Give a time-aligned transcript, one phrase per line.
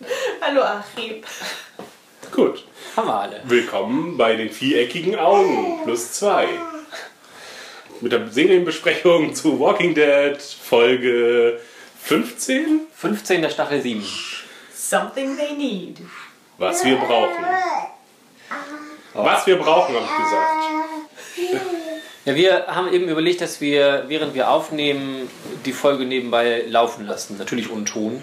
[0.40, 1.22] Hallo, Achim.
[2.32, 2.64] Gut.
[2.96, 3.40] Haben wir alle.
[3.44, 6.46] Willkommen bei den viereckigen Augen plus zwei.
[8.00, 11.60] Mit der Serienbesprechung zu Walking Dead Folge
[12.02, 12.82] 15.
[12.94, 14.04] 15 der Staffel 7.
[14.72, 15.98] Something they need.
[16.58, 17.44] Was wir brauchen.
[19.14, 21.68] Was wir brauchen, habe ich gesagt.
[22.24, 25.28] Ja, wir haben eben überlegt, dass wir, während wir aufnehmen,
[25.64, 27.36] die Folge nebenbei laufen lassen.
[27.38, 28.22] Natürlich ohne Ton.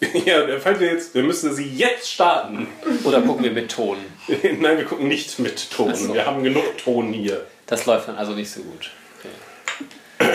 [0.24, 2.68] Ja, der fällt mir jetzt, wir müssen sie jetzt starten.
[3.04, 3.98] Oder gucken wir mit Ton.
[4.28, 5.90] Nein, wir gucken nicht mit Ton.
[5.92, 6.14] Ach so.
[6.14, 7.46] Wir haben genug Ton hier.
[7.66, 8.90] Das läuft dann also nicht so gut.
[9.18, 10.30] Okay.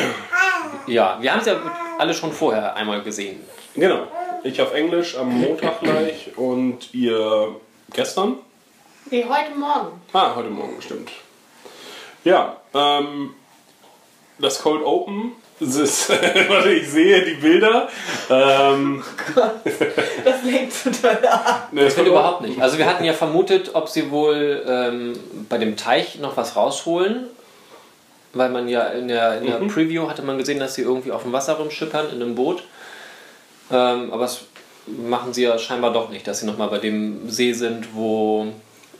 [0.87, 1.59] Ja, wir haben es ja
[1.97, 3.41] alle schon vorher einmal gesehen.
[3.75, 4.07] Genau.
[4.43, 7.55] Ich auf Englisch am Montag gleich und ihr
[7.91, 8.37] gestern?
[9.09, 10.01] Nee, heute Morgen.
[10.13, 11.11] Ah, heute Morgen, stimmt.
[12.23, 13.33] Ja, ähm,
[14.39, 16.09] das Cold Open, ist,
[16.49, 17.87] warte, ich sehe die Bilder.
[18.29, 19.03] Ähm,
[20.23, 21.69] Das lenkt zu doll ab.
[21.71, 22.61] das Cold überhaupt nicht.
[22.61, 25.13] Also wir hatten ja vermutet, ob sie wohl ähm,
[25.47, 27.27] bei dem Teich noch was rausholen.
[28.33, 31.23] Weil man ja in der, in der Preview hatte man gesehen, dass sie irgendwie auf
[31.23, 32.63] dem Wasser rumschippern in einem Boot.
[33.71, 34.41] Ähm, aber das
[34.85, 38.47] machen sie ja scheinbar doch nicht, dass sie nochmal bei dem See sind, wo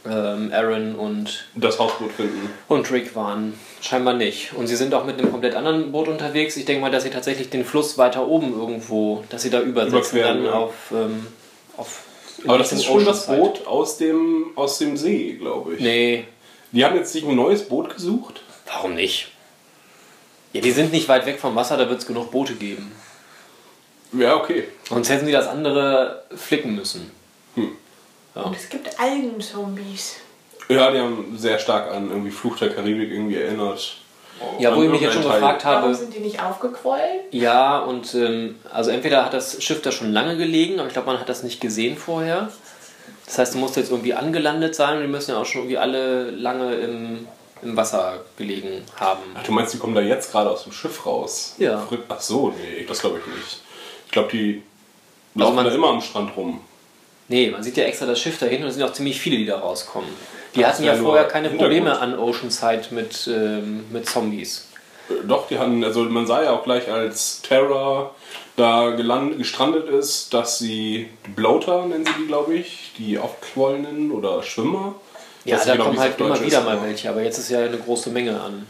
[0.09, 2.49] ähm, Aaron und, das Hausboot finden.
[2.69, 3.59] und Rick waren.
[3.87, 4.51] Scheinbar nicht.
[4.53, 6.57] Und sie sind auch mit einem komplett anderen Boot unterwegs.
[6.57, 10.17] Ich denke mal, dass sie tatsächlich den Fluss weiter oben irgendwo, dass sie da übersetzen
[10.17, 10.53] Überqueren, dann ja.
[10.53, 11.27] auf, ähm,
[11.77, 12.03] auf
[12.47, 13.27] Aber das ist schon das.
[13.27, 15.81] Boot aus dem, aus dem See, glaube ich.
[15.81, 16.25] Nee,
[16.71, 18.41] Die haben jetzt sich ein neues Boot gesucht.
[18.65, 19.27] Warum nicht?
[20.53, 22.91] Ja, die sind nicht weit weg vom Wasser, da wird es genug Boote geben.
[24.13, 24.63] Ja, okay.
[24.89, 27.11] Sonst hätten sie das andere flicken müssen.
[27.55, 30.15] Und es gibt Algenzombies.
[30.69, 33.97] Ja, die haben sehr stark an irgendwie Fluch der Karibik irgendwie erinnert.
[34.59, 35.39] Ja, wo ich mich jetzt schon Teil.
[35.39, 35.95] gefragt Warum habe.
[35.95, 37.21] sind die nicht aufgequollen?
[37.31, 41.07] Ja, und ähm, also entweder hat das Schiff da schon lange gelegen, aber ich glaube,
[41.07, 42.49] man hat das nicht gesehen vorher.
[43.25, 45.77] Das heißt, du musst jetzt irgendwie angelandet sein und die müssen ja auch schon irgendwie
[45.77, 47.27] alle lange im,
[47.61, 49.21] im Wasser gelegen haben.
[49.35, 51.55] Ach, du meinst, die kommen da jetzt gerade aus dem Schiff raus?
[51.57, 51.87] Ja.
[52.09, 53.61] Ach so, nee, das glaube ich nicht.
[54.07, 54.61] Ich glaube, die
[55.35, 56.59] Also laufen man- da immer am Strand rum.
[57.27, 59.45] Nee, man sieht ja extra das Schiff dahin und es sind auch ziemlich viele, die
[59.47, 60.09] da rauskommen.
[60.55, 61.49] Die hatten ja vorher keine.
[61.49, 64.67] Probleme an Oceanside mit, ähm, mit Zombies.
[65.09, 68.11] Äh, Doch, die hatten, also man sah ja auch gleich, als Terra
[68.55, 74.11] da geland, gestrandet ist, dass sie die Bloater, nennen sie die, glaube ich, die aufgequollenen
[74.11, 74.95] oder Schwimmer.
[75.43, 77.59] Ja, da genau, kommen es halt immer wieder ist, mal welche, aber jetzt ist ja
[77.59, 78.65] eine große Menge an.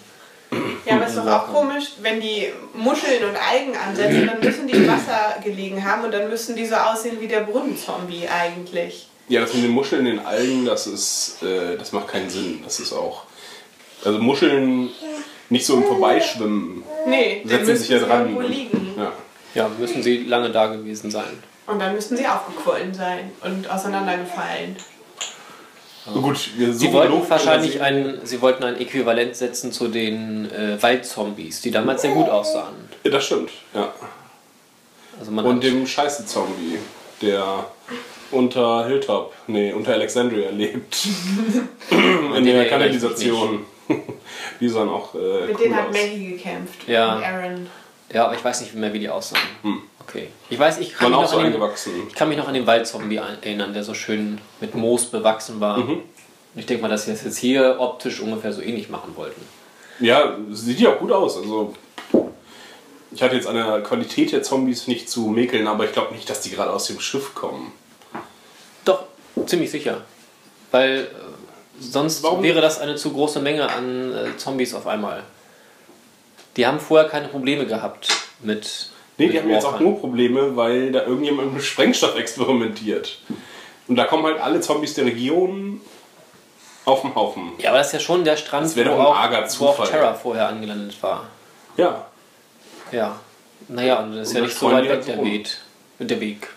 [0.86, 4.74] Ja, aber ist doch auch komisch, wenn die Muscheln und Algen ansetzen, dann müssen die
[4.74, 9.08] im Wasser gelegen haben und dann müssen die so aussehen wie der Brunnenzombie eigentlich.
[9.28, 12.62] Ja, das mit den Muscheln in den Algen, das ist, äh, das macht keinen Sinn.
[12.64, 13.24] Das ist auch,
[14.04, 14.90] also Muscheln
[15.50, 18.22] nicht so im Vorbeischwimmen Nee, setzen müssen sich ja sie dran.
[18.22, 18.94] irgendwo und- liegen.
[18.98, 19.12] Ja.
[19.56, 21.42] Ja, müssen sie lange da gewesen sein.
[21.66, 24.76] Und dann müssten sie aufgequollen sein und auseinandergefallen.
[26.14, 30.52] Gut, wir Sie suchen wollten genug wahrscheinlich ein, sie wollten ein Äquivalent setzen zu den
[30.52, 32.76] äh, Waldzombies, die damals sehr gut aussahen.
[33.02, 33.12] Serie.
[33.18, 33.92] Das stimmt, ja.
[35.20, 36.78] Also man Und dem Scheiße-Zombie,
[37.24, 37.66] der
[38.36, 41.08] unter Hilltop, nee, unter Alexandria lebt.
[41.90, 43.66] in den der Kanalisation.
[44.60, 45.92] Die sahen auch äh, Mit cool denen hat.
[45.92, 46.88] Maggie gekämpft.
[46.88, 47.16] Ja.
[47.16, 47.68] Und Aaron.
[48.12, 49.42] ja, aber ich weiß nicht mehr, wie die aussahen.
[50.08, 50.30] Okay.
[50.50, 51.62] Ich weiß, ich kann, mich auch noch so an den,
[52.08, 55.78] ich kann mich noch an den Waldzombie erinnern, der so schön mit Moos bewachsen war.
[55.78, 55.92] Mhm.
[55.92, 59.42] Und ich denke mal, dass sie das jetzt hier optisch ungefähr so ähnlich machen wollten.
[60.00, 61.38] Ja, sieht ja auch gut aus.
[61.38, 61.74] Also,
[63.12, 66.30] ich hatte jetzt an der Qualität der Zombies nicht zu mäkeln, aber ich glaube nicht,
[66.30, 67.72] dass die gerade aus dem Schiff kommen.
[69.46, 70.02] Ziemlich sicher.
[70.72, 71.06] Weil äh,
[71.80, 75.24] sonst Warum wäre das eine zu große Menge an äh, Zombies auf einmal.
[76.58, 78.08] Die haben vorher keine Probleme gehabt
[78.42, 78.90] mit.
[79.18, 83.20] Nee, die mit haben jetzt auch nur Probleme, weil da irgendjemand mit Sprengstoff experimentiert.
[83.88, 85.82] Und da kommen halt alle Zombies der Region
[86.86, 87.52] auf den Haufen.
[87.58, 89.88] Ja, aber das ist ja schon der Strand, Das wo, auch, arger wo auch Zufall.
[89.90, 91.26] Terra vorher angelandet war.
[91.78, 92.06] Ja,
[92.92, 93.20] Ja.
[93.68, 95.24] Naja, und das ist Und ja nicht so weit die weg, der.
[95.24, 95.58] Weg.
[96.00, 96.48] Der Weg.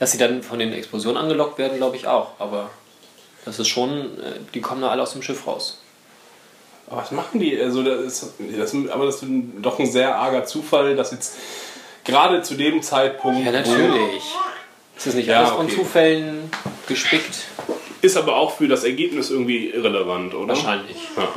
[0.00, 2.32] Dass sie dann von den Explosionen angelockt werden, glaube ich auch.
[2.40, 2.70] Aber
[3.44, 5.80] das ist schon, äh, die kommen da alle aus dem Schiff raus.
[6.88, 7.60] aber was machen die?
[7.60, 9.26] Also, das ist, das, aber das ist
[9.62, 11.36] doch ein sehr arger Zufall, dass jetzt
[12.04, 13.44] gerade zu dem Zeitpunkt.
[13.44, 14.24] Ja, natürlich.
[14.96, 15.76] Ist das nicht Ja, alles von okay.
[15.76, 16.50] Zufällen
[16.88, 17.44] gespickt?
[18.02, 20.48] Ist aber auch für das Ergebnis irgendwie irrelevant, oder?
[20.54, 20.96] Wahrscheinlich.
[21.16, 21.28] Ja.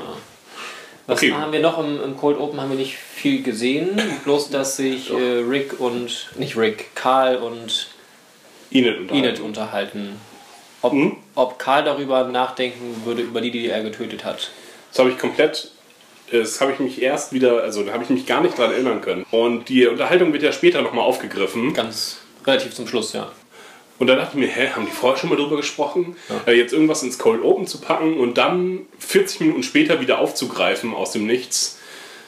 [1.06, 1.34] Was Okay.
[1.34, 2.62] haben wir noch im, im Cold Open?
[2.62, 4.02] Haben wir nicht viel gesehen.
[4.24, 7.90] Bloß, dass sich äh, Rick und, nicht Rick, Karl und
[8.74, 9.24] Enid unterhalten.
[9.26, 10.20] Enid unterhalten.
[10.82, 11.16] Ob, Mhm.
[11.36, 14.52] ob Karl darüber nachdenken würde, über die, die er getötet hat.
[14.92, 15.72] Das habe ich komplett.
[16.32, 19.02] Das habe ich mich erst wieder, also da habe ich mich gar nicht dran erinnern
[19.02, 19.26] können.
[19.32, 21.74] Und die Unterhaltung wird ja später nochmal aufgegriffen.
[21.74, 23.32] Ganz relativ zum Schluss, ja.
[24.00, 26.16] Und da dachte ich mir, hä, haben die vorher schon mal drüber gesprochen?
[26.48, 30.94] Äh, jetzt irgendwas ins Cold Open zu packen und dann 40 Minuten später wieder aufzugreifen
[30.96, 31.80] aus dem Nichts.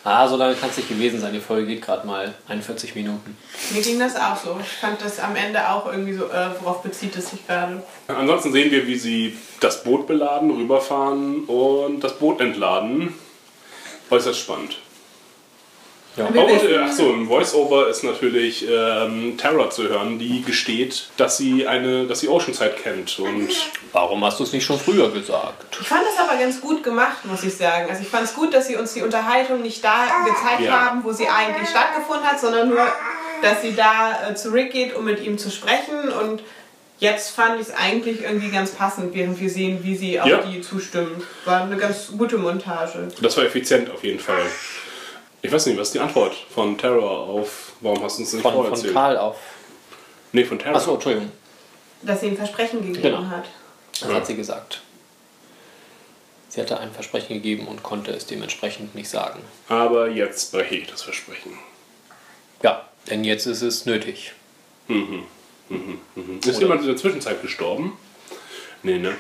[0.08, 1.34] Ah, so lange kann es nicht gewesen sein.
[1.34, 3.36] Die Folge geht gerade mal 41 Minuten.
[3.74, 4.56] Mir ging das auch so.
[4.62, 7.82] Ich fand das am Ende auch irgendwie so, äh, worauf bezieht es sich gerade?
[8.08, 13.16] Ansonsten sehen wir, wie sie das Boot beladen, rüberfahren und das Boot entladen.
[14.12, 14.78] Äußerst spannend.
[16.18, 16.30] Ja.
[16.34, 21.08] Oh, und äh, ach so, im Voice-Over ist natürlich ähm, Tara zu hören, die gesteht,
[21.18, 23.50] dass sie eine, dass sie Oceanside kennt und
[23.92, 25.78] Warum hast du es nicht schon früher gesagt?
[25.80, 27.90] Ich fand das aber ganz gut gemacht, muss ich sagen.
[27.90, 30.86] Also ich fand es gut, dass sie uns die Unterhaltung nicht da gezeigt Ja.
[30.90, 32.86] haben, wo sie eigentlich stattgefunden hat, sondern nur,
[33.42, 36.10] dass sie da äh, zu Rick geht, um mit ihm zu sprechen.
[36.22, 36.44] Und
[37.00, 40.38] jetzt fand ich es eigentlich irgendwie ganz passend, während wir sehen, wie sie auf Ja.
[40.42, 41.24] die zustimmen.
[41.46, 43.08] War eine ganz gute Montage.
[43.22, 44.42] das war effizient auf jeden Fall.
[45.46, 48.42] Ich weiß nicht, was ist die Antwort von Tara auf, warum hast du uns nicht
[48.42, 48.94] Von, vorher von erzählt?
[48.96, 49.38] Karl auf.
[50.32, 50.76] Nee, von Tara.
[50.76, 51.32] Achso, Entschuldigung.
[52.02, 53.28] Dass sie ein Versprechen gegeben Genau.
[53.28, 53.46] hat.
[54.02, 54.82] Das hat sie gesagt.
[56.50, 59.40] Sie hatte ein Versprechen gegeben und konnte es dementsprechend nicht sagen.
[59.70, 61.52] Aber jetzt breche ich das Versprechen.
[62.64, 64.32] Ja, denn jetzt ist es nötig.
[66.44, 67.96] Ist jemand in der Zwischenzeit gestorben?
[68.82, 69.16] Nee, ne?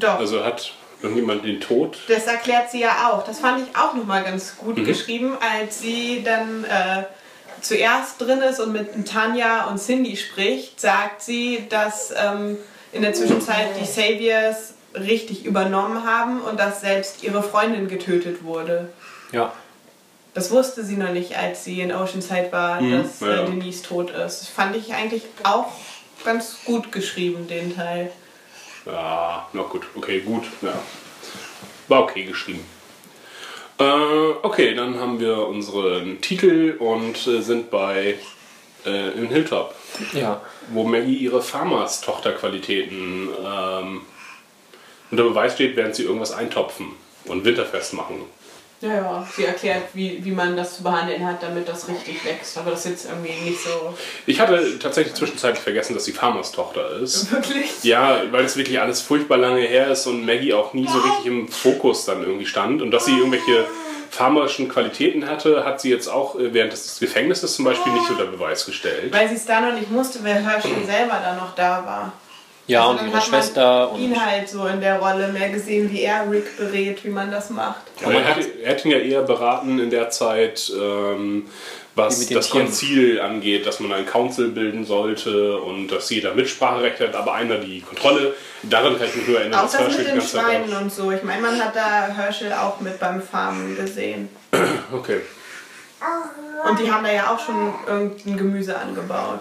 [0.00, 0.18] Doch.
[0.18, 1.98] Also hat irgendjemand den Tod?
[2.08, 3.24] Das erklärt sie ja auch.
[3.24, 4.84] Das fand ich auch nochmal ganz gut Mhm.
[4.84, 7.04] geschrieben, als sie dann äh,
[7.60, 12.56] zuerst drin ist und mit Tanja und Cindy spricht, sagt sie, dass ähm,
[12.92, 18.88] in der Zwischenzeit die Saviors richtig übernommen haben und dass selbst ihre Freundin getötet wurde.
[19.32, 19.52] Ja.
[20.34, 23.26] Das wusste sie noch nicht, als sie in Oceanside war, dass Mhm.
[23.28, 23.42] ja.
[23.42, 24.40] äh, Denise tot ist.
[24.40, 25.66] Das fand ich eigentlich auch
[26.24, 28.10] ganz gut geschrieben, den Teil.
[28.86, 30.44] Ja, na gut, okay, gut.
[30.62, 30.80] Ja.
[31.88, 32.64] War okay geschrieben.
[33.78, 33.84] Äh,
[34.42, 38.16] okay, dann haben wir unseren Titel und äh, sind bei
[38.86, 39.74] äh, in Hilltop,
[40.12, 40.40] Ja.
[40.72, 44.02] wo Maggie ihre Farmers-Tochterqualitäten ähm,
[45.10, 46.88] unter Beweis steht, während sie irgendwas eintopfen
[47.24, 48.22] und winterfest machen.
[48.80, 52.56] Ja, ja, sie erklärt, wie, wie man das zu behandeln hat, damit das richtig wächst.
[52.56, 53.94] Aber das ist jetzt irgendwie nicht so
[54.24, 57.30] Ich hatte tatsächlich zwischenzeitlich vergessen, dass sie Farmers-Tochter ist.
[57.30, 57.84] wirklich.
[57.84, 61.26] Ja, weil es wirklich alles furchtbar lange her ist und Maggie auch nie so richtig
[61.26, 62.80] im Fokus dann irgendwie stand.
[62.80, 63.66] Und dass sie irgendwelche
[64.10, 68.24] farmerischen Qualitäten hatte, hat sie jetzt auch äh, während des Gefängnisses zum Beispiel nicht unter
[68.26, 69.12] Beweis gestellt.
[69.12, 72.12] Weil sie es da noch nicht musste, weil Herschel selber da noch da war.
[72.70, 74.00] Ja, Also und ihre Schwester und.
[74.00, 77.50] ihn halt so in der Rolle mehr gesehen, wie er Rick berät, wie man das
[77.50, 77.80] macht.
[78.04, 81.46] Aber er, hat, er hat ihn ja eher beraten in der Zeit, ähm,
[81.96, 82.66] was das Tieren.
[82.66, 87.56] Konzil angeht, dass man ein Council bilden sollte und dass jeder Mitspracherecht hat, aber einer
[87.58, 88.34] die Kontrolle.
[88.62, 90.76] Daran kann ich mich nur erinnern, Auch das Herschel mit die den ganze Zeit Schweinen
[90.76, 91.10] und so.
[91.10, 94.28] Ich meine, man hat da Herschel auch mit beim Farmen gesehen.
[94.92, 95.20] Okay.
[96.68, 99.40] Und die haben da ja auch schon irgendein Gemüse angebaut.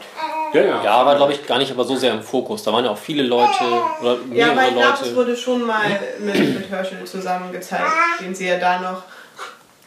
[0.53, 0.83] Ja, ja.
[0.83, 2.63] Ja, war glaube ich gar nicht aber so sehr im Fokus.
[2.63, 3.63] Da waren ja auch viele Leute
[4.01, 7.91] oder Ja, aber ich glaube, es wurde schon mal mit, mit Herschel zusammen gezeigt,
[8.21, 9.03] den sie ja da noch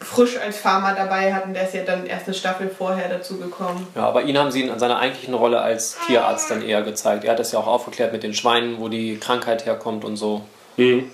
[0.03, 1.53] frisch als Farmer dabei hatten.
[1.53, 3.87] Der ist ja dann erst eine Staffel vorher dazu gekommen.
[3.95, 7.23] Ja, aber ihn haben sie in seiner eigentlichen Rolle als Tierarzt dann eher gezeigt.
[7.23, 10.41] Er hat das ja auch aufgeklärt mit den Schweinen, wo die Krankheit herkommt und so.
[10.77, 11.11] Mhm.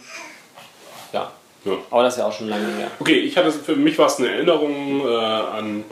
[1.13, 1.31] Ja.
[1.65, 1.73] Ja.
[1.91, 2.91] Aber das ist ja auch schon lange her.
[2.99, 5.83] Okay, ich hatte für mich war es eine Erinnerung äh, an,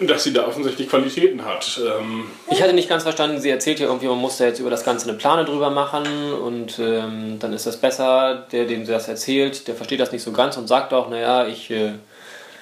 [0.00, 1.80] dass sie da offensichtlich Qualitäten hat.
[1.80, 4.70] Ähm, Ich hatte nicht ganz verstanden, sie erzählt ja irgendwie, man muss da jetzt über
[4.70, 8.46] das Ganze eine Plane drüber machen und ähm, dann ist das besser.
[8.52, 11.46] Der, dem sie das erzählt, der versteht das nicht so ganz und sagt auch, naja,
[11.46, 11.92] ich äh,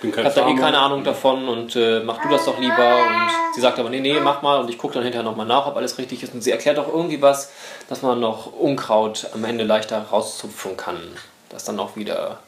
[0.02, 2.96] habe da eh keine Ahnung davon und äh, mach du das doch lieber.
[2.96, 5.66] Und sie sagt aber, nee, nee, mach mal und ich gucke dann hinterher nochmal nach,
[5.66, 6.34] ob alles richtig ist.
[6.34, 7.52] Und sie erklärt auch irgendwie was,
[7.88, 10.98] dass man noch Unkraut am Ende leichter rauszupfen kann.
[11.50, 12.40] Das dann auch wieder.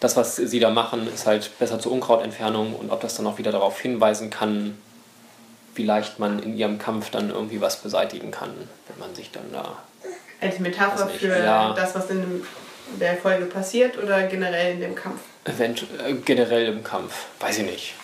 [0.00, 3.38] Das, was sie da machen, ist halt besser zur Unkrautentfernung und ob das dann auch
[3.38, 4.78] wieder darauf hinweisen kann,
[5.74, 8.50] wie leicht man in ihrem Kampf dann irgendwie was beseitigen kann,
[8.88, 9.78] wenn man sich dann da.
[10.40, 11.72] Als Metapher für ja.
[11.72, 12.46] das, was in dem-
[13.00, 15.20] der Folge passiert oder generell in dem Kampf.
[15.44, 17.14] Event äh, generell im Kampf.
[17.40, 17.94] Weiß ich nicht.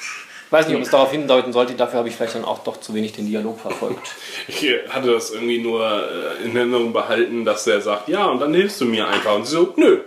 [0.51, 1.75] Weiß nicht, ob es darauf hindeuten sollte.
[1.75, 4.15] Dafür habe ich vielleicht dann auch doch zu wenig den Dialog verfolgt.
[4.49, 8.41] Ich äh, hatte das irgendwie nur äh, in Erinnerung behalten, dass er sagt, ja, und
[8.41, 9.37] dann hilfst du mir einfach.
[9.37, 10.01] Und sie so, nö,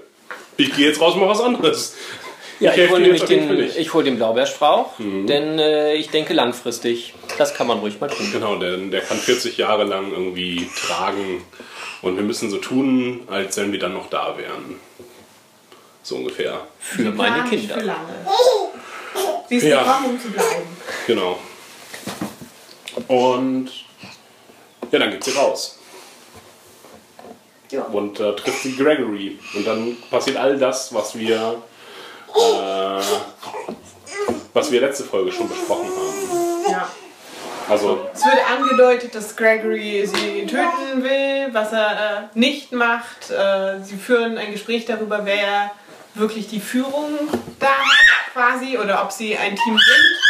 [0.57, 1.95] ich gehe jetzt raus und mach was anderes.
[2.59, 7.13] Ja, Ich ich, hole nämlich den, ich hol den Blaubeerstrauch, denn äh, ich denke langfristig.
[7.37, 8.29] Das kann man ruhig mal tun.
[8.31, 11.43] Genau, der, der kann 40 Jahre lang irgendwie tragen
[12.01, 14.79] und wir müssen so tun, als wenn wir dann noch da wären.
[16.03, 16.67] So ungefähr.
[16.79, 17.75] Für meine Kinder.
[17.75, 18.27] Für lange.
[19.49, 19.83] Sie ist Ja.
[19.83, 20.67] gekommen, um zu bleiben.
[21.07, 21.37] Genau.
[23.07, 23.69] Und
[24.91, 25.79] ja, dann geht sie raus.
[27.71, 27.83] Ja.
[27.83, 29.39] Und äh, trifft sie Gregory.
[29.55, 31.61] Und dann passiert all das, was wir,
[32.35, 33.01] äh,
[34.53, 36.71] was wir letzte Folge schon besprochen haben.
[36.71, 36.87] Ja.
[37.69, 43.31] Also, Es wird angedeutet, dass Gregory sie töten will, was er äh, nicht macht.
[43.31, 45.71] Äh, sie führen ein Gespräch darüber, wer
[46.15, 47.17] wirklich die Führung
[47.59, 50.23] da hat, quasi, oder ob sie ein Team sind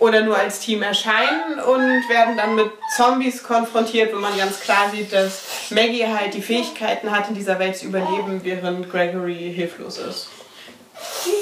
[0.00, 4.90] oder nur als Team erscheinen und werden dann mit Zombies konfrontiert, wo man ganz klar
[4.90, 9.98] sieht, dass Maggie halt die Fähigkeiten hat, in dieser Welt zu überleben, während Gregory hilflos
[9.98, 10.30] ist.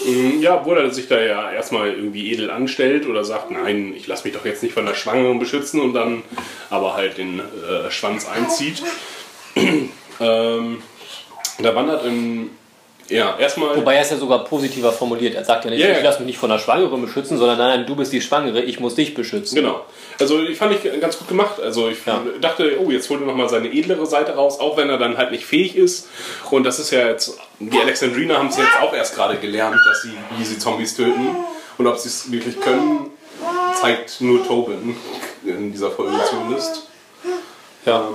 [0.05, 4.09] mh, ja, obwohl er sich da ja erstmal irgendwie edel anstellt oder sagt, nein, ich
[4.09, 6.25] lasse mich doch jetzt nicht von der Schwangeren beschützen und dann
[6.69, 8.83] aber halt den äh, Schwanz einzieht.
[10.21, 10.83] ähm,
[11.61, 12.51] da wandert in,
[13.09, 13.77] ja, erstmal...
[13.77, 15.35] Wobei er es ja sogar positiver formuliert.
[15.35, 15.93] Er sagt ja nicht, ja.
[15.93, 18.61] ich lasse mich nicht von der Schwangeren beschützen, sondern nein, nein, du bist die Schwangere,
[18.61, 19.57] ich muss dich beschützen.
[19.57, 19.85] Genau.
[20.21, 21.61] Also ich fand ich ganz gut gemacht.
[21.61, 22.23] Also ich Ja.
[22.41, 25.31] dachte, oh, jetzt holt er nochmal seine edlere Seite raus, auch wenn er dann halt
[25.31, 26.09] nicht fähig ist.
[26.51, 30.03] Und das ist ja jetzt, die Alexandrina haben es jetzt auch erst gerade gelernt, dass
[30.03, 31.37] sie, wie sie Zombies töten.
[31.79, 33.11] Und ob sie es wirklich können,
[33.81, 34.97] zeigt nur Tobin
[35.47, 36.89] in dieser Folge zumindest.
[37.87, 38.09] Ja.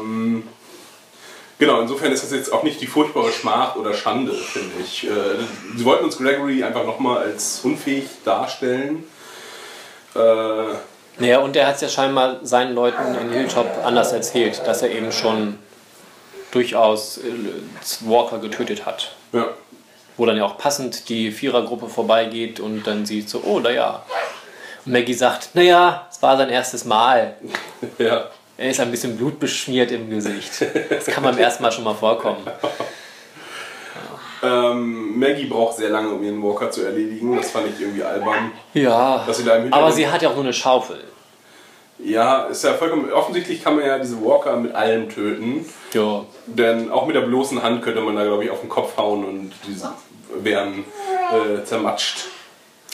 [1.60, 5.06] Genau, insofern ist das jetzt auch nicht die furchtbare Schmach oder Schande, finde ich.
[5.06, 5.10] Äh,
[5.78, 9.04] Sie wollten uns Gregory einfach nochmal als unfähig darstellen.
[10.16, 10.20] Äh,
[11.20, 14.92] Naja, und er hat es ja scheinbar seinen Leuten in Hilltop anders erzählt, dass er
[14.92, 15.60] eben schon
[16.52, 17.22] durchaus äh,
[18.02, 19.16] Walker getötet hat.
[19.32, 19.48] ja.
[20.16, 24.04] Wo dann ja auch passend die Vierergruppe vorbeigeht und dann sieht so, oh, naja.
[24.86, 27.36] Und Maggie sagt, naja, es war sein erstes Mal.
[27.98, 28.26] ja.
[28.58, 30.66] Er ist ein bisschen blutbeschmiert im Gesicht.
[30.90, 32.46] Das kann beim ersten Mal schon mal vorkommen.
[34.44, 37.36] Ähm, Maggie braucht sehr lange, um ihren Walker zu erledigen.
[37.38, 38.52] Das fand ich irgendwie albern.
[38.74, 41.02] Ja, sie aber sie hat ja auch nur eine Schaufel.
[42.00, 43.12] Ja, ist ja vollkommen.
[43.12, 45.66] Offensichtlich kann man ja diese Walker mit allem töten.
[45.94, 48.98] Ja, Denn auch mit der bloßen Hand könnte man da, glaube ich, auf den Kopf
[48.98, 49.80] hauen und die
[50.44, 50.84] wären
[51.32, 52.26] äh, zermatscht.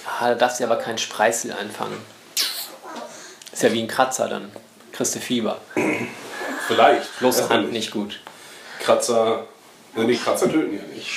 [0.06, 1.98] Ah, da darfst du aber keinen Spreißel einfangen.
[3.52, 4.52] Ist ja wie ein Kratzer dann.
[5.00, 5.58] Kriegst du Fieber.
[6.68, 7.22] Vielleicht.
[7.22, 8.20] Man Hand nicht gut.
[8.82, 9.46] Kratzer.
[9.96, 11.08] Ja, nee, Kratzer töten ja nicht.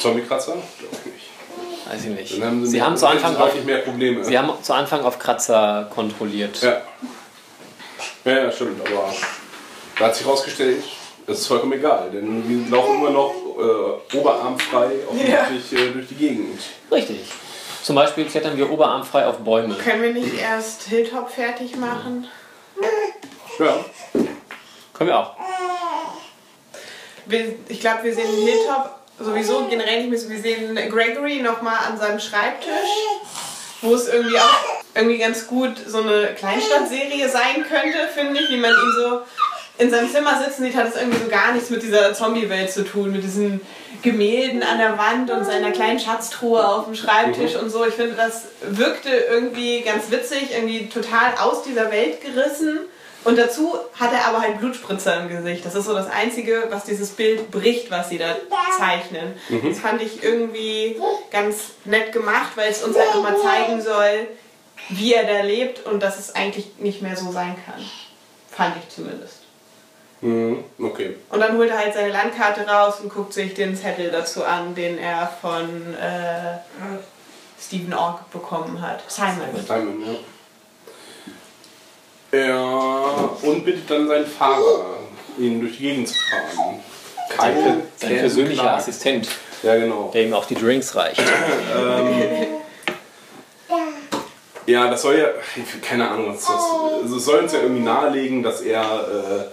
[0.00, 0.52] Zombie-Kratzer?
[0.52, 1.86] Glaube ich nicht.
[1.86, 2.38] Weiß ich nicht.
[2.38, 4.24] Dann haben sie, Sie haben zu Anfang auf, mehr Probleme.
[4.24, 6.62] Sie haben zu Anfang auf Kratzer kontrolliert.
[6.62, 6.80] Ja.
[8.24, 9.14] Ja, ja, stimmt, aber
[9.98, 10.82] da hat sich herausgestellt,
[11.26, 16.14] das ist vollkommen egal, denn wir laufen immer noch äh, oberarmfrei offensichtlich äh, durch die
[16.14, 16.58] Gegend.
[16.90, 17.20] Richtig.
[17.84, 19.74] Zum Beispiel klettern wir oberarmfrei auf Bäume.
[19.74, 22.26] Können wir nicht erst Hilltop fertig machen?
[23.58, 23.84] Ja,
[24.94, 25.36] Können wir auch.
[27.26, 30.30] Wir, ich glaube, wir sehen Hilltop sowieso generell nicht mehr so.
[30.30, 32.70] Wir sehen Gregory nochmal an seinem Schreibtisch,
[33.82, 34.64] wo es irgendwie auch
[34.94, 39.20] irgendwie ganz gut so eine Kleinstadtserie sein könnte, finde ich, wie man ihn so
[39.76, 42.82] in seinem Zimmer sitzen sieht, hat es irgendwie so gar nichts mit dieser Zombie-Welt zu
[42.82, 43.60] tun, mit diesen
[44.04, 47.86] Gemälden an der Wand und seiner kleinen Schatztruhe auf dem Schreibtisch und so.
[47.86, 52.80] Ich finde, das wirkte irgendwie ganz witzig, irgendwie total aus dieser Welt gerissen.
[53.24, 55.64] Und dazu hat er aber halt Blutspritzer im Gesicht.
[55.64, 58.36] Das ist so das Einzige, was dieses Bild bricht, was sie da
[58.76, 59.32] zeichnen.
[59.66, 64.28] Das fand ich irgendwie ganz nett gemacht, weil es uns halt nochmal zeigen soll,
[64.90, 67.82] wie er da lebt und dass es eigentlich nicht mehr so sein kann.
[68.50, 69.43] Fand ich zumindest.
[70.24, 71.16] Mhm, okay.
[71.30, 74.74] Und dann holt er halt seine Landkarte raus und guckt sich den Zettel dazu an,
[74.74, 76.58] den er von äh,
[77.60, 79.02] Stephen Ork bekommen hat.
[79.08, 79.48] Simon.
[79.66, 80.14] Simon, ja.
[82.34, 84.96] Ja, und bittet dann seinen Fahrer,
[85.38, 86.80] ihn durch die Gegend zu fahren.
[87.30, 88.78] Keine Sein persönlicher Clark.
[88.78, 89.28] Assistent,
[89.62, 90.10] Ja, genau.
[90.12, 91.22] der ihm auch die Drinks reicht.
[94.66, 95.28] Ja, das soll ja,
[95.82, 96.56] keine Ahnung, was das
[97.02, 99.44] also es soll uns ja irgendwie nahelegen, dass er äh,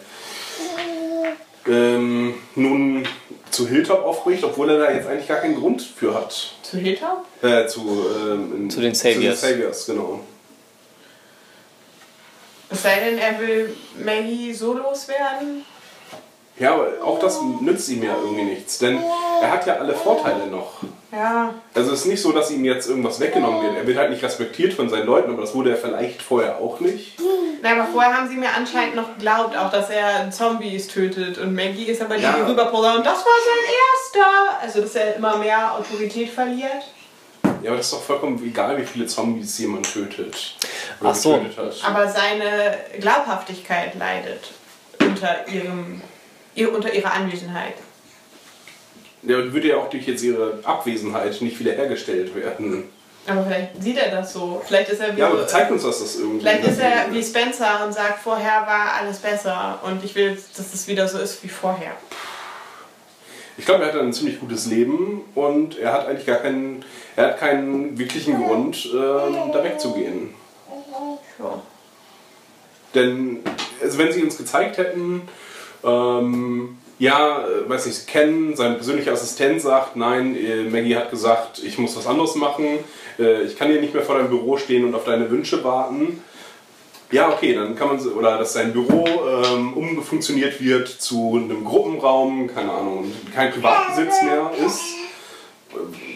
[1.67, 3.07] ähm, nun
[3.49, 6.53] zu Hilltop aufbricht, obwohl er da jetzt eigentlich gar keinen Grund für hat.
[6.61, 7.25] Zu Hilltop?
[7.41, 9.41] Äh, zu, ähm, Zu den Saviors.
[9.41, 10.19] Zu den Saviors, genau.
[12.69, 15.65] Es sei denn, er will Maggie so loswerden.
[16.57, 18.99] Ja, aber auch das nützt ihm ja irgendwie nichts, denn
[19.41, 20.83] er hat ja alle Vorteile noch.
[21.11, 21.55] Ja.
[21.73, 23.77] Also es ist nicht so, dass ihm jetzt irgendwas weggenommen wird.
[23.77, 26.79] Er wird halt nicht respektiert von seinen Leuten, aber das wurde er vielleicht vorher auch
[26.79, 27.17] nicht.
[27.61, 31.37] Na, aber vorher haben sie mir anscheinend noch geglaubt, auch dass er Zombies tötet.
[31.37, 32.33] Und Maggie ist aber die, Ja.
[32.33, 32.97] die rüberposaunt.
[32.99, 34.61] Und das war sein erster.
[34.61, 36.83] Also, dass er immer mehr Autorität verliert.
[37.61, 40.55] Ja, aber das ist doch vollkommen egal, wie viele Zombies jemand tötet.
[41.03, 41.37] Ach so.
[41.37, 41.89] getötet hat.
[41.89, 44.51] Aber seine Glaubhaftigkeit leidet
[44.99, 46.01] unter, ihrem,
[46.55, 47.75] ihr, unter ihrer Anwesenheit.
[49.21, 52.89] Ja, und würde ja auch durch jetzt ihre Abwesenheit nicht wiederhergestellt werden.
[53.27, 54.61] Aber vielleicht sieht er das so.
[54.65, 56.39] Vielleicht ist er wie, Ja, aber zeigt uns das das irgendwie.
[56.39, 60.73] vielleicht ist er wie Spencer und sagt, vorher war alles besser und ich will, dass
[60.73, 61.91] es wieder so ist wie vorher.
[63.57, 66.83] Ich glaube, er hat ein ziemlich gutes Leben und er hat eigentlich gar keinen,
[67.15, 70.33] er hat keinen wirklichen Grund, ähm, da wegzugehen.
[71.37, 71.61] So.
[72.95, 73.39] Denn,
[73.81, 75.21] also wenn sie uns gezeigt hätten,
[75.83, 81.61] ähm, ja, äh, weiß nicht, Ken, sein persönlicher Assistent sagt, nein, äh, Maggie hat gesagt,
[81.63, 82.79] ich muss was anderes machen,
[83.21, 86.21] äh, ich kann hier nicht mehr vor deinem Büro stehen und auf deine Wünsche warten.
[87.11, 92.47] Ja, okay, dann kann man, oder dass sein Büro ähm, umgefunktioniert wird zu einem Gruppenraum,
[92.47, 94.81] keine Ahnung, kein Privatbesitz mehr ist,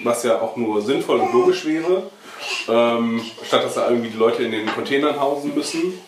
[0.04, 2.04] was ja auch nur sinnvoll und logisch wäre,
[2.70, 6.00] ähm, statt dass da irgendwie die Leute in den Containern hausen müssen.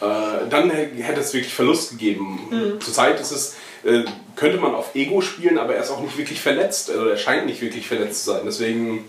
[0.00, 2.78] Äh, dann hätte es wirklich Verlust gegeben.
[2.78, 4.04] Zurzeit ist es, äh,
[4.36, 6.90] könnte man auf Ego spielen, aber er ist auch nicht wirklich verletzt.
[6.90, 8.42] Also er scheint nicht wirklich verletzt zu sein.
[8.44, 9.08] Deswegen,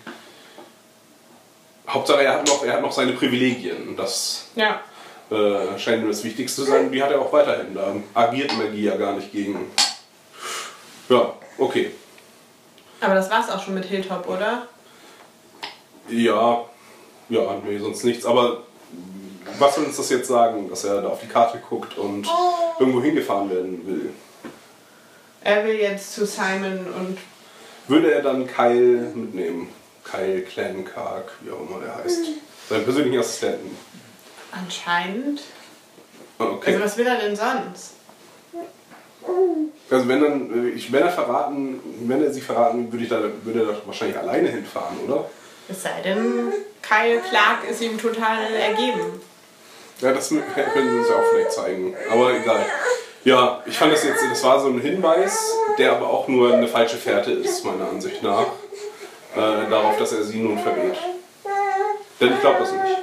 [1.88, 3.96] Hauptsache er hat noch, er hat noch seine Privilegien.
[3.98, 4.82] Das Ja.
[5.32, 6.92] äh, scheint mir das Wichtigste zu sein.
[6.92, 7.74] Die hat er auch weiterhin.
[7.76, 9.72] Da agiert Magie ja gar nicht gegen.
[11.10, 11.92] Ja, okay.
[13.02, 14.68] Aber das war's auch schon mit Hilltop, oder?
[16.10, 16.64] Ja,
[17.30, 18.26] ja, nee, sonst nichts.
[18.26, 18.64] Aber
[19.60, 22.28] was soll uns das jetzt sagen, dass er da auf die Karte guckt und
[22.80, 24.14] irgendwo hingefahren werden will?
[25.44, 27.18] Er will jetzt zu Simon und
[27.88, 29.70] Würde er dann Kyle mitnehmen?
[30.04, 32.20] Kyle Clankark, wie auch immer der heißt.
[32.70, 33.78] Seinen persönlichen Assistenten.
[34.52, 35.42] anscheinend.
[36.40, 36.72] Ah, Okay.
[36.74, 37.94] Also was will er denn sonst?
[39.90, 43.60] Also wenn dann, ich, wenn er verraten, wenn er sie verraten, würde ich da, würde
[43.62, 45.30] er da wahrscheinlich alleine hinfahren, oder?
[45.70, 49.22] Es sei denn, Kyle Clark ist ihm total ergeben.
[50.02, 50.44] Ja, das können
[50.92, 51.96] sie uns ja auch vielleicht zeigen.
[52.12, 52.66] Aber egal.
[53.24, 56.68] Ja, ich fand das jetzt, das war so ein Hinweis, der aber auch nur eine
[56.68, 58.48] falsche Fährte ist, meiner Ansicht nach.
[59.36, 60.98] Äh, darauf, dass er sie nun verrät.
[62.20, 62.98] Denn ich glaube das nicht.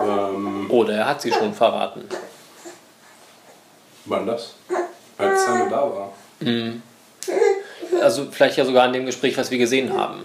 [0.00, 2.08] Ähm, Oder er hat sie schon verraten.
[4.04, 4.54] wann das?
[5.18, 6.12] Als Simon da war.
[8.02, 10.24] Also vielleicht ja sogar in dem Gespräch, was wir gesehen haben.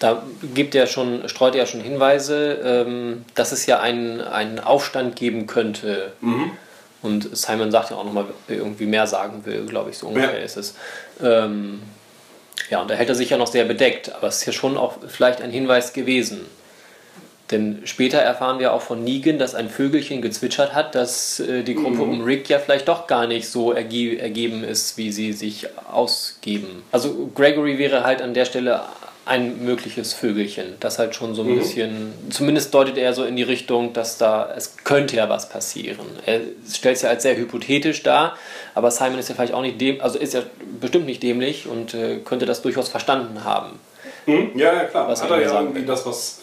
[0.00, 0.22] Da
[0.54, 5.16] gibt er schon, streut er ja schon Hinweise, ähm, dass es ja einen, einen Aufstand
[5.16, 6.12] geben könnte.
[7.02, 10.44] Und Simon sagt ja auch nochmal, irgendwie mehr sagen will, glaube ich, so ungefähr Ja.
[10.44, 10.74] ist es.
[11.22, 11.82] Ähm,
[12.70, 14.76] ja, und da hält er sich ja noch sehr bedeckt, aber es ist ja schon
[14.76, 16.40] auch vielleicht ein Hinweis gewesen.
[17.50, 21.74] Denn später erfahren wir auch von Negan, dass ein Vögelchen gezwitschert hat, dass äh, die
[21.74, 25.66] Gruppe um Rick ja vielleicht doch gar nicht so erge ergeben ist, wie sie sich
[25.92, 26.82] ausgeben.
[26.90, 28.80] Also Gregory wäre halt an der Stelle
[29.26, 33.42] ein mögliches Vögelchen, das halt schon so ein bisschen, zumindest deutet er so in die
[33.42, 36.06] Richtung, dass da, es könnte ja was passieren.
[36.26, 38.36] Er stellt es ja als sehr hypothetisch dar,
[38.74, 40.42] aber Simon ist ja vielleicht auch nicht dem, also ist ja
[40.80, 43.78] bestimmt nicht dämlich und äh, könnte das durchaus verstanden haben.
[44.26, 44.50] Hm?
[44.58, 45.08] Ja, ja, klar.
[45.08, 45.86] Was Hat er ja sagen irgendwie will.
[45.86, 46.40] das, was.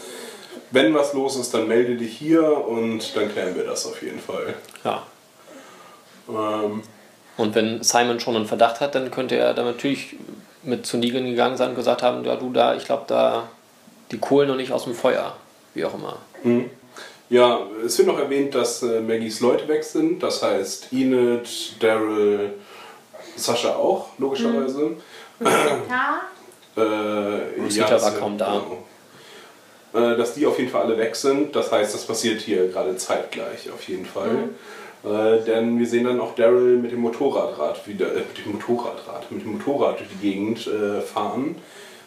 [0.71, 4.19] Wenn was los ist, dann melde dich hier und dann klären wir das auf jeden
[4.19, 4.53] Fall.
[4.85, 5.03] Ja.
[6.29, 6.81] Ähm,
[7.37, 10.15] Und wenn Simon schon einen Verdacht hat, dann könnte er dann natürlich
[10.63, 13.49] mit zu Negan gegangen sein und gesagt haben, ja du da, ich glaube da
[14.11, 15.35] die Kohlen noch nicht aus dem Feuer,
[15.73, 16.17] wie auch immer.
[17.29, 20.21] Ja, es wird noch erwähnt, dass äh, Maggies Leute weg sind.
[20.21, 22.53] Das heißt, Enid, Daryl,
[23.37, 24.97] Sascha auch, logischerweise.
[25.39, 26.21] Ja.
[26.73, 28.61] Äh, Rosita das, war kaum da.
[29.91, 30.05] genau.
[30.05, 31.53] Äh, dass die auf jeden Fall alle weg sind.
[31.53, 34.49] Das heißt, das passiert hier gerade zeitgleich auf jeden Fall.
[35.03, 39.31] Äh, denn wir sehen dann auch Daryl mit dem Motorradrad wieder, äh, mit dem Motorradrad,
[39.31, 41.55] mit dem Motorrad durch die Gegend äh, fahren.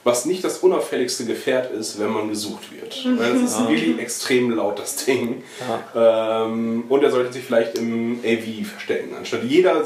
[0.04, 2.94] Was nicht das unauffälligste Gefährt ist, wenn man gesucht wird.
[3.18, 5.42] Weil das ist wirklich extrem laut, das Ding.
[5.96, 9.14] Ähm, und er sollte sich vielleicht im AV verstecken.
[9.16, 9.82] Anstatt jeder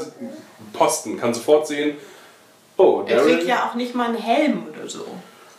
[0.73, 1.95] Posten kann sofort sehen,
[2.75, 3.35] oh, Er Daryl.
[3.35, 5.05] trägt ja auch nicht mal einen Helm oder so.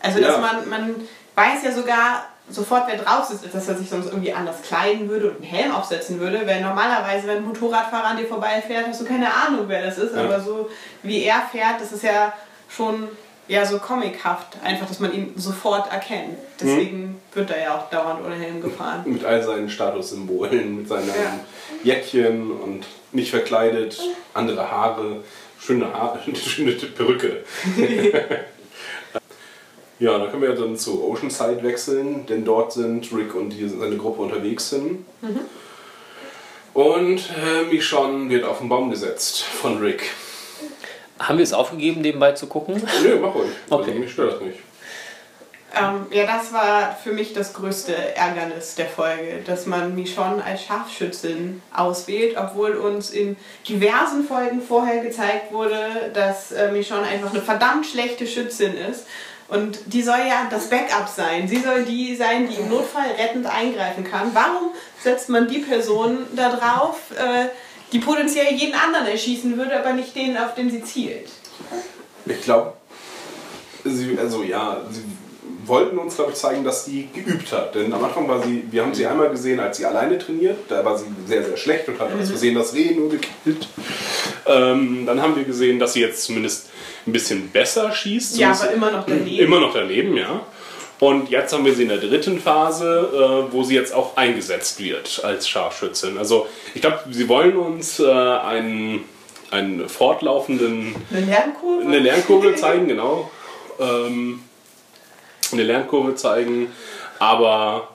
[0.02, 0.38] Also, dass Ja.
[0.38, 0.94] man, man
[1.36, 5.30] weiß ja sogar sofort, wer drauf sitzt, dass er sich sonst irgendwie anders kleiden würde
[5.30, 6.46] und einen Helm aufsetzen würde.
[6.46, 10.14] Weil normalerweise, wenn ein Motorradfahrer an dir vorbeifährt, hast du keine Ahnung, wer das ist.
[10.14, 10.24] Ja.
[10.24, 10.68] Aber so
[11.02, 12.32] wie er fährt, das ist ja
[12.68, 13.08] schon
[13.48, 14.58] ja, so comichaft.
[14.62, 16.38] Einfach, dass man ihn sofort erkennt.
[16.60, 19.02] Deswegen wird er ja auch dauernd ohne Helm gefahren.
[19.06, 21.40] mit all seinen Statussymbolen, mit seinem Ja.
[21.82, 24.00] Jäckchen und nicht verkleidet,
[24.34, 25.24] andere Haare,
[25.58, 27.44] schöne Haare, schöne Perücke.
[30.00, 33.96] ja, dann können wir dann zu Oceanside wechseln, denn dort sind Rick und die, seine
[33.96, 35.04] Gruppe unterwegs sind.
[36.72, 40.10] Und äh, Michonne wird auf den Baum gesetzt von Rick.
[41.18, 42.82] Haben wir es aufgegeben, nebenbei zu gucken?
[43.02, 43.50] Nö, mach ruhig.
[43.68, 43.90] Okay.
[43.90, 44.58] Also, mich stört das nicht.
[45.72, 50.64] Ähm, ja, das war für mich das größte Ärgernis der Folge, dass man Michonne als
[50.64, 53.36] Scharfschützin auswählt, obwohl uns in
[53.68, 59.06] diversen Folgen vorher gezeigt wurde, dass äh, Michonne einfach eine verdammt schlechte Schützin ist.
[59.50, 61.48] Und die soll ja das Backup sein.
[61.48, 64.30] Sie soll die sein, die im Notfall rettend eingreifen kann.
[64.32, 64.70] Warum
[65.02, 67.48] setzt man die Person da drauf, äh,
[67.90, 71.28] die potenziell jeden anderen erschießen würde, aber nicht den, auf den sie zielt?
[72.26, 72.74] Ich glaube,
[73.84, 75.02] sie, also ja, sie
[75.70, 77.74] wollten uns, glaube ich, zeigen, dass sie geübt hat.
[77.74, 80.58] Denn am Anfang war sie, wir haben sie einmal gesehen, als sie alleine trainiert.
[80.68, 83.68] Da war sie sehr, sehr schlecht und hat aus Versehen das Reh nur gekillt.
[84.46, 86.68] Ähm, dann haben wir gesehen, dass sie jetzt zumindest
[87.06, 88.36] ein bisschen besser schießt.
[88.38, 89.38] Ja, aber immer noch daneben.
[89.38, 90.42] Immer noch daneben, ja.
[90.98, 94.78] Und jetzt haben wir sie in der dritten Phase, äh, wo sie jetzt auch eingesetzt
[94.78, 96.18] wird als Scharfschützin.
[96.18, 99.04] Also ich glaube, sie wollen uns äh, einen,
[99.50, 101.86] einen fortlaufenden Eine Lernkurve?
[101.86, 103.30] eine Lernkurve zeigen, genau.
[103.80, 104.42] Ähm,
[105.52, 106.72] eine Lernkurve zeigen,
[107.18, 107.88] aber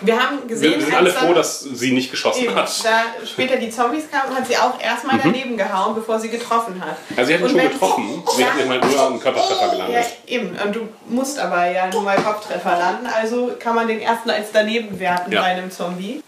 [0.00, 2.84] Wir haben gesehen, wir sind alle froh, dass sie nicht geschossen Eben, hat.
[2.84, 6.96] da später die Zombies kamen, hat sie auch erstmal daneben gehauen, bevor sie getroffen hat.
[7.16, 8.48] Also sie hätten Und schon getroffen, sie Ja.
[8.48, 10.04] hätten halt nur einen Körpertreffer Ja, gelandet.
[10.26, 10.56] eben.
[10.64, 14.48] Und du musst aber ja nur mal Kopftreffer landen, also kann man den ersten als
[14.52, 15.42] daneben werten Ja.
[15.42, 16.22] bei einem Zombie.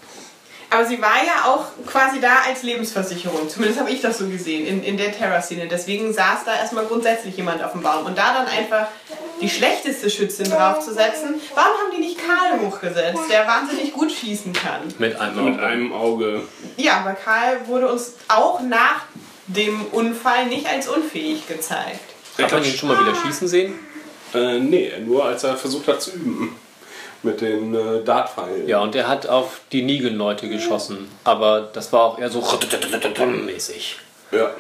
[0.75, 3.49] Aber sie war ja auch quasi da als Lebensversicherung.
[3.49, 5.69] Zumindest habe ich das so gesehen in, in der Terror-Szene.
[5.69, 8.07] Deswegen saß da erstmal grundsätzlich jemand auf dem Baum.
[8.07, 8.89] Und da dann einfach
[9.41, 14.81] die schlechteste Schützin draufzusetzen, warum haben die nicht Karl hochgesetzt, der wahnsinnig gut schießen kann?
[14.99, 16.43] Mit einem Mit einem Auge.
[16.77, 19.05] Ja, aber Karl wurde uns auch nach
[19.47, 22.01] dem Unfall nicht als unfähig gezeigt.
[22.37, 23.79] Hat man ihn schon mal wieder schießen sehen?
[24.35, 26.57] Äh, nee, nur als er versucht hat zu üben.
[27.25, 28.69] Mit den äh, Dartpfeilen.
[28.69, 31.11] Ja, und er hat auf die Negan-Leute geschossen.
[31.25, 32.43] Aber das war auch eher so
[33.47, 33.97] mäßig.
[34.31, 34.51] ja.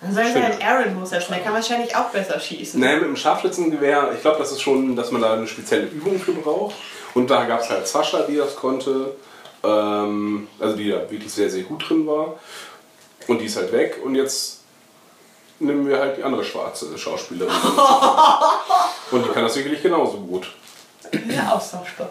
[0.00, 2.78] Dann sollen wir halt Aaron hochsetzen, der kann wahrscheinlich auch besser schießen.
[2.78, 6.18] Naja, mit dem Scharfschützengewehr, ich glaube, das ist schon, dass man da eine spezielle Übung
[6.18, 6.74] für braucht.
[7.14, 9.14] Und da gab es halt Sascha, die das konnte.
[9.62, 12.38] Ähm, also die da wirklich sehr, sehr gut drin war.
[13.28, 13.98] Und die ist halt weg.
[14.04, 14.60] Und jetzt
[15.58, 17.54] nehmen wir halt die andere schwarze Schauspielerin.
[19.10, 20.48] Und die kann das sicherlich genauso gut.
[21.28, 22.08] Ja, austauschbar.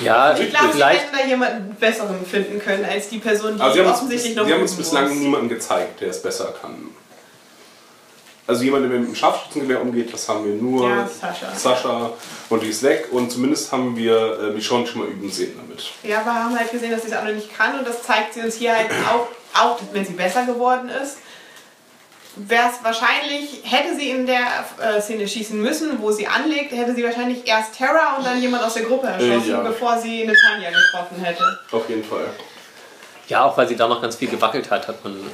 [0.00, 1.00] Ja, Ich glaube, sie vielleicht.
[1.02, 4.36] hätten da jemanden besseren finden können als die Person, die Also sie uns, offensichtlich bis,
[4.40, 5.18] noch sie haben uns bislang muss.
[5.18, 6.88] niemanden gezeigt, der es besser kann.
[8.46, 11.54] Also jemand, der mit dem Scharfschützengewehr umgeht, das haben wir nur Ja, Sascha.
[11.54, 12.10] Sascha
[12.50, 13.08] und die ist weg.
[13.12, 15.84] Und zumindest haben wir äh, Michonne schon mal üben sehen damit.
[16.02, 18.34] Ja, wir haben halt gesehen, dass sie es auch noch nicht kann und das zeigt
[18.34, 19.28] sie uns hier halt auch,
[19.62, 21.18] auch wenn sie besser geworden ist.
[22.36, 24.46] Wäre es wahrscheinlich, hätte sie in der
[24.80, 28.64] äh, Szene schießen müssen, wo sie anlegt, hätte sie wahrscheinlich erst Terra und dann jemand
[28.64, 29.60] aus der Gruppe erschossen, ja.
[29.60, 31.44] bevor sie eine Tanja getroffen hätte.
[31.70, 32.28] Auf jeden Fall.
[33.28, 35.14] Ja, auch weil sie da noch ganz viel gewackelt hat, hat man,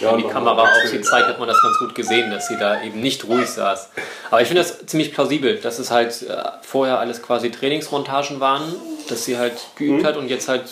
[0.00, 2.56] Ja, wenn die Kamera auf sie zeigt, hat man das ganz gut gesehen, dass sie
[2.56, 3.90] da eben nicht ruhig saß.
[4.30, 8.74] Aber ich finde das ziemlich plausibel, dass es halt äh, vorher alles quasi Trainingsmontagen waren,
[9.08, 10.64] dass sie halt geübt hat und jetzt halt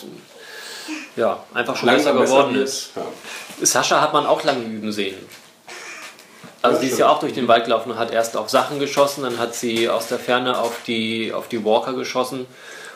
[1.17, 2.91] ja, einfach schon besser geworden ist.
[2.95, 3.03] Ja.
[3.65, 5.17] Sascha hat man auch lange üben sehen.
[6.61, 9.23] Also die ist ja auch durch den Wald gelaufen und hat erst auf Sachen geschossen,
[9.23, 12.39] dann hat sie aus der Ferne auf die, auf die Walker geschossen.
[12.39, 12.47] Und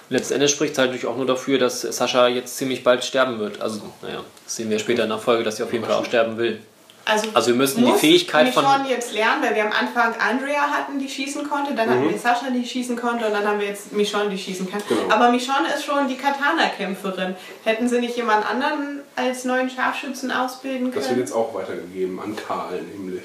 [0.09, 3.39] letzten Endes spricht es halt natürlich auch nur dafür, dass Sascha jetzt ziemlich bald sterben
[3.39, 3.61] wird.
[3.61, 6.05] Also, naja, das sehen wir später in der Folge, dass sie auf jeden Fall auch
[6.05, 6.59] sterben will.
[7.03, 10.61] Also, Also wir müssen die Fähigkeit von- Michonne jetzt lernen, weil wir am Anfang Andrea
[10.69, 11.93] hatten, die schießen konnte, dann Mhm.
[11.93, 14.81] hatten wir Sascha, die schießen konnte und dann haben wir jetzt Michonne, die schießen kann.
[14.87, 15.09] Genau.
[15.09, 17.35] Aber Michonne ist schon die Katana-Kämpferin.
[17.63, 21.19] Hätten sie nicht jemand anderen als neuen Scharfschützen ausbilden Das wird können?
[21.21, 23.23] jetzt auch weitergegeben an Karl, nämlich.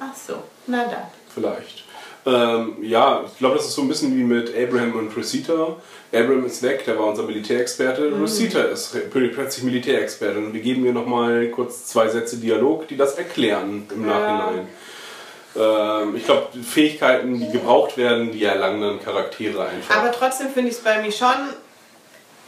[0.00, 1.06] Ach so, na dann.
[1.32, 1.83] Vielleicht.
[2.26, 5.76] Ähm, ja, ich glaube, das ist so ein bisschen wie mit Abraham und Rosita.
[6.12, 8.10] Abraham ist weg, der war unser Militärexperte.
[8.10, 8.20] Mhm.
[8.20, 10.38] Rosita ist plötzlich Militärexperte.
[10.38, 14.68] Und wir geben ihr nochmal kurz zwei Sätze Dialog, die das erklären im Nachhinein.
[15.56, 19.96] Ähm, ich glaube, Fähigkeiten, die gebraucht werden, die erlangen dann Charaktere einfach.
[19.96, 21.48] Aber trotzdem finde ich es bei Michonne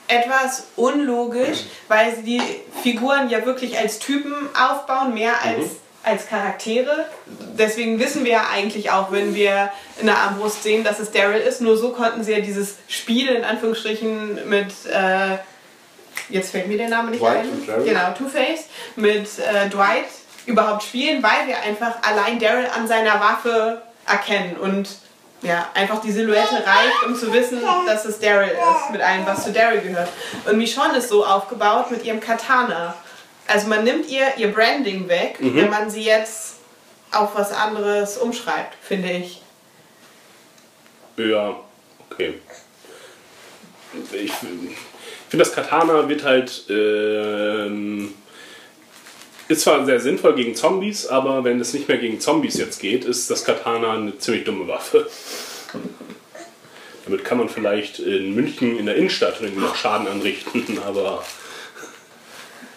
[0.09, 2.43] etwas unlogisch, weil sie die
[2.83, 7.07] Figuren ja wirklich als Typen aufbauen, mehr als, als Charaktere.
[7.59, 11.41] Deswegen wissen wir ja eigentlich auch, wenn wir in der Armbrust sehen, dass es Daryl
[11.41, 11.61] ist.
[11.61, 14.73] Nur so konnten sie ja dieses Spiel in Anführungsstrichen mit.
[14.87, 15.39] Äh,
[16.29, 17.85] Jetzt fällt mir der Name nicht Dwight ein.
[17.85, 18.65] Genau, Two-Face
[18.97, 20.07] mit äh, Dwight
[20.47, 24.89] überhaupt spielen, weil wir einfach allein Daryl an seiner Waffe erkennen und
[25.43, 29.45] ja, einfach die Silhouette reicht, um zu wissen, dass es Daryl ist, mit allem, was
[29.45, 30.09] zu Daryl gehört.
[30.47, 32.95] Und Michonne ist so aufgebaut mit ihrem Katana.
[33.47, 36.57] Also man nimmt ihr ihr Branding weg, wenn man sie jetzt
[37.13, 39.41] auf was anderes umschreibt, finde ich.
[41.17, 41.57] Ja,
[42.11, 42.35] okay.
[44.13, 44.75] Ich, finde,
[45.33, 48.15] das Katana wird halt ähm,
[49.49, 53.05] ist zwar sehr sinnvoll gegen Zombies, aber wenn es nicht mehr gegen Zombies jetzt geht,
[53.05, 55.09] ist das Katana eine ziemlich dumme Waffe.
[57.05, 61.25] Damit kann man vielleicht in München in der Innenstadt irgendwie noch Schaden anrichten, aber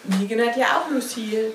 [0.04, 1.52] Negan hat ja auch Lucille.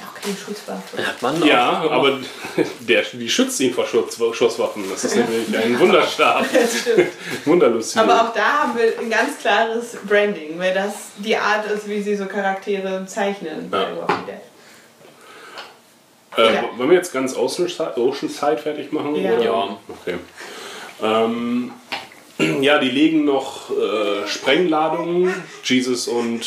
[0.00, 1.06] Ja, auch keine Schutzwaffe.
[1.06, 2.18] Hat man ja, auch, aber
[2.80, 4.84] der, die schützt ihn vor Schutz, Schusswaffen.
[4.90, 6.46] Das ist nämlich ein Wunderstab.
[6.52, 7.10] Das stimmt.
[7.44, 8.00] Wunderlustig.
[8.00, 12.00] Aber auch da haben wir ein ganz klares Branding, weil das die Art ist, wie
[12.02, 13.96] sie so Charaktere zeichnen bei Ja.
[13.96, 14.40] Walking Dead.
[16.38, 16.64] Äh, Ja.
[16.76, 19.14] Wollen wir jetzt ganz Oceanside, Oceanside fertig machen?
[19.16, 19.32] Ja.
[19.34, 19.44] Oder?
[19.44, 19.76] Ja.
[19.88, 20.16] Okay.
[21.02, 21.72] Ähm,
[22.62, 25.34] ja, die legen noch äh, Sprengladungen.
[25.62, 26.44] Jesus und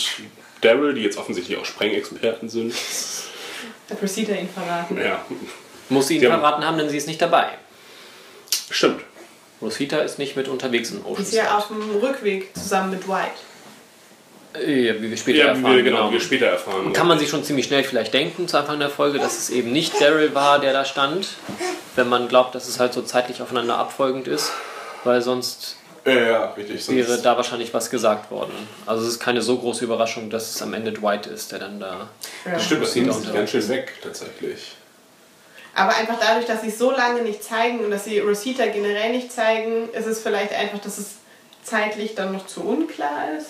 [0.62, 2.74] Daryl, die jetzt offensichtlich auch Sprengexperten sind.
[3.90, 4.98] Hat Rosita ihn verraten.
[4.98, 5.24] Ja,
[5.90, 7.50] Muss sie ihn Sie haben- verraten haben, denn sie ist nicht dabei.
[8.70, 9.02] stimmt.
[9.62, 11.38] Rosita ist nicht mit unterwegs in Ist Oceanside.
[11.38, 13.32] ja auf dem Rückweg zusammen mit Dwight.
[14.56, 15.76] Ja, wie wir später Ja, erfahren.
[15.76, 16.12] wir, genau, genau.
[16.14, 16.94] wir später erfahren.
[16.94, 19.72] Kann man sich schon ziemlich schnell vielleicht denken zu Anfang der Folge, dass es eben
[19.72, 21.28] nicht Daryl war, der da stand,
[21.96, 24.52] wenn man glaubt, dass es halt so zeitlich aufeinander abfolgend ist,
[25.04, 26.84] weil sonst ja, ja, richtig.
[26.84, 28.54] sonst- wäre da wahrscheinlich was gesagt worden.
[28.86, 31.80] Also es ist keine so große Überraschung, dass es am Ende Dwight ist, der dann
[31.80, 32.10] da.
[32.46, 32.60] Ja.
[32.60, 33.12] Stimmt, das Ja.
[33.14, 34.74] sich ganz schön weg, tatsächlich.
[35.74, 39.12] Aber einfach dadurch, dass sie es so lange nicht zeigen und dass sie Rosita generell
[39.12, 41.16] nicht zeigen, ist es vielleicht einfach, dass es
[41.64, 43.48] zeitlich dann noch zu unklar ist.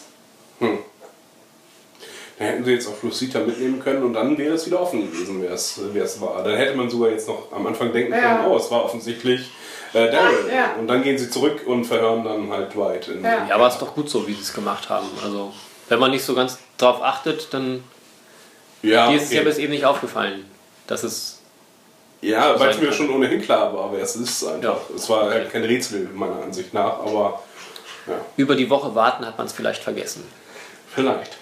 [2.38, 5.42] Da hätten sie jetzt auch Lucita mitnehmen können und dann wäre es wieder offen gewesen,
[5.42, 6.44] wer es, wer es war.
[6.44, 8.20] Dann hätte man sogar jetzt noch am Anfang denken Ja.
[8.38, 9.50] können, oh, es war offensichtlich
[9.94, 10.52] äh, Daryl.
[10.54, 10.74] Ja.
[10.78, 13.08] Und dann gehen sie zurück und verhören dann halt Dwight.
[13.08, 13.46] In, Ja.
[13.48, 15.08] Ja, aber es ist doch gut so, wie sie es gemacht haben.
[15.24, 15.54] Also
[15.88, 17.84] wenn man nicht so ganz drauf achtet, dann
[18.82, 20.46] ja, dir ist es ja bis eben nicht aufgefallen,
[20.88, 21.40] dass es
[22.22, 24.62] ja weil es mir schon ohnehin klar war, wer es ist einfach.
[24.62, 24.96] Ja.
[24.96, 27.42] Es war halt kein Rätsel meiner Ansicht nach, aber
[28.08, 30.24] ja, über die Woche warten, hat man es vielleicht vergessen.
[30.94, 31.38] vielleicht.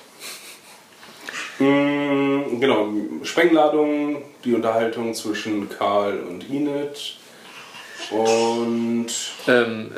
[1.60, 2.88] Mm, genau,
[3.24, 7.16] Sprengladung, die Unterhaltung zwischen Karl und Enid.
[8.12, 9.08] Und
[9.48, 9.92] Ähm,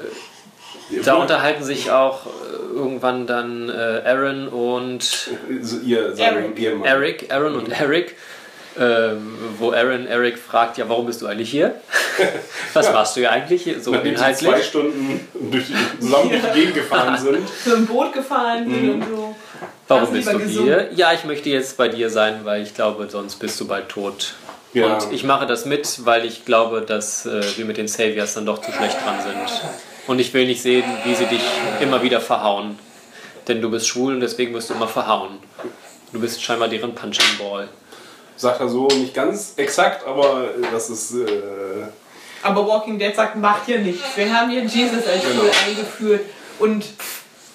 [1.04, 2.30] da unterhalten sich auch äh,
[2.76, 5.30] irgendwann dann äh, Aaron und
[5.84, 6.60] ihr, sein Eric.
[6.60, 6.86] Ehemann.
[6.86, 8.16] Eric, Aaron und Eric,
[8.78, 11.82] ähm, wo Aaron Eric fragt, ja, warum bist du eigentlich hier?
[12.74, 13.80] Was machst du hier eigentlich hier?
[13.82, 14.66] So Nachdem sie zwei inhaltlich.
[14.68, 17.50] Stunden durch die, zusammen durch die Gegend gefahren sind.
[17.66, 19.36] So im Boot gefahren sind und so.
[19.88, 20.64] Warum bist du gesungen?
[20.66, 20.90] hier?
[20.96, 24.34] Ja, ich möchte jetzt bei dir sein, weil ich glaube, sonst bist du bald tot.
[24.74, 24.96] Ja.
[24.98, 28.46] Und ich mache das mit, weil ich glaube, dass äh, wir mit den Saviors dann
[28.46, 29.62] doch zu schlecht dran sind.
[30.08, 31.42] Und ich will nicht sehen, wie sie dich
[31.82, 32.78] immer wieder verhauen.
[33.48, 35.38] Denn du bist schwul und deswegen wirst du immer verhauen.
[36.12, 37.68] Du bist scheinbar deren Punching Ball.
[38.38, 41.14] Sagt er so nicht ganz exakt, aber das ist.
[41.14, 41.26] Äh,
[42.44, 44.04] Aber Walking Dead sagt, macht hier nichts.
[44.16, 45.42] Wir haben hier Jesus als Genau.
[45.42, 46.22] Tool eingeführt
[46.60, 46.84] und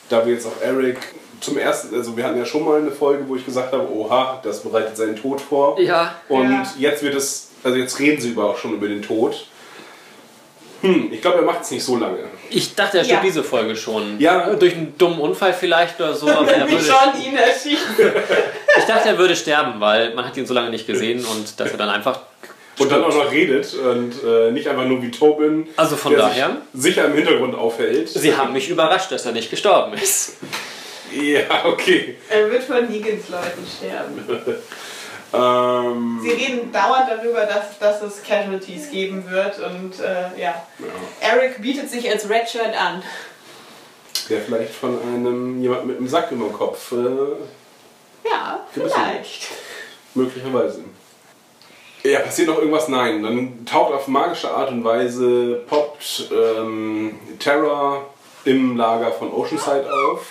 [0.08, 0.96] da wir jetzt auch Eric
[1.40, 4.40] zum ersten, also wir hatten ja schon mal eine Folge, wo ich gesagt habe, oha,
[4.42, 5.78] das bereitet seinen Tod vor.
[5.80, 6.14] Ja.
[6.28, 6.62] Und Ja.
[6.78, 9.46] jetzt wird es, also jetzt reden sie über auch schon über den Tod.
[10.82, 12.18] Hm, ich glaube, er macht es nicht so lange.
[12.48, 13.26] Ich dachte, er stirbt Ja.
[13.28, 14.18] diese Folge schon.
[14.18, 14.54] Ja.
[14.54, 16.26] Durch einen dummen Unfall vielleicht oder so.
[16.28, 17.86] Aber er würde, Sean ihn erschießt.
[18.78, 21.70] ich dachte, er würde sterben, weil man hat ihn so lange nicht gesehen und dass
[21.70, 22.20] er dann einfach.
[22.78, 26.22] Und dann auch noch redet und äh, nicht einfach nur wie Tobin, Also von der
[26.22, 28.08] daher- sich sicher im Hintergrund aufhält.
[28.08, 30.36] Sie haben mich überrascht, dass er nicht gestorben ist.
[31.12, 32.16] Ja, okay.
[32.28, 34.56] Er wird von Negans Leuten sterben.
[35.32, 40.66] Ähm, Sie reden dauernd darüber, dass, dass es Casualties geben wird und äh, ja.
[41.20, 43.00] Eric bietet sich als Redshirt an.
[44.28, 49.50] der vielleicht von einem jemand mit einem Sack über dem Kopf, äh, Ja, vielleicht.
[50.16, 50.82] möglicherweise.
[52.02, 52.88] Ja, passiert noch irgendwas?
[52.88, 53.22] Nein.
[53.22, 58.02] Dann taucht auf magische Art und Weise, poppt ähm, Terra
[58.44, 60.26] im Lager von Oceanside auf.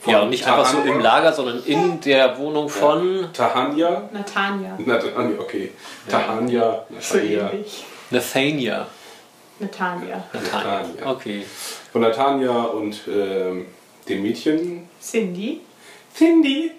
[0.00, 0.94] Von Ja, und nicht einfach so Tahania.
[0.94, 4.08] im Lager, sondern in der Wohnung von Tahania.
[4.12, 4.76] Natanja.
[4.78, 5.72] Natanja, okay.
[6.08, 7.18] Tahania, So.
[8.10, 8.10] Nathania.
[8.10, 8.86] Natanja.
[9.60, 10.24] Nathania.
[10.32, 11.06] Nathania.
[11.10, 11.44] Okay.
[11.92, 13.66] Von Natanja und ähm,
[14.08, 15.60] dem Mädchen Cindy.
[16.16, 16.72] Cindy.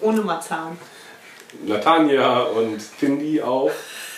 [0.00, 0.78] Ohne Marzahn.
[1.66, 3.72] Natanja und Cindy auf.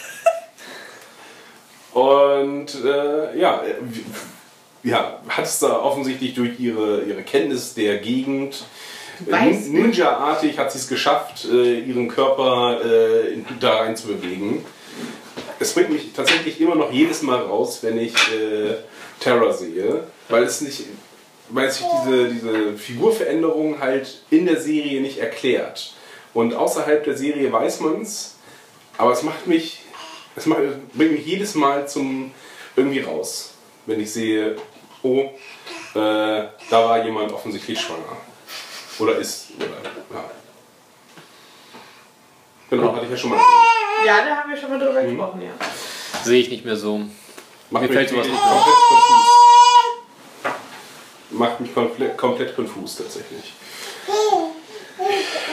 [1.92, 3.61] Und äh, ja,
[4.82, 8.64] ja, hat es da offensichtlich durch ihre, ihre Kenntnis der Gegend
[9.26, 14.64] nin- Ninja-artig hat sie es geschafft, äh, ihren Körper äh, da rein zu bewegen.
[15.60, 18.74] Es bringt mich tatsächlich immer noch jedes Mal raus, wenn ich äh,
[19.20, 20.84] Terror sehe, weil es nicht,
[21.50, 25.94] weil sich diese, diese Figurveränderung halt in der Serie nicht erklärt.
[26.34, 28.36] Und außerhalb der Serie weiß man es,
[28.98, 29.82] aber es macht mich,
[30.34, 30.60] es macht,
[30.94, 32.32] bringt mich jedes Mal zum
[32.74, 33.52] irgendwie raus,
[33.86, 34.56] wenn ich sehe,
[35.02, 35.30] oh, äh,
[35.94, 38.16] da war jemand offensichtlich schwanger.
[38.98, 40.24] Oder ist, oder, ja.
[42.70, 43.40] Genau, hatte ich ja schon mal.
[44.06, 45.50] Ja, da haben wir schon mal drüber gesprochen, ja.
[46.24, 46.98] Sehe ich nicht mehr so.
[47.70, 49.26] Macht Mir mich fällt sowas nicht mehr komplett konfus.
[51.30, 53.52] Macht mich komplett, komplett konfus tatsächlich.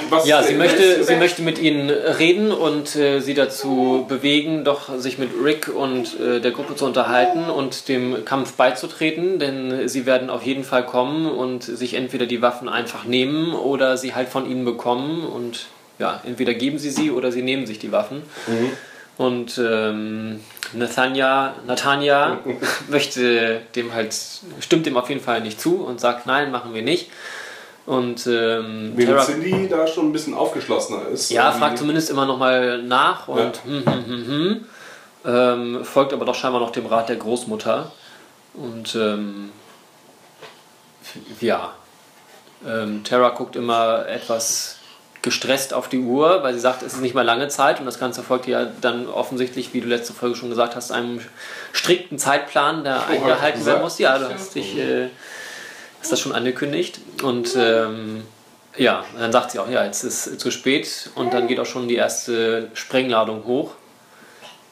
[0.10, 4.98] Was Ja, sie möchte, sie möchte mit ihnen reden und äh, sie dazu bewegen, doch
[4.98, 10.06] sich mit Rick und äh, der Gruppe zu unterhalten und dem Kampf beizutreten, denn sie
[10.06, 14.30] werden auf jeden Fall kommen und sich entweder die Waffen einfach nehmen oder sie halt
[14.30, 15.68] von ihnen bekommen und
[16.00, 18.24] ja, entweder geben sie sie oder sie nehmen sich die Waffen.
[19.18, 20.40] Und ähm,
[20.72, 22.40] Nathania, Natanja
[22.88, 24.16] möchte dem halt,
[24.62, 27.10] stimmt dem auf jeden Fall nicht zu und sagt, nein, machen wir nicht.
[27.90, 31.32] Und ähm, Tara- Cindy da schon ein bisschen aufgeschlossener ist.
[31.32, 33.52] ja, fragt zumindest immer noch mal nach und Ja.
[33.66, 34.66] hm, hm, hm, hm,
[35.26, 37.92] ähm, folgt aber doch scheinbar noch dem Rat der Großmutter.
[38.54, 39.50] Und ähm,
[41.42, 41.74] ja,
[42.64, 44.76] ähm, Tara guckt immer etwas
[45.24, 48.00] gestresst auf die Uhr, weil sie sagt, es ist nicht mehr lange Zeit und das
[48.00, 51.22] Ganze folgt ja dann offensichtlich, wie du letzte Folge schon gesagt hast, einem
[51.74, 53.98] strikten Zeitplan, der hab ich eingehalten werden muss.
[53.98, 55.08] Ja, du hast dich äh,
[56.00, 58.24] hast das schon angekündigt und ähm,
[58.78, 61.88] ja, dann sagt sie auch, ja, jetzt ist zu spät und dann geht auch schon
[61.88, 63.74] die erste Sprengladung hoch.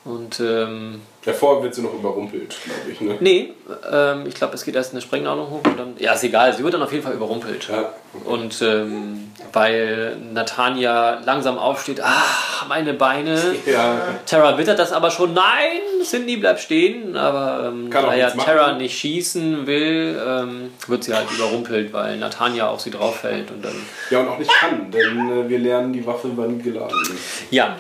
[0.06, 3.02] Und ähm, Davor wird sie noch überrumpelt, glaube ich.
[3.02, 3.18] Ne?
[3.20, 3.54] nee,
[3.92, 6.64] ähm, ich glaube, es geht erst eine Sprengladung hoch und dann, ja, ist egal, sie
[6.64, 7.68] wird dann auf jeden Fall überrumpelt.
[7.68, 7.92] Ja.
[8.24, 12.24] Und ähm, weil Natanja langsam aufsteht, ah,
[12.70, 13.38] meine Beine.
[13.66, 14.00] ja.
[14.26, 17.18] Terra wittert das aber schon, nein, Cindy bleibt stehen.
[17.18, 18.40] Aber ähm, da ja machen.
[18.46, 23.52] Terra nicht schießen will, ähm, wird sie halt überrumpelt, weil Natanja auf sie drauf fällt
[23.52, 23.76] und dann.
[24.12, 27.52] ja, und auch nicht kann, denn äh, wir lernen die Waffe, wann geladen ist.
[27.52, 27.76] Ja,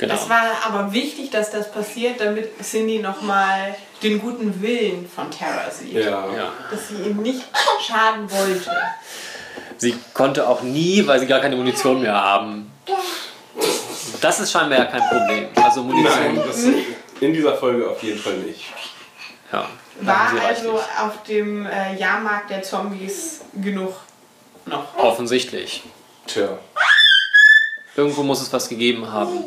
[0.00, 0.14] genau.
[0.14, 5.70] Es war aber wichtig, dass das passiert, damit Cindy nochmal den guten Willen von Tara
[5.70, 5.92] sieht.
[5.92, 6.26] Ja.
[6.34, 6.52] Ja.
[6.70, 7.42] Dass sie ihm nicht
[7.86, 8.70] schaden wollte.
[9.76, 12.70] Sie konnte auch nie, weil sie gar keine Munition mehr haben.
[14.20, 15.48] Das ist scheinbar ja kein Problem.
[15.54, 16.34] Also Munition.
[16.34, 16.64] Nein, das
[17.20, 18.64] in dieser Folge auf jeden Fall nicht.
[19.52, 19.68] Ja,
[20.00, 23.94] War also auf dem äh, Jahrmarkt der Zombies genug
[24.66, 24.96] noch.
[24.96, 25.82] Offensichtlich.
[26.26, 26.58] Tja.
[27.96, 29.44] Irgendwo muss es was gegeben haben.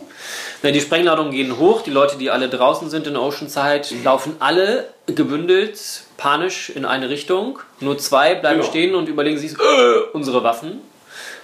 [0.63, 1.81] Die Sprengladungen gehen hoch.
[1.81, 5.79] Die Leute, die alle draußen sind in Oceanside, laufen alle gebündelt,
[6.17, 7.59] panisch in eine Richtung.
[7.79, 8.69] Nur zwei bleiben Genau.
[8.69, 9.55] stehen und überlegen sich, äh,
[10.13, 10.81] unsere Waffen.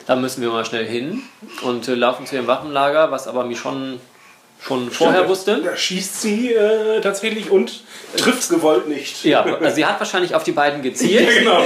[0.07, 1.21] Da müssen wir mal schnell hin
[1.61, 3.99] und äh, laufen zu ihrem Waffenlager, was aber Michonne
[4.61, 5.61] schon vorher Stimmt, wusste.
[5.63, 7.83] Da schießt sie äh, tatsächlich und
[8.17, 9.23] trifft es gewollt nicht.
[9.23, 11.29] Ja, also sie hat wahrscheinlich auf die beiden gezielt.
[11.39, 11.61] genau.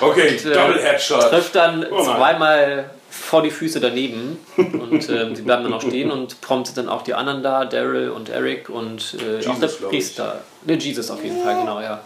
[0.00, 1.30] Okay, äh, Double Headshot.
[1.30, 6.10] trifft dann Oh zweimal vor die Füße daneben und ähm, sie bleiben dann auch stehen
[6.10, 9.78] und promptet dann auch die anderen da, Daryl und Eric und äh, auch der Jesus,
[9.78, 9.98] glaub ich.
[9.98, 10.40] Priester.
[10.64, 12.00] Ne, Jesus auf jeden Fall, genau, ja.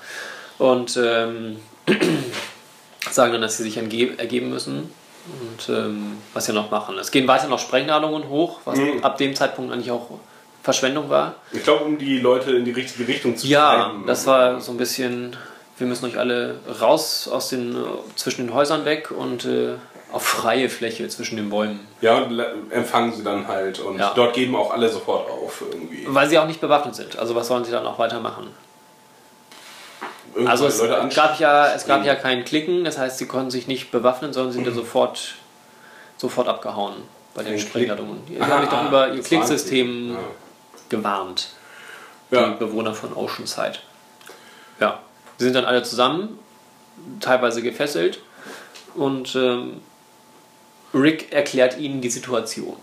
[0.58, 1.56] Und ähm,
[3.10, 4.90] sagen dann, dass sie sich ergeben müssen
[5.26, 6.98] und ähm, was sie noch machen.
[6.98, 9.02] Es gehen weiter noch Sprengladungen hoch, was Mhm.
[9.02, 10.18] ab dem Zeitpunkt eigentlich auch
[10.62, 11.36] Verschwendung war.
[11.52, 14.04] Ich glaube, um die Leute in die richtige Richtung zu Ja, treiben.
[14.06, 15.36] das war so ein bisschen,
[15.78, 17.78] wir müssen euch alle raus aus den, äh,
[18.16, 19.74] zwischen den Häusern weg und äh,
[20.14, 21.80] auf freie Fläche zwischen den Bäumen.
[22.00, 22.24] Ja,
[22.70, 23.80] empfangen sie dann halt.
[23.80, 24.12] Und Ja.
[24.14, 26.04] dort geben auch alle sofort auf irgendwie.
[26.08, 27.18] Weil sie auch nicht bewaffnet sind.
[27.18, 28.48] Also was sollen sie dann auch weitermachen?
[30.34, 33.66] Irgendwann Also es gab, ja, es gab ja kein Klicken, das heißt, sie konnten sich
[33.66, 35.34] nicht bewaffnen, sondern sind ja sofort,
[36.16, 36.94] sofort abgehauen
[37.34, 38.24] bei den Sprengladungen.
[38.26, 40.24] Die Ah, haben mich doch über ihr Klicksystem waren
[40.88, 41.48] gewarnt.
[42.30, 42.48] Ja.
[42.50, 43.78] die Bewohner von Oceanside.
[44.80, 45.00] Ja,
[45.38, 46.38] sie sind dann alle zusammen,
[47.20, 48.20] teilweise gefesselt
[48.94, 49.80] und ähm,
[50.94, 52.76] Rick erklärt ihnen die Situation.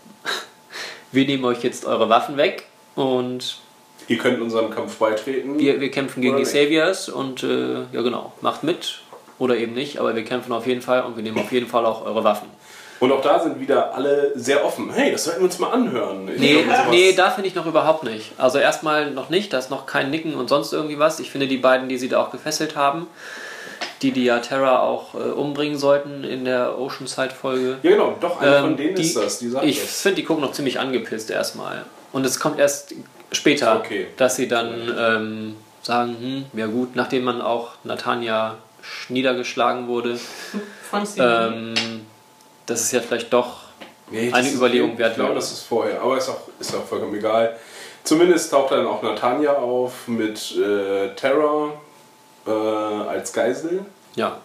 [1.12, 3.58] Wir nehmen euch jetzt eure Waffen weg und
[4.08, 5.58] Ihr könnt unserem Kampf beitreten.
[5.60, 6.52] wir, wir kämpfen gegen die nicht.
[6.52, 9.02] Saviors und äh, ja genau, macht mit
[9.40, 11.86] oder eben nicht, aber wir kämpfen auf jeden Fall und wir nehmen auf jeden Fall
[11.86, 12.48] auch eure Waffen.
[13.00, 14.92] Und auch da sind wieder alle sehr offen.
[14.94, 16.28] Hey, das sollten wir uns mal anhören.
[16.28, 18.34] Ich Nee, glaube, nee, da finde ich noch überhaupt nicht.
[18.38, 21.20] Also erstmal noch nicht, da ist noch kein Nicken und sonst irgendwie was.
[21.20, 23.08] Ich finde die beiden, die sie da auch gefesselt haben,
[24.02, 27.78] die die ja Terra auch äh, umbringen sollten in der Oceanside-Folge.
[27.84, 29.40] Ja, genau, doch, einer von Ähm, denen die- ist das.
[29.40, 30.02] Die sagt Ich das.
[30.02, 31.86] finde, die gucken noch ziemlich angepisst erstmal.
[32.12, 32.94] Und es kommt erst
[33.32, 34.08] später, Okay.
[34.18, 36.18] dass sie dann ähm, sagen,
[36.52, 40.18] hm, ja gut, nachdem man auch Natanja sch- niedergeschlagen wurde,
[40.90, 41.74] Von ähm,
[42.66, 43.62] dass es ja vielleicht doch
[44.10, 46.02] Nee, das eine ist- Überlegung wert Ich glaube, das ist vorher.
[46.02, 47.56] Aber ist auch, ist auch vollkommen egal.
[48.04, 51.72] Zumindest taucht dann auch Natanja auf mit äh, Terra
[52.48, 53.86] äh, als Geisel.
[54.16, 54.38] Ja,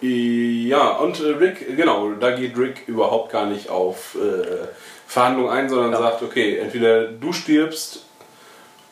[0.00, 4.66] Ja, und äh, Rick, genau, da geht Rick überhaupt gar nicht auf äh,
[5.06, 5.98] Verhandlungen ein, sondern Ja.
[5.98, 8.00] sagt, okay, entweder du stirbst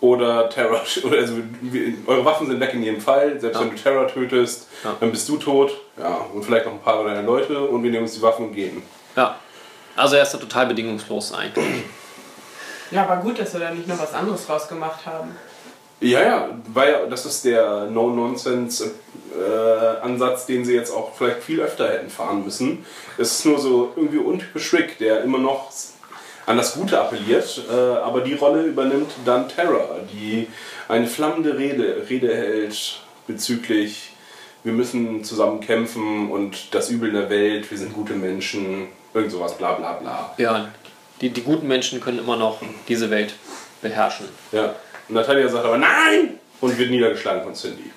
[0.01, 3.67] oder Terra, oder also wir, eure Waffen sind weg in jedem Fall, selbst Ja.
[3.67, 4.97] wenn du Terra tötest, Ja.
[5.01, 8.05] dann bist du tot, ja, und vielleicht noch ein paar deiner Leute und wir nehmen
[8.05, 8.83] uns die Waffen und gehen.
[9.17, 9.37] ja.
[9.97, 11.83] Also er ist da total bedingungslos eigentlich.
[12.93, 15.37] Ja, war gut, dass wir da nicht noch was anderes draus gemacht haben.
[16.01, 22.09] Ja, ja, weil das ist der No-Nonsense-Ansatz, den sie jetzt auch vielleicht viel öfter hätten
[22.09, 22.87] fahren müssen.
[23.19, 25.71] Es ist nur so irgendwie untypisch Rick, der immer noch
[26.47, 30.49] an das Gute appelliert, äh, aber die Rolle übernimmt dann Terra, die
[30.89, 34.13] eine flammende Rede, Rede hält bezüglich,
[34.65, 39.31] wir müssen zusammen kämpfen und das Übel in der Welt, wir sind gute Menschen, irgend
[39.31, 40.35] sowas, bla bla bla.
[40.39, 40.71] Ja,
[41.21, 43.35] die, die guten Menschen können immer noch diese Welt
[43.81, 44.27] beherrschen.
[44.51, 44.75] Ja.
[45.11, 46.39] Und Natalia sagt aber Nein!
[46.61, 47.91] Und wird niedergeschlagen von Cindy.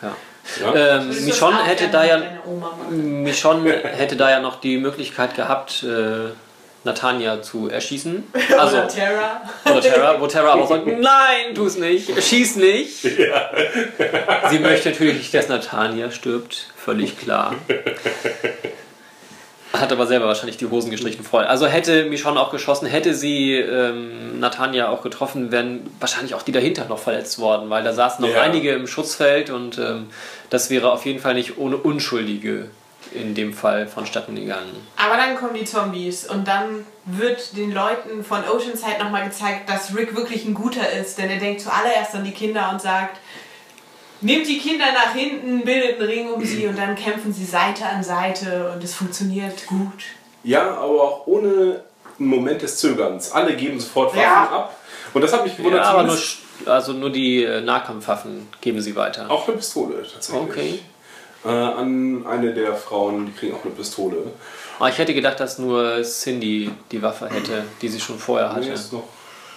[0.00, 0.16] Ja.
[0.60, 0.96] Ja?
[0.96, 2.22] Ähm, Michonne hätte da ja?
[2.90, 6.30] Michonne hätte da ja noch die Möglichkeit gehabt, äh,
[6.84, 8.24] Natania zu erschießen.
[8.58, 9.42] Also, Oder Terra.
[9.66, 13.02] oder Terra, wo Terra aber sagt, nein, tu es nicht, schieß nicht.
[13.02, 17.54] Sie möchte natürlich nicht, dass Natania stirbt, völlig klar.
[19.72, 21.44] Hat aber selber wahrscheinlich die Hosen gestrichen voll.
[21.44, 26.50] Also hätte Michonne auch geschossen, hätte sie ähm, Natania auch getroffen, wären wahrscheinlich auch die
[26.52, 28.42] dahinter noch verletzt worden, weil da saßen noch Ja.
[28.42, 30.08] einige im Schutzfeld und ähm,
[30.50, 32.68] das wäre auf jeden Fall nicht ohne Unschuldige
[33.12, 34.74] in dem Fall vonstatten gegangen.
[34.96, 39.96] Aber dann kommen die Zombies und dann wird den Leuten von Oceanside nochmal gezeigt, dass
[39.96, 43.18] Rick wirklich ein guter ist, denn er denkt zuallererst an die Kinder und sagt,
[44.20, 47.84] nehmt die Kinder nach hinten, bildet einen Ring um sie und dann kämpfen sie Seite
[47.86, 50.02] an Seite und es funktioniert gut.
[50.44, 51.82] Ja, aber auch ohne
[52.18, 53.32] einen Moment des Zögerns.
[53.32, 54.42] Alle geben sofort Waffen Ja.
[54.50, 54.76] ab.
[55.12, 55.82] Und das hat mich gewundert.
[55.84, 56.18] Ja, aber nur,
[56.66, 59.30] also nur die äh, Nahkampfwaffen geben sie weiter.
[59.30, 60.42] auch eine Pistole tatsächlich.
[60.42, 60.78] Okay.
[61.44, 64.16] Äh, an eine der Frauen, die kriegen auch eine Pistole.
[64.78, 68.48] Aber Ah, ich hätte gedacht, dass nur Cindy die Waffe hätte, die sie schon vorher
[68.50, 68.70] Nee, hatte.
[68.72, 69.04] ist noch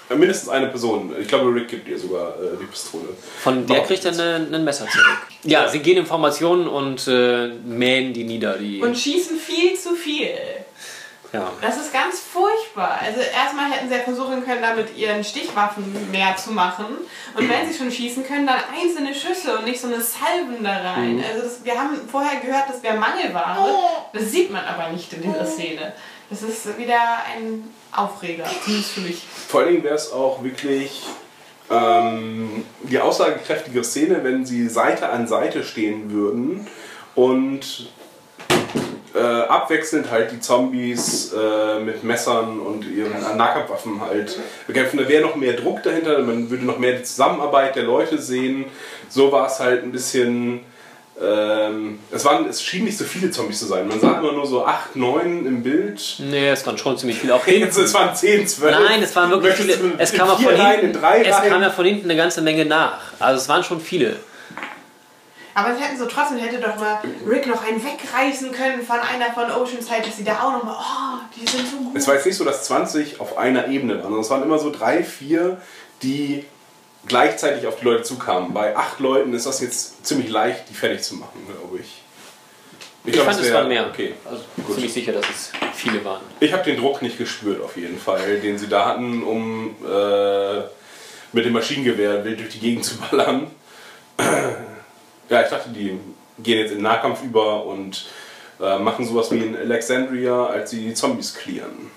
[0.10, 1.14] mindestens eine Person.
[1.20, 3.06] Ich glaube, Rick gibt ihr sogar äh, die Pistole.
[3.42, 4.24] Von der Macht kriegt er nichts.
[4.24, 5.18] eine, ein Messer zurück.
[5.44, 8.58] Ja, sie gehen in Formationen und äh, mähen die nieder.
[8.58, 10.30] Die, Und schießen viel zu viel.
[11.34, 11.52] ja.
[11.62, 13.00] Das ist ganz furchtbar.
[13.04, 16.86] Also erstmal hätten sie ja versuchen können, da mit ihren Stichwaffen mehr zu machen.
[17.36, 20.78] Und wenn sie schon schießen können, dann einzelne Schüsse und nicht so eine Salven da
[20.94, 21.18] rein.
[21.18, 21.24] Mhm.
[21.28, 23.58] Also das, wir haben vorher gehört, das wäre Mangelware.
[24.14, 25.94] Das sieht man aber nicht in dieser Szene.
[26.30, 29.22] Das ist wieder ein Aufreger, zumindest für mich.
[29.54, 31.04] Vor allen Dingen wäre es auch wirklich
[31.70, 36.66] ähm, die aussagekräftige Szene, wenn sie Seite an Seite stehen würden
[37.14, 37.92] und
[39.14, 44.98] äh, abwechselnd halt die Zombies äh, mit Messern und ihren Nahkampfwaffen halt bekämpfen.
[44.98, 48.66] Da wäre noch mehr Druck dahinter, man würde noch mehr die Zusammenarbeit der Leute sehen.
[49.08, 50.62] So war es halt ein bisschen.
[51.22, 53.88] Ähm, es, waren, es schienen nicht so viele Zombies zu sein.
[53.88, 56.16] Man sah immer nur so 8, 9 im Bild.
[56.20, 57.36] Nee, es waren schon ziemlich viele.
[57.36, 57.70] Auch hinten.
[57.84, 58.80] es waren 10, 12.
[58.80, 59.94] Nein, es waren wirklich Möchtest viele.
[60.00, 62.66] Es kam, von Reihen, hinten, in drei es kam ja von hinten eine ganze Menge
[62.66, 63.00] nach.
[63.20, 64.18] Also es waren schon viele.
[65.56, 69.32] Aber es hätten so trotzdem, hätte doch mal Rick noch einen wegreißen können von einer
[69.34, 71.96] von Oceanside, dass sie da auch noch mal, oh, die sind so gut.
[71.96, 74.58] Es war jetzt nicht so, dass 20 auf einer Ebene waren, sondern es waren immer
[74.58, 75.62] so drei, vier,
[76.02, 76.46] die
[77.08, 78.54] gleichzeitig auf die Leute zukamen.
[78.54, 82.02] Bei acht Leuten ist das jetzt ziemlich leicht, die fertig zu machen, glaube ich.
[83.06, 83.88] Ich, glaub, fand, es wär- waren mehr.
[83.88, 84.14] Okay.
[84.24, 84.76] Also Gut.
[84.76, 86.22] ziemlich sicher, dass es viele waren.
[86.40, 90.60] Ich habe den Druck nicht gespürt, auf jeden Fall, den sie da hatten, um äh,
[91.34, 93.48] mit dem Maschinengewehr wild durch die Gegend zu ballern.
[95.30, 96.00] ja, ich dachte, die
[96.40, 98.06] gehen jetzt in den Nahkampf über und
[98.62, 101.92] äh, machen sowas wie in Alexandria, als sie die Zombies clearen.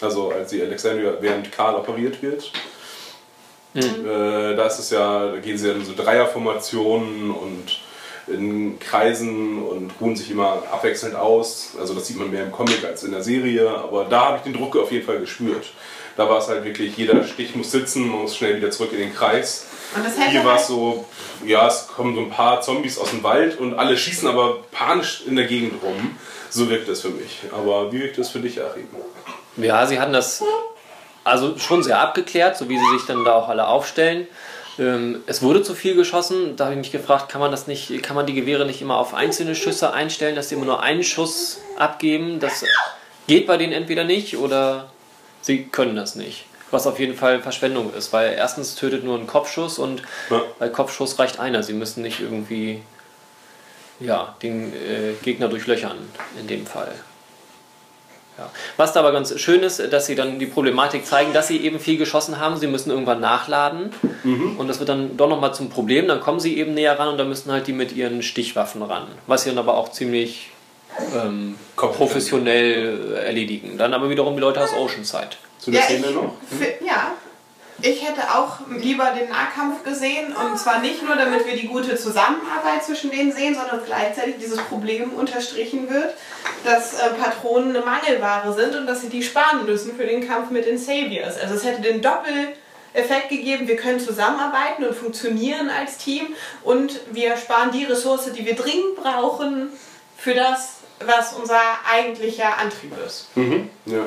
[0.00, 2.52] Also als sie Alexandria, während Karl operiert wird.
[3.74, 7.80] Äh, da ist es ja, da gehen sie ja in so Dreierformationen und
[8.28, 11.72] in Kreisen und ruhen sich immer abwechselnd aus.
[11.78, 14.42] Also das sieht man mehr im Comic als in der Serie, aber da habe ich
[14.42, 15.66] den Druck auf jeden Fall gespürt.
[16.16, 18.98] Da war es halt wirklich, jeder Stich muss sitzen, man muss schnell wieder zurück in
[18.98, 19.66] den Kreis.
[19.94, 21.06] Und das Hier war es so,
[21.44, 25.24] ja, es kommen so ein paar Zombies aus dem Wald und alle schießen aber panisch
[25.26, 26.16] in der Gegend rum.
[26.50, 27.40] So wirkt es für mich.
[27.50, 28.86] Aber wie wirkt es für dich, Achim?
[29.56, 30.42] Ja, sie hatten das
[31.24, 34.26] also schon sehr abgeklärt, so wie sie sich dann da auch alle aufstellen.
[34.78, 36.56] Ähm, es wurde zu viel geschossen.
[36.56, 38.96] Da habe ich mich gefragt, kann man das nicht, kann man die Gewehre nicht immer
[38.96, 42.40] auf einzelne Schüsse einstellen, dass sie immer nur einen Schuss abgeben?
[42.40, 42.64] Das
[43.26, 44.90] geht bei denen entweder nicht oder
[45.42, 46.46] sie können das nicht.
[46.70, 50.42] Was auf jeden Fall Verschwendung ist, weil erstens tötet nur ein Kopfschuss und Ja.
[50.58, 51.62] bei Kopfschuss reicht einer.
[51.62, 52.82] Sie müssen nicht irgendwie
[54.00, 55.98] ja, den äh, Gegner durchlöchern
[56.40, 56.92] in dem Fall.
[58.38, 58.50] Ja.
[58.78, 61.78] Was da aber ganz schön ist, dass sie dann die Problematik zeigen, dass sie eben
[61.78, 62.56] viel geschossen haben.
[62.56, 63.90] Sie müssen irgendwann nachladen
[64.56, 66.08] und das wird dann doch nochmal zum Problem.
[66.08, 69.06] Dann kommen sie eben näher ran und dann müssen halt die mit ihren Stichwaffen ran.
[69.26, 70.48] Was sie dann aber auch ziemlich
[71.14, 73.76] ähm, professionell äh, erledigen.
[73.78, 75.28] Dann aber wiederum die Leute aus Oceanside.
[75.58, 76.34] Zu der ja, Szene noch?
[76.58, 77.12] fi- ja,
[77.82, 81.96] Ich hätte auch lieber den Nahkampf gesehen und zwar nicht nur, damit wir die gute
[81.96, 86.14] Zusammenarbeit zwischen denen sehen, sondern gleichzeitig dieses Problem unterstrichen wird,
[86.64, 90.50] dass äh, Patronen eine Mangelware sind und dass sie die sparen müssen für den Kampf
[90.50, 91.36] mit den Saviors.
[91.40, 96.28] Also es hätte den Doppeleffekt gegeben, wir können zusammenarbeiten und funktionieren als Team
[96.62, 99.70] und wir sparen die Ressource, die wir dringend brauchen
[100.16, 100.74] für das,
[101.04, 101.60] was unser
[101.92, 103.36] eigentlicher Antrieb ist.
[103.36, 103.70] Mhm.
[103.86, 104.04] Ja.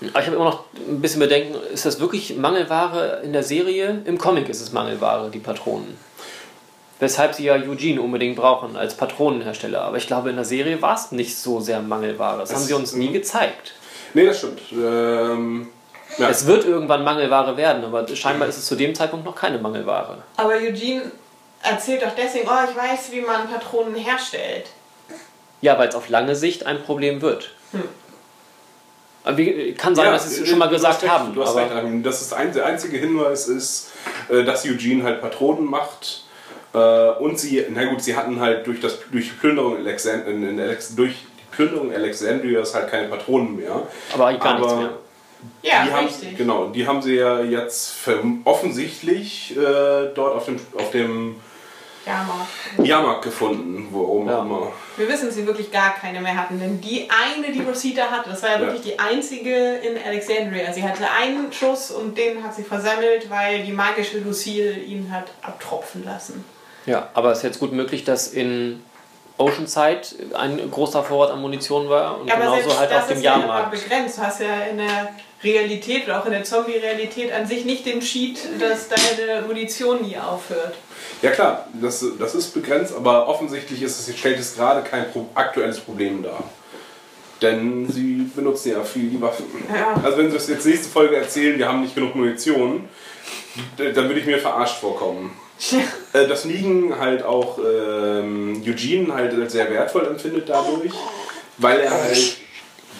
[0.00, 4.02] Aber ich habe immer noch ein bisschen Bedenken, ist das wirklich Mangelware in der Serie?
[4.04, 5.96] Im Comic ist es Mangelware, die Patronen.
[7.00, 9.82] Weshalb sie ja Eugene unbedingt brauchen als Patronenhersteller.
[9.82, 12.38] Aber ich glaube, in der Serie war es nicht so sehr Mangelware.
[12.38, 13.72] Das, Das- haben sie uns nie gezeigt.
[14.14, 14.60] Nee, das stimmt.
[14.72, 15.68] Ähm,
[16.18, 16.28] ja.
[16.28, 20.18] Es wird irgendwann Mangelware werden, aber scheinbar ist es zu dem Zeitpunkt noch keine Mangelware.
[20.36, 21.10] Aber Eugene
[21.62, 24.66] erzählt doch deswegen, oh, ich weiß, wie man Patronen herstellt.
[25.60, 27.50] Ja, weil es auf lange Sicht ein Problem wird.
[27.72, 27.80] Wie,
[29.24, 31.34] kann sein, Ja, dass sie es schon mal gesagt recht, haben.
[31.34, 32.06] Du hast aber recht.
[32.06, 33.90] Das ist ein, der einzige Hinweis ist,
[34.28, 36.24] äh, dass Eugene halt Patronen macht.
[36.74, 40.46] Äh, und sie, na gut, sie hatten halt durch, das, durch die Plünderung Alexand in,
[40.46, 43.82] in Alex, durch die Plünderung Alexandrias halt keine Patronen mehr.
[44.12, 44.90] aber gar nichts Aber mehr.
[45.62, 46.36] Ja, die haben, richtig.
[46.36, 47.94] genau, die haben sie ja jetzt
[48.44, 49.60] offensichtlich äh,
[50.14, 51.36] dort auf dem, auf dem
[52.06, 52.26] Ja,
[52.76, 52.84] mal.
[52.86, 54.40] Jahrmarkt gefunden, worum Ja.
[54.42, 54.72] immer.
[54.96, 58.30] Wir wissen, dass sie wirklich gar keine mehr hatten, denn die eine, die Rosita hatte,
[58.30, 58.60] das war ja Ja.
[58.62, 60.72] wirklich die einzige in Alexandria.
[60.72, 65.30] Sie hatte einen Schuss und den hat sie versammelt, weil die magische Lucille ihn hat
[65.42, 66.44] abtropfen lassen.
[66.86, 68.82] Ja, aber es ist jetzt gut möglich, dass in
[69.38, 70.02] Oceanside
[70.34, 73.70] ein großer Vorrat an Munition war und Aber genauso halt auf dem ist ja Jahrmarkt.
[73.72, 74.18] begrenzt.
[74.18, 75.08] Du hast ja in der
[75.44, 80.16] Realität oder auch in der Zombie-Realität an sich nicht den Cheat, dass deine Munition nie
[80.16, 80.74] aufhört.
[81.22, 85.78] Ja klar, das, das ist begrenzt, aber offensichtlich ist es, stellt es gerade kein aktuelles
[85.80, 86.42] Problem dar.
[87.42, 89.46] Denn sie benutzen ja viel die Waffen.
[89.68, 90.00] Ja.
[90.02, 92.88] Also wenn sie das jetzt nächste Folge erzählen, wir haben nicht genug Munition,
[93.76, 95.36] dann würde ich mir verarscht vorkommen.
[96.12, 100.92] Äh, Das Liegen halt auch ähm, Eugene halt sehr wertvoll empfindet dadurch,
[101.58, 102.36] weil er halt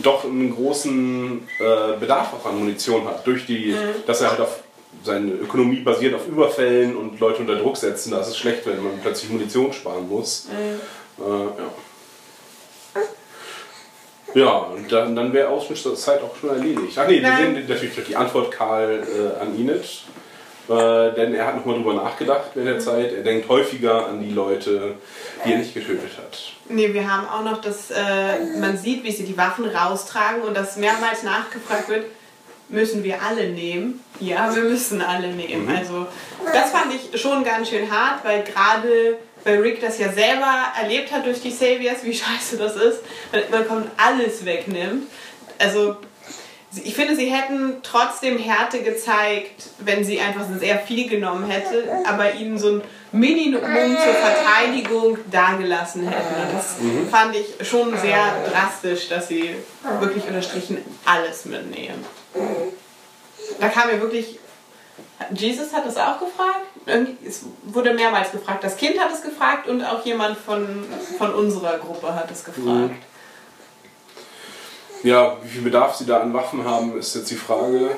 [0.03, 3.74] doch einen großen äh, Bedarf auch an Munition hat, durch die,
[4.07, 4.61] dass er halt auf
[5.03, 8.12] seine Ökonomie basiert auf Überfällen und Leute unter Druck setzen.
[8.12, 10.49] Da ist es schlecht, wenn man plötzlich Munition sparen muss.
[11.18, 11.70] Äh, ja.
[14.34, 16.99] Ja, und dann, dann wäre Außenszeit auch schon erledigt.
[16.99, 19.84] Ach nee, wir sehen natürlich durch die Antwort Karl äh, an Enid.
[20.68, 23.12] Äh, denn er hat nochmal drüber nachgedacht während der Zeit.
[23.12, 24.95] Er denkt häufiger an die Leute,
[25.45, 26.53] die er nicht getötet hat.
[26.68, 30.56] Nee, wir haben auch noch, dass äh, man sieht, wie sie die Waffen raustragen und
[30.56, 32.06] dass mehrmals nachgefragt wird,
[32.68, 34.02] müssen wir alle nehmen?
[34.20, 35.68] Ja, wir müssen alle nehmen.
[35.74, 36.06] Also
[36.52, 41.12] das fand ich schon ganz schön hart, weil gerade weil Rick das ja selber erlebt
[41.12, 43.00] hat durch die Saviors, wie scheiße das ist,
[43.30, 45.08] wenn man kommt alles wegnimmt.
[45.58, 45.96] Also
[46.82, 52.34] ich finde, sie hätten trotzdem Härte gezeigt, wenn sie einfach sehr viel genommen hätte, aber
[52.34, 56.34] ihnen so ein Minimum zur Verteidigung dagelassen hätten.
[56.42, 56.76] Und das
[57.10, 59.54] fand ich schon sehr drastisch, dass sie
[60.00, 62.04] wirklich unterstrichen alles mitnehmen.
[63.60, 64.38] Da kam ja wirklich.
[65.32, 66.66] Jesus hat das auch gefragt.
[67.24, 68.64] Es wurde mehrmals gefragt.
[68.64, 70.84] Das Kind hat es gefragt und auch jemand von,
[71.18, 72.96] von unserer Gruppe hat es gefragt.
[75.05, 77.90] Ja, wie viel Bedarf sie da an Waffen haben, ist jetzt die Frage,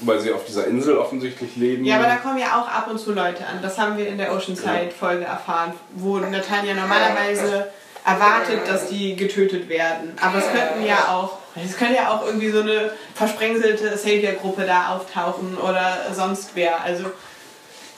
[0.00, 1.84] weil sie auf dieser Insel offensichtlich leben.
[1.84, 3.60] Ja, aber da kommen ja auch ab und zu Leute an.
[3.60, 7.66] Das haben wir in der Oceanside-Folge erfahren, wo Natalia normalerweise
[8.04, 10.16] erwartet, dass die getötet werden.
[10.20, 14.94] Aber es könnten ja auch, es könnte ja auch irgendwie so eine versprengselte Savior-Gruppe da
[14.94, 16.80] auftauchen oder sonst wer.
[16.80, 17.06] Also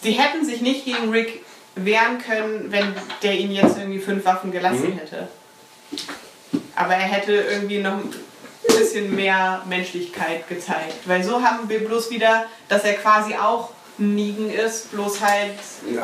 [0.02, 1.44] sie hätten sich nicht gegen Rick
[1.74, 5.28] wehren können, wenn der ihnen jetzt irgendwie fünf Waffen gelassen hätte.
[6.76, 7.98] Aber er hätte irgendwie noch
[8.68, 11.06] ein bisschen mehr Menschlichkeit gezeigt.
[11.06, 15.54] Weil so haben wir bloß wieder, dass er quasi auch ein Negan ist, bloß halt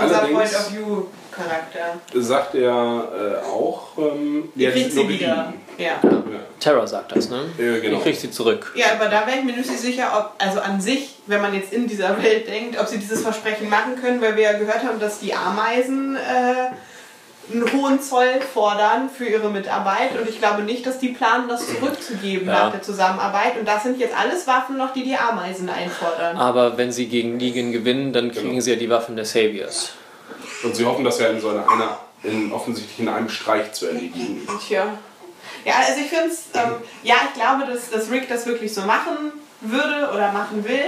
[0.01, 2.01] unser Point of View Charakter.
[2.15, 5.53] Sagt er äh, auch, ähm, Ihr kriegt sie wieder.
[5.79, 5.99] Ja.
[6.03, 6.41] Ja.
[6.59, 7.47] Terror sagt das, ne?
[7.57, 7.99] Ja, genau.
[7.99, 8.73] Ich krieg sie zurück.
[8.77, 11.73] ja, aber da wäre ich mir nicht sicher, ob, also an sich, wenn man jetzt
[11.73, 15.01] in dieser Welt denkt, ob sie dieses Versprechen machen können, weil wir ja gehört haben,
[15.01, 16.71] dass die Ameisen äh,
[17.53, 21.67] einen hohen Zoll fordern für ihre Mitarbeit und ich glaube nicht, dass die planen, das
[21.67, 22.65] zurückzugeben Ja.
[22.65, 26.37] nach der Zusammenarbeit und das sind jetzt alles Waffen noch, die die Ameisen einfordern.
[26.37, 28.61] Aber wenn sie gegen Negan gewinnen, dann kriegen Genau.
[28.61, 29.93] sie ja die Waffen der Saviors.
[30.63, 33.87] Und sie hoffen, das ja in so einer, einer in, offensichtlich in einem Streich zu
[33.87, 34.47] erledigen.
[34.67, 34.87] Tja.
[35.65, 36.73] Ja, also ich finde es, ähm,
[37.03, 39.33] ja, ich glaube, dass, dass Rick das wirklich so machen
[39.63, 40.85] würde oder machen will.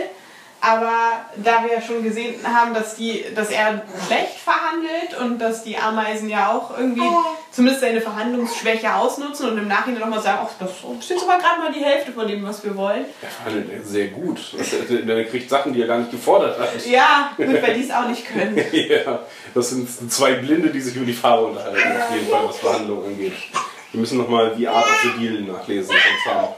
[0.65, 5.65] Aber da wir ja schon gesehen haben, dass, die, dass er schlecht verhandelt und dass
[5.65, 7.03] die Ameisen ja auch irgendwie
[7.51, 11.59] zumindest seine Verhandlungsschwäche ausnutzen und im Nachhinein nochmal sagen, ach, das ist jetzt aber gerade
[11.59, 13.07] mal die Hälfte von dem, was wir wollen.
[13.21, 14.39] Er verhandelt sehr gut.
[14.89, 16.87] Er kriegt Sachen, die er gar nicht gefordert hat.
[16.87, 18.57] Ja, gut, weil die es auch nicht können.
[18.73, 19.21] Ja,
[19.55, 23.07] das sind zwei Blinde, die sich über die Farbe unterhalten, auf jeden Fall, was Verhandlungen
[23.07, 23.33] angeht.
[23.91, 26.57] Wir müssen nochmal The Art of the Deal nachlesen von Trump.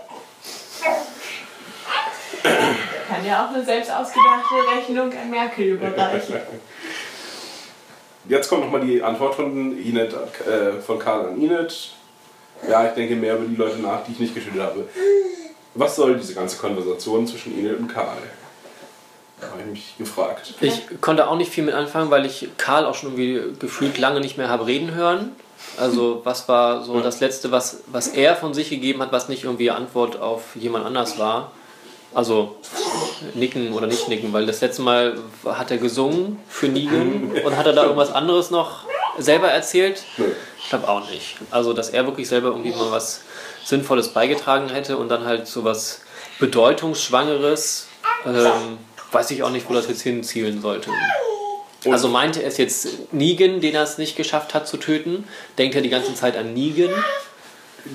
[3.09, 6.37] Kann ja auch eine selbst ausgedachte Rechnung an Merkel überreichen.
[8.29, 11.91] Jetzt kommt nochmal die Antwort von Inet, äh, von Karl an Inet.
[12.69, 14.89] Ja, ich denke mehr über die Leute nach, die ich nicht getötet habe.
[15.75, 18.17] Was soll diese ganze Konversation zwischen Inet und Karl?
[19.41, 20.55] Da habe ich mich gefragt.
[20.61, 24.21] Ich konnte auch nicht viel mit anfangen, weil ich Karl auch schon irgendwie gefühlt lange
[24.21, 25.33] nicht mehr habe reden hören.
[25.77, 29.45] Also was war so das Letzte, was, was er von sich gegeben hat, was nicht
[29.45, 31.51] irgendwie Antwort auf jemand anders war?
[32.15, 32.57] Also
[33.35, 37.67] nicken oder nicht nicken, weil das letzte Mal hat er gesungen für Negan und hat
[37.67, 38.85] er da irgendwas anderes noch
[39.19, 40.05] selber erzählt?
[40.62, 41.37] Ich glaube auch nicht.
[41.51, 43.23] Also dass er wirklich selber irgendwie mal was
[43.65, 46.03] Sinnvolles beigetragen hätte und dann halt so was
[46.39, 47.89] Bedeutungsschwangeres,
[48.27, 48.79] ähm,
[49.12, 50.91] weiß ich auch nicht, wo das jetzt hinzielen sollte.
[51.87, 55.25] Also meinte er es jetzt Negan, den er es nicht geschafft hat zu töten?
[55.59, 56.91] Denkt er die ganze Zeit an Negan?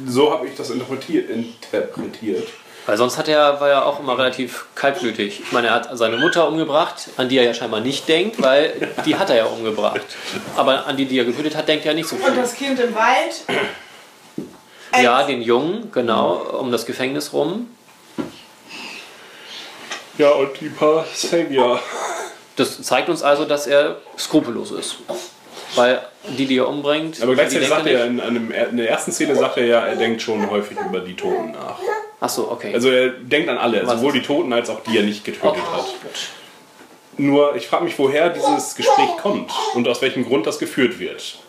[0.07, 1.29] So habe ich das interpretiert.
[1.29, 2.47] interpretiert.
[2.89, 5.41] Weil sonst hat er, war er auch immer relativ kaltblütig.
[5.41, 8.89] Ich meine, er hat seine Mutter umgebracht, an die er ja scheinbar nicht denkt, weil
[9.05, 10.01] die hat er ja umgebracht.
[10.55, 12.35] Aber an die, die er getötet hat, denkt er nicht so Und viel.
[12.35, 13.45] das Kind im Wald.
[14.99, 17.67] Ja, den Jungen, genau, um das Gefängnis rum.
[20.17, 21.79] Ja, und die paar Savior.
[22.55, 24.95] Das zeigt uns also, dass er skrupellos ist.
[25.75, 27.21] Weil die, die er umbringt.
[27.21, 29.95] Aber die gleichzeitig sagt er, in, einem, in der ersten Szene sagt er ja, er
[29.95, 31.77] denkt schon häufig über die Toten nach.
[32.21, 32.73] Achso, okay.
[32.73, 33.99] Also er denkt an alle, Was?
[33.99, 35.61] sowohl die Toten als auch die er nicht getötet okay.
[35.71, 35.85] hat.
[37.17, 41.39] Nur, ich frage mich, woher dieses Gespräch kommt und aus welchem Grund das geführt wird.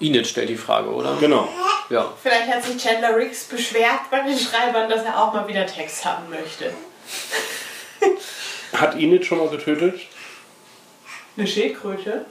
[0.00, 1.16] Enid stellt die Frage, oder?
[1.20, 1.48] Genau.
[1.88, 2.12] Ja.
[2.20, 6.04] Vielleicht hat sich Chandler Riggs beschwert bei den Schreibern, dass er auch mal wieder Text
[6.04, 6.72] haben möchte.
[8.72, 10.00] Hat Enid schon mal getötet?
[11.36, 12.24] Eine Schildkröte?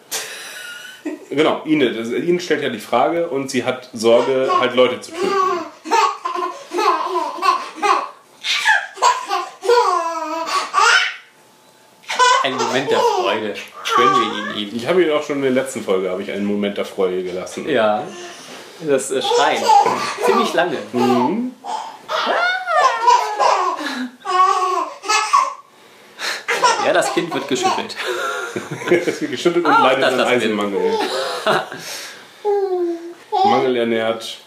[1.30, 1.97] Genau, Enid.
[1.97, 5.30] Also Enid stellt ja die Frage und sie hat Sorge, halt Leute zu töten.
[12.44, 13.54] Ein Moment der Freude.
[13.96, 14.76] Gönnen wir ihn ihm.
[14.76, 17.24] Ich habe ihn auch schon in der letzten Folge habe ich einen Moment der Freude
[17.24, 17.68] gelassen.
[17.70, 18.04] Ja.
[18.82, 19.64] Das äh, Schreien.
[20.26, 20.78] Ziemlich lange.
[26.86, 27.96] Ja, das Kind wird geschüttelt.
[28.89, 30.20] Es wird geschüttelt und Ah, leidet an.
[30.22, 30.98] Eisenmangel.
[33.44, 33.78] Mangel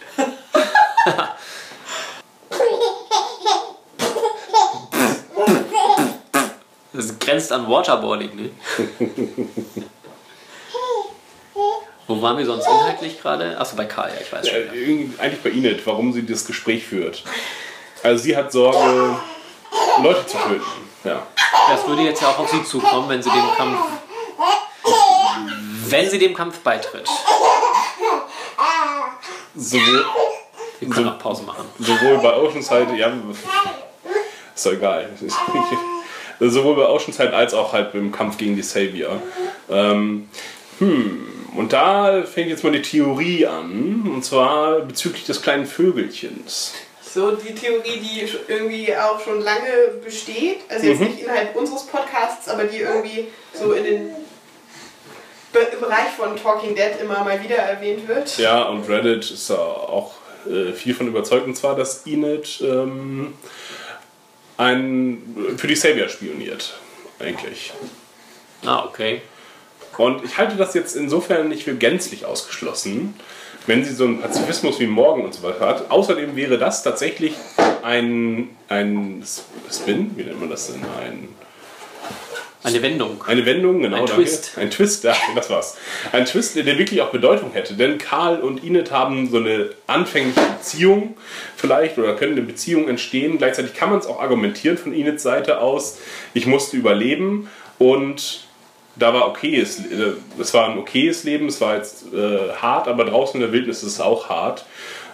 [6.95, 8.51] Das grenzt an Waterboarding, ne?
[12.07, 13.59] Wo waren wir sonst inhaltlich gerade?
[13.59, 15.15] Achso, bei Karl, ja, ich weiß Ja, schon.
[15.19, 17.25] eigentlich bei Enid, warum sie das Gespräch führt.
[18.03, 19.17] Also sie hat Sorge,
[20.03, 20.63] Leute zu töten.
[21.03, 21.27] Ja.
[21.69, 23.79] Das würde jetzt ja auch auf sie zukommen, wenn sie dem Kampf.
[25.89, 27.09] Wenn sie dem Kampf beitritt.
[29.57, 30.05] Sowohl,
[30.81, 31.65] Wir können auch Pause machen.
[31.79, 33.11] sowohl bei Oceanside, ja,
[34.55, 35.09] ist doch egal.
[36.41, 39.21] sowohl bei Oceanside als auch halt im Kampf gegen die Savior.
[39.71, 40.29] Ähm,
[40.79, 41.27] hm,
[41.57, 46.75] und da fängt jetzt mal die Theorie an, und zwar bezüglich des kleinen Vögelchens.
[47.01, 49.69] So die Theorie, die irgendwie auch schon lange
[50.05, 50.59] besteht.
[50.69, 54.11] Also jetzt nicht innerhalb unseres Podcasts, aber die irgendwie so in den
[55.73, 58.37] im Bereich von Talking Dead immer mal wieder erwähnt wird.
[58.39, 60.15] Ja, und Reddit ist da auch
[60.51, 63.35] äh, viel von überzeugt, und zwar, dass Enid ähm,
[64.57, 66.75] ein, für die Savior spioniert,
[67.19, 67.73] eigentlich.
[68.65, 69.23] Ah, okay.
[69.97, 73.15] Und ich halte das jetzt insofern nicht für gänzlich ausgeschlossen,
[73.67, 75.91] wenn sie so einen Pazifismus wie Morgen und so weiter hat.
[75.91, 77.35] Außerdem wäre das tatsächlich
[77.83, 79.25] ein, ein
[79.71, 80.83] Spin, wie nennt man das denn?
[81.01, 81.29] Ein,
[82.65, 83.23] Eine Wendung.
[83.27, 83.97] eine Wendung, genau.
[83.99, 84.23] Ein danke.
[84.23, 84.53] Twist.
[84.57, 85.77] Ein Twist, ja, das war's.
[86.13, 87.75] Ein Twist, der wirklich auch Bedeutung hätte.
[87.75, 91.15] Denn Karl und Enid haben so eine anfängliche Beziehung
[91.57, 93.37] vielleicht oder können eine Beziehung entstehen.
[93.37, 95.99] Gleichzeitig kann man es auch argumentieren von Enids Seite aus.
[96.33, 98.45] Ich musste überleben und
[98.97, 103.05] da war okayes, äh, es war ein okayes Leben, es war jetzt äh, hart, aber
[103.05, 104.65] draußen in der Wildnis ist es auch hart.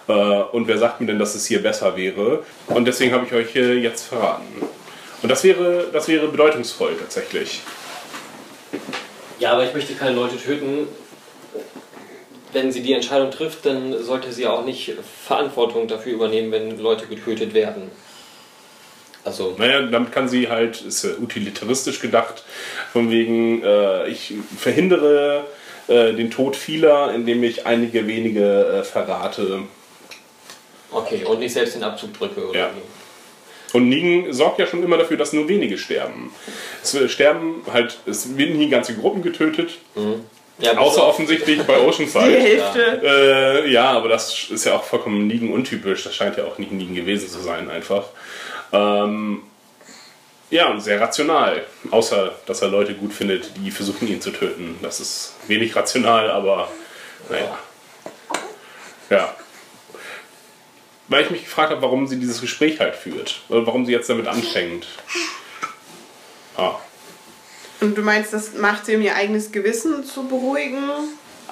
[0.07, 2.43] Äh, und wer sagt mir denn, dass es hier besser wäre?
[2.67, 4.45] Und deswegen habe ich euch äh, jetzt verraten.
[5.21, 7.61] Und das wäre, das wäre bedeutungsvoll tatsächlich.
[9.39, 10.87] Ja, aber ich möchte keine Leute töten.
[12.53, 14.93] Wenn sie die Entscheidung trifft, dann sollte sie auch nicht
[15.25, 17.89] Verantwortung dafür übernehmen, wenn Leute getötet werden.
[19.23, 22.43] Also, Naja, damit kann sie halt, ist ja utilitaristisch gedacht,
[22.91, 25.45] Von wegen, äh, ich verhindere
[25.87, 29.61] äh, den Tod vieler, indem ich einige wenige äh, verrate.
[30.91, 32.69] Okay, und nicht selbst den Abzug drücke oder Ja.
[32.75, 33.00] wie?
[33.73, 36.31] Und Negan sorgt ja schon immer dafür, dass nur wenige sterben.
[36.83, 39.77] Es sterben halt, es werden nie ganze Gruppen getötet,
[40.59, 42.39] Ja, außer offensichtlich bei Die Oceanside.
[42.39, 43.01] Hälfte.
[43.65, 46.03] Äh, ja, aber das ist ja auch vollkommen Negan untypisch.
[46.03, 48.05] Das scheint ja auch nicht Negan gewesen zu sein, einfach.
[48.73, 49.43] Ähm,
[50.49, 51.63] ja, und sehr rational.
[51.91, 54.77] Außer, dass er Leute gut findet, die versuchen, ihn zu töten.
[54.81, 56.69] Das ist wenig rational, aber
[57.29, 57.57] naja.
[59.09, 59.35] Ja.
[61.11, 63.41] Weil ich mich gefragt habe, warum sie dieses Gespräch halt führt.
[63.49, 64.87] Oder warum sie jetzt damit anfängt.
[66.55, 66.75] Ah.
[67.81, 70.79] Und du meinst, das macht sie, um ihr eigenes Gewissen zu beruhigen?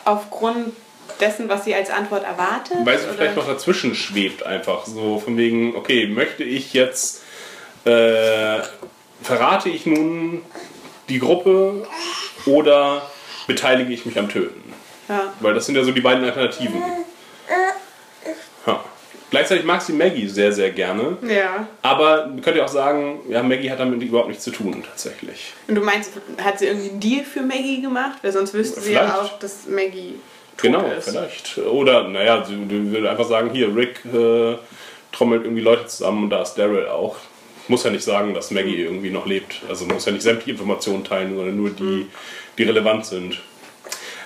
[0.06, 0.72] Aufgrund
[1.20, 2.78] dessen, was sie als Antwort erwartet?
[2.86, 7.24] Weil sie Oder- vielleicht noch dazwischen schwebt, einfach so von wegen, okay, möchte ich jetzt,
[7.84, 8.60] äh,
[9.22, 10.42] verrate ich nun
[11.10, 11.86] die Gruppe
[12.46, 13.10] oder
[13.46, 14.74] beteilige ich mich am Töten?
[15.10, 15.34] Ja.
[15.42, 16.82] Weil das sind ja so die beiden Alternativen.
[19.32, 21.18] Gleichzeitig mag sie Maggie sehr, sehr gerne.
[21.28, 21.68] ja.
[21.84, 25.54] Aber man könnte ja auch sagen, ja, Maggie hat damit überhaupt nichts zu tun, tatsächlich.
[25.68, 26.12] Und du meinst,
[26.44, 28.18] hat sie irgendwie einen Deal für Maggie gemacht?
[28.24, 30.16] Weil sonst wüsste sie ja auch, dass Maggie
[30.58, 31.10] tot Genau, ist.
[31.10, 31.58] vielleicht.
[31.60, 32.56] Oder, naja, sie
[32.92, 34.56] würde einfach sagen, hier, Rick äh,
[35.12, 37.18] trommelt irgendwie Leute zusammen und da ist Daryl auch.
[37.68, 39.62] Muss ja nicht sagen, dass Maggie irgendwie noch lebt.
[39.70, 42.08] Also muss ja nicht sämtliche Informationen teilen, sondern nur die,
[42.58, 43.38] die relevant sind.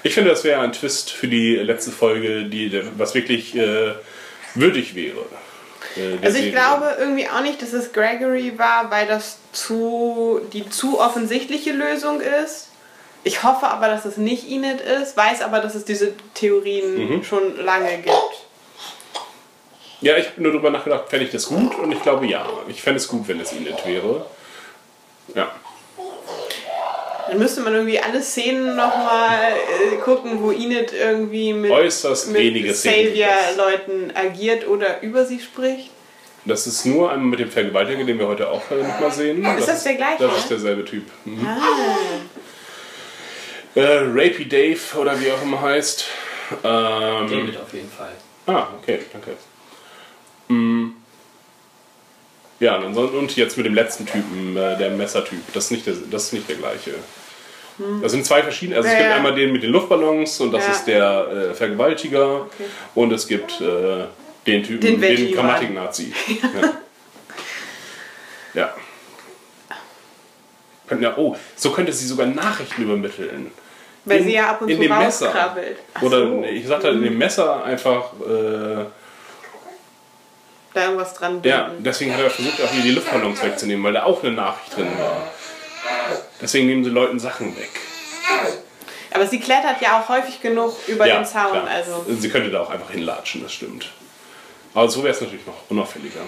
[0.04, 3.92] Ich finde, das wäre ein Twist für die letzte Folge, die, was wirklich äh,
[4.56, 5.18] würdig wäre.
[5.98, 6.52] äh, Also ich Serie.
[6.52, 12.22] glaube irgendwie auch nicht, dass es Gregory war, weil das zu die zu offensichtliche Lösung
[12.22, 12.70] ist.
[13.26, 17.24] Ich hoffe aber, dass es nicht Enid ist, weiß aber, dass es diese Theorien Mhm.
[17.24, 18.14] schon lange gibt.
[20.02, 21.74] Ja, ich habe nur darüber nachgedacht, fände ich das gut?
[21.80, 22.46] Und ich glaube ja.
[22.68, 24.26] Ich fände es gut, wenn es Enid wäre.
[25.34, 25.50] Ja.
[27.34, 32.68] Dann müsste man irgendwie alle Szenen nochmal äh, gucken, wo Enid irgendwie mit, Äußerst wenige
[32.68, 33.08] mit Szenen.
[33.08, 35.90] Savior-Leuten agiert oder über sie spricht.
[36.46, 39.44] Das ist nur einmal mit dem Vergewaltiger, den wir heute auch nochmal sehen.
[39.58, 40.28] Ist das der gleiche?
[40.28, 41.06] Das ist derselbe Typ.
[41.26, 41.48] Mhm.
[41.48, 41.58] Ah.
[43.80, 46.06] Äh, Rapey Dave oder wie auch immer heißt.
[46.52, 48.12] Ähm, David auf jeden Fall.
[48.46, 49.32] Ah, okay, danke.
[50.50, 50.92] Mm.
[52.60, 55.42] Ja, und jetzt mit dem letzten Typen, äh, der Messertyp.
[55.56, 56.94] Das ist nicht der, das ist nicht der gleiche.
[58.02, 58.78] Das sind zwei verschiedene.
[58.78, 59.16] Also es Ja, gibt ja.
[59.18, 60.72] einmal den mit den Luftballons und das Ja.
[60.72, 62.48] ist der äh, Vergewaltiger.
[62.94, 64.06] Und es gibt äh,
[64.46, 65.34] den Typen, Den den.
[65.34, 66.14] Grammatik-Nazi.
[68.54, 68.74] ja.
[71.00, 71.14] ja.
[71.18, 73.52] Oh, so könnte sie sogar Nachrichten übermitteln.
[74.06, 75.56] Weil In- sie ja ab und in zu dem Messer.
[76.02, 76.26] Oder.
[76.26, 76.44] Mhm.
[76.44, 78.14] ich sagte, in dem Messer einfach.
[78.22, 78.86] Äh,
[80.74, 84.04] Da irgendwas dran ja, deswegen hat er versucht, auch hier die Luftballons wegzunehmen, weil da
[84.04, 85.28] auch eine Nachricht drin war.
[86.44, 87.70] Deswegen nehmen sie Leuten Sachen weg.
[89.12, 91.52] Aber sie klettert ja auch häufig genug über ja, den Zaun.
[91.52, 91.68] klar.
[91.68, 92.06] Also.
[92.10, 93.90] Sie könnte da auch einfach hinlatschen, das stimmt.
[94.74, 96.20] Aber so wäre es natürlich noch unauffälliger.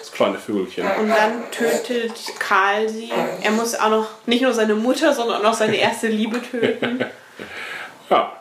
[0.00, 0.86] Das kleine Vögelchen.
[0.98, 3.12] Und dann tötet Karl sie.
[3.42, 7.04] Er muss auch noch nicht nur seine Mutter, sondern auch seine erste Liebe töten.
[8.08, 8.40] Ja,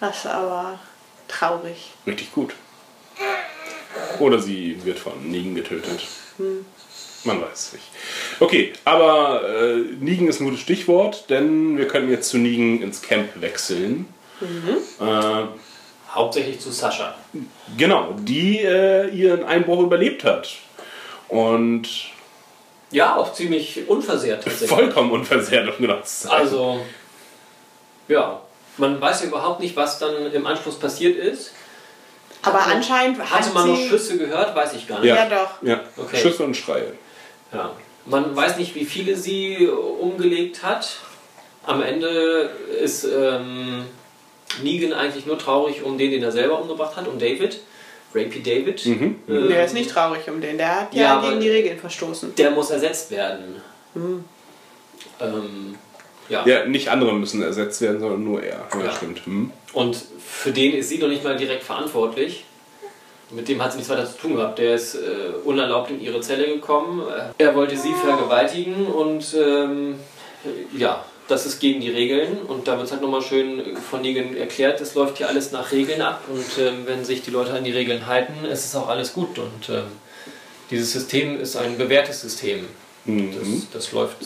[0.00, 0.78] Das ist aber
[1.28, 1.90] traurig.
[2.06, 2.54] richtig gut.
[4.18, 6.00] Oder sie wird von Negan getötet.
[7.24, 7.84] Man weiß es nicht.
[8.40, 13.00] Okay, aber äh, Negan ist ein gutes Stichwort, denn wir können jetzt zu Negan ins
[13.02, 14.12] Camp wechseln.
[15.00, 15.04] Äh,
[16.12, 17.14] Hauptsächlich zu Sascha.
[17.78, 20.48] Genau, die äh, ihren Einbruch überlebt hat.
[21.28, 21.88] Und
[22.90, 24.68] Ja, auch ziemlich unversehrt tatsächlich.
[24.70, 26.32] vollkommen unversehrt, um genau zu sein.
[26.32, 26.80] Also,
[28.08, 28.42] ja,
[28.76, 31.52] man weiß ja überhaupt nicht, was dann im Anschluss passiert ist.
[32.42, 34.54] Aber anscheinend hat Hatte man noch Schüsse gehört?
[34.56, 35.08] Weiß ich gar nicht.
[35.08, 35.62] Ja, doch.
[35.62, 36.16] Ja, Okay.
[36.16, 36.92] Schüsse und Schreie.
[37.52, 37.72] Ja.
[38.06, 40.98] Man weiß nicht, wie viele sie umgelegt hat.
[41.64, 42.50] Am Ende
[42.82, 43.84] ist ähm,
[44.62, 47.60] Negan eigentlich nur traurig um den, den er selber umgebracht hat, um David.
[48.14, 48.84] Rapey David.
[48.84, 49.16] Mhm.
[49.28, 50.58] Ähm, Der ist nicht traurig um den.
[50.58, 52.34] Der hat ja, Ja, gegen die Regeln verstoßen.
[52.34, 53.62] Der muss ersetzt werden.
[55.20, 55.76] Ähm,
[56.28, 56.44] ja.
[56.46, 58.66] Ja, nicht andere müssen ersetzt werden, sondern nur er.
[58.74, 58.92] Ja, Ja.
[58.96, 59.24] stimmt.
[59.24, 59.50] Hm.
[59.72, 59.96] Und
[60.26, 62.44] für den ist sie noch nicht mal direkt verantwortlich.
[63.32, 64.58] Mit dem hat sie nichts weiter zu tun gehabt.
[64.58, 64.98] Der ist äh,
[65.44, 67.02] unerlaubt in ihre Zelle gekommen.
[67.38, 69.94] Er wollte sie vergewaltigen und ähm,
[70.76, 72.38] ja, das ist gegen die Regeln.
[72.46, 75.72] Und da wird es halt nochmal schön von Negan erklärt, es läuft hier alles nach
[75.72, 76.22] Regeln ab.
[76.28, 79.38] Und ähm, wenn sich die Leute an die Regeln halten, ist es auch alles gut.
[79.38, 79.84] Und ähm,
[80.70, 82.66] dieses System ist ein bewährtes System.
[83.04, 83.66] Das, Mhm.
[83.72, 84.16] das läuft,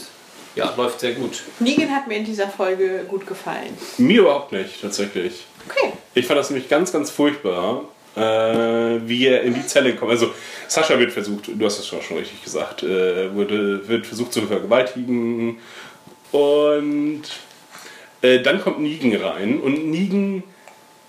[0.54, 1.42] ja, läuft sehr gut.
[1.60, 3.76] Negan hat mir in dieser Folge gut gefallen.
[3.98, 5.44] Mir überhaupt nicht, tatsächlich.
[5.68, 5.92] Okay.
[6.14, 7.84] Ich fand das nämlich ganz, ganz furchtbar,
[8.16, 10.10] wie er in die Zelle kommt.
[10.10, 10.32] Also,
[10.68, 15.58] Sascha wird versucht, du hast es schon, richtig gesagt, äh, wurde, wird versucht zu vergewaltigen
[16.32, 17.22] Und
[18.22, 20.42] äh, dann kommt Negan rein und Negan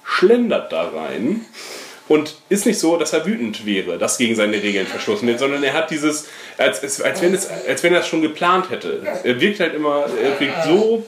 [0.03, 1.45] schlendert da rein
[2.07, 5.63] und ist nicht so, dass er wütend wäre, dass gegen seine Regeln verstoßen wird, sondern
[5.63, 6.27] er hat dieses,
[6.57, 9.01] als, als, als, wenn, es, als wenn er es schon geplant hätte.
[9.23, 11.05] Er wirkt halt immer, er wirkt so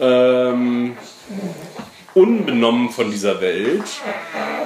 [0.00, 0.96] ähm,
[2.14, 3.84] unbenommen von dieser Welt,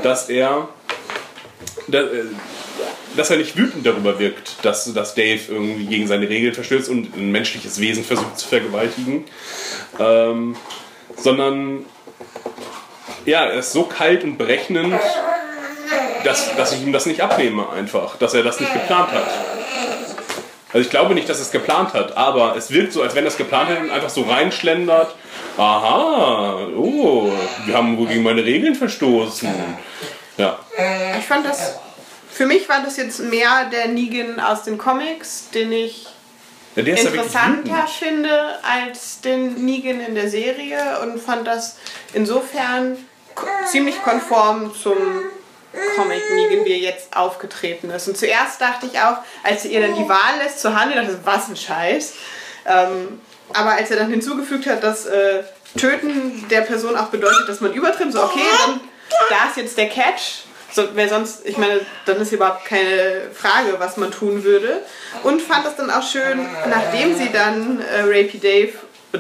[0.03, 0.69] dass er,
[1.91, 2.03] äh,
[3.17, 7.17] dass er nicht wütend darüber wirkt, dass, dass Dave irgendwie gegen seine Regeln verstößt und
[7.17, 9.25] ein menschliches Wesen versucht zu vergewaltigen,
[9.99, 10.57] ähm,
[11.17, 11.85] sondern
[13.25, 14.95] ja, er ist so kalt und berechnend,
[16.25, 19.58] dass, dass ich ihm das nicht abnehme einfach, dass er das nicht geplant hat.
[20.73, 23.37] Also ich glaube nicht, dass es geplant hat, aber es wirkt so, als wenn es
[23.37, 25.15] geplant hätte und einfach so reinschlendert.
[25.57, 27.33] Aha, oh,
[27.65, 29.49] wir haben wohl gegen meine Regeln verstoßen.
[30.37, 30.59] Ja.
[31.19, 31.79] Ich fand das.
[32.31, 36.07] Für mich war das jetzt mehr der Negan aus den Comics, den ich
[36.77, 41.79] ja interessanter finde als den Negan in der Serie und fand das
[42.13, 42.97] insofern
[43.67, 44.97] ziemlich konform zum
[45.97, 48.09] Comic Negan, wie er jetzt aufgetreten ist.
[48.09, 51.27] Und zuerst dachte ich auch, als ihr dann die Wahl lässt zu handeln, dachte ich,
[51.27, 52.15] was ein Scheiß.
[52.67, 53.21] Ähm,
[53.53, 55.43] aber als er dann hinzugefügt hat, dass äh,
[55.77, 58.81] Töten der Person auch bedeutet, dass man übertritt, so okay, dann
[59.29, 60.45] da ist jetzt der Catch.
[60.71, 64.83] So, weil sonst, ich meine, dann ist überhaupt keine Frage, was man tun würde.
[65.23, 68.73] Und fand es dann auch schön, nachdem sie dann äh, Rapey Dave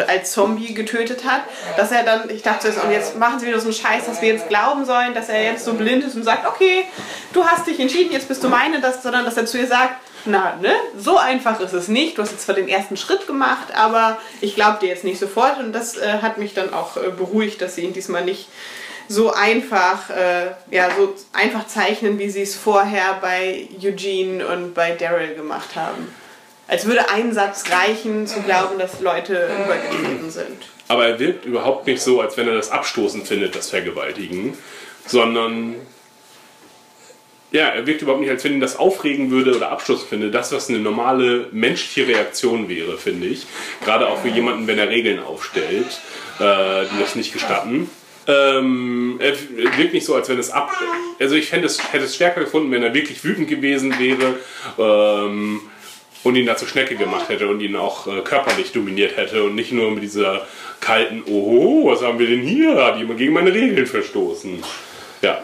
[0.06, 1.42] als Zombie getötet hat,
[1.76, 4.28] dass er dann, ich dachte, und jetzt machen sie wieder so einen Scheiß, dass wir
[4.28, 6.84] jetzt glauben sollen, dass er jetzt so blind ist und sagt, okay,
[7.32, 9.94] du hast dich entschieden, jetzt bist du meine, das, sondern dass er zu ihr sagt,
[10.24, 12.18] na, ne, so einfach ist es nicht.
[12.18, 15.58] Du hast jetzt zwar den ersten Schritt gemacht, aber ich glaube dir jetzt nicht sofort.
[15.58, 18.48] Und das äh, hat mich dann auch äh, beruhigt, dass sie ihn diesmal nicht
[19.08, 24.92] so einfach, äh, ja, so einfach zeichnen, wie sie es vorher bei Eugene und bei
[24.92, 26.14] Daryl gemacht haben.
[26.68, 30.66] Als würde ein Satz reichen, zu glauben, dass Leute übergetreten sind.
[30.86, 34.56] Aber er wirkt überhaupt nicht so, als wenn er das abstoßend findet, das Vergewaltigen,
[35.06, 35.74] sondern
[37.50, 40.30] ja, er wirkt überhaupt nicht, als wenn ihn das aufregen würde oder Abstoß finde.
[40.30, 43.46] Das, was eine normale menschliche Reaktion wäre, finde ich.
[43.82, 45.86] Gerade auch für jemanden, wenn er Regeln aufstellt,
[46.38, 47.90] äh, die das nicht gestatten.
[48.26, 49.32] Ähm, er
[49.78, 50.70] wirkt nicht so, als wenn es ab.
[51.18, 54.34] Also ich es, hätte es stärker gefunden, wenn er wirklich wütend gewesen wäre
[54.78, 55.62] ähm,
[56.24, 59.72] und ihn dazu Schnecke gemacht hätte und ihn auch äh, körperlich dominiert hätte und nicht
[59.72, 60.46] nur mit dieser
[60.80, 62.82] kalten, oh, was haben wir denn hier?
[62.84, 64.62] Hat jemand gegen meine Regeln verstoßen?
[65.22, 65.40] Ja.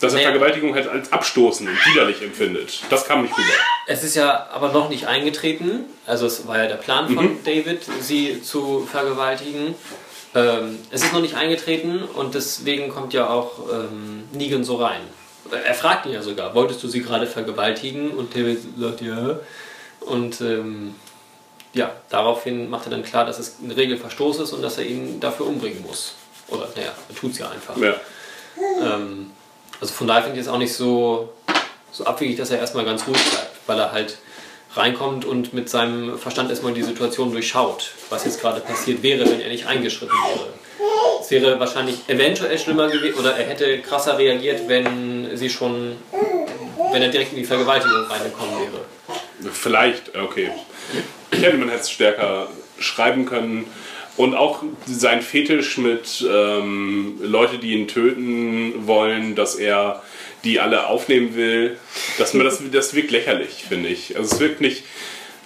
[0.00, 0.24] Dass er Nee.
[0.24, 2.82] Vergewaltigung halt als abstoßend und widerlich empfindet.
[2.90, 3.48] Das kam nicht rüber.
[3.86, 5.84] Es ist ja aber noch nicht eingetreten.
[6.06, 7.38] Also es war ja der Plan von Mhm.
[7.44, 9.74] David, sie zu vergewaltigen.
[10.34, 15.00] Ähm, es ist noch nicht eingetreten und deswegen kommt ja auch ähm, Negan so rein.
[15.64, 18.10] Er fragt ihn ja sogar, wolltest du sie gerade vergewaltigen?
[18.10, 19.38] Und David sagt ja.
[20.06, 20.94] Und ähm,
[21.72, 25.20] ja, daraufhin macht er dann klar, dass es ein Regelverstoß ist und dass er ihn
[25.20, 26.14] dafür umbringen muss.
[26.48, 27.76] Oder naja, er tut es ja einfach.
[27.76, 27.94] Ja.
[28.80, 29.30] Ähm,
[29.80, 31.32] also von daher finde ich es auch nicht so,
[31.90, 34.18] so abwegig, dass er erstmal ganz ruhig bleibt, weil er halt
[34.74, 39.40] reinkommt und mit seinem Verstand erstmal die Situation durchschaut, was jetzt gerade passiert wäre, wenn
[39.40, 40.48] er nicht eingeschritten wäre.
[41.20, 45.96] Es wäre wahrscheinlich eventuell schlimmer gewesen oder er hätte krasser reagiert, wenn sie schon,
[46.92, 48.84] wenn er direkt in die Vergewaltigung reingekommen wäre.
[49.52, 50.50] Vielleicht, okay.
[51.30, 53.66] Ich hätte man hätte es stärker schreiben können.
[54.16, 60.02] Und auch sein Fetisch mit ähm, Leute, die ihn töten wollen, dass er
[60.44, 61.78] die alle aufnehmen will,
[62.18, 64.16] dass man das, das wirkt lächerlich, finde ich.
[64.16, 64.84] Also es wirkt nicht.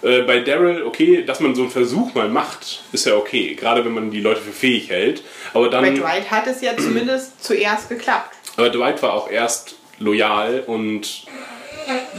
[0.02, 3.54] Äh, bei Daryl, okay, dass man so einen Versuch mal macht, ist ja okay.
[3.54, 5.22] Gerade wenn man die Leute für fähig hält.
[5.54, 5.94] Aber Bei dann.
[5.94, 8.36] Dwight hat es ja zumindest zuerst geklappt.
[8.56, 11.24] Aber Dwight war auch erst loyal und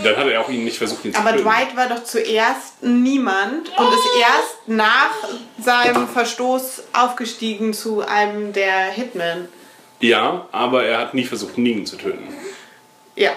[0.04, 1.44] dann hat er auch ihn nicht versucht, ihn zu Aber töten.
[1.44, 5.12] Dwight war doch zuerst niemand und ist erst nach
[5.60, 9.48] seinem Verstoß aufgestiegen zu einem der Hitmen.
[10.00, 12.34] Ja, aber er hat nie versucht, Negan zu töten.
[13.16, 13.32] Ja.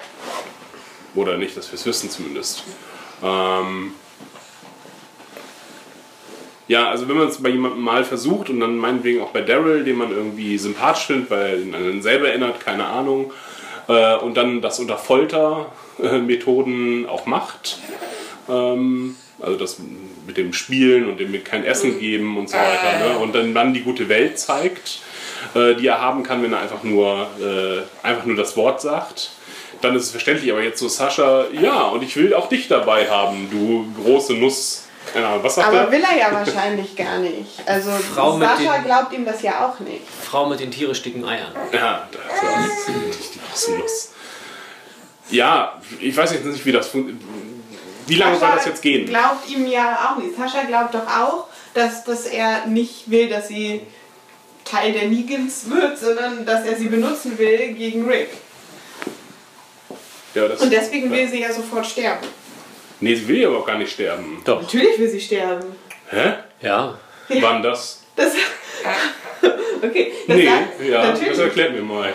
[1.15, 2.63] Oder nicht, dass wir es wissen zumindest.
[3.23, 3.95] Ähm
[6.69, 9.85] ja, also wenn man es bei jemandem mal versucht und dann meinetwegen auch bei Daryl,
[9.85, 13.33] den man irgendwie sympathisch findet, weil er ihn an einen selber erinnert, keine Ahnung,
[13.89, 14.97] äh, und dann das unter
[15.97, 17.79] Foltermethoden auch macht,
[18.49, 19.77] ähm, also das
[20.27, 23.19] mit dem Spielen und dem mit kein Essen geben und so weiter, ne?
[23.19, 25.01] und dann, dann die gute Welt zeigt,
[25.55, 29.31] äh, die er haben kann, wenn er einfach nur, äh, einfach nur das Wort sagt
[29.83, 33.11] dann ist es verständlich, aber jetzt so Sascha, ja, und ich will auch dich dabei
[33.11, 34.85] haben, du große Nuss.
[35.13, 35.91] Keine Ahnung, was sagt Aber er?
[35.91, 37.51] will er ja wahrscheinlich gar nicht.
[37.67, 40.03] Also Frau Sascha den- glaubt ihm das ja auch nicht.
[40.23, 41.51] Frau mit den tierisch dicken Eiern.
[41.73, 44.12] Ja, das ist die große Nuss.
[45.33, 47.25] Ja, ich weiß jetzt nicht, wie das funktioniert.
[48.07, 49.07] Wie lange soll das jetzt gehen?
[49.07, 50.37] glaubt ihm ja auch nicht.
[50.37, 53.81] Sascha glaubt doch auch, dass, dass er nicht will, dass sie
[54.65, 58.29] Teil der Negans wird, sondern dass er sie benutzen will gegen Rick.
[60.35, 62.27] Ja, das, Und deswegen will sie ja sofort sterben.
[63.01, 64.41] Nee, sie will ja aber auch gar nicht sterben.
[64.45, 64.63] Doch.
[64.63, 65.75] Natürlich will sie sterben.
[66.11, 66.35] Hä?
[66.61, 66.99] Ja.
[67.41, 68.03] Wann das?
[68.17, 68.33] Das.
[69.85, 71.29] Okay, das Nee, sagt, ja, natürlich.
[71.31, 72.13] das erklärt mir mal.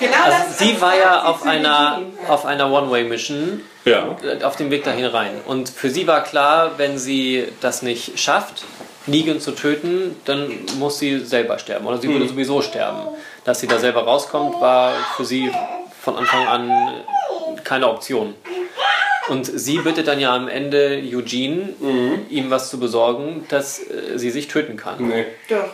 [0.00, 4.16] Genau Also das, sie das war sagt ja auf einer, auf einer One-Way-Mission Ja.
[4.22, 5.32] äh, auf dem Weg dahin rein.
[5.46, 8.64] Und für sie war klar, wenn sie das nicht schafft,
[9.06, 11.86] Negan zu töten, dann muss sie selber sterben.
[11.86, 13.00] Oder sie würde sowieso sterben.
[13.44, 15.50] Dass sie da selber rauskommt, war für sie
[16.02, 16.70] von Anfang an
[17.64, 18.34] keine Option.
[19.28, 21.70] Und sie bittet dann ja am Ende Eugene,
[22.30, 25.06] ihm was zu besorgen, dass äh, sie sich töten kann.
[25.06, 25.26] Nee.
[25.48, 25.64] Doch.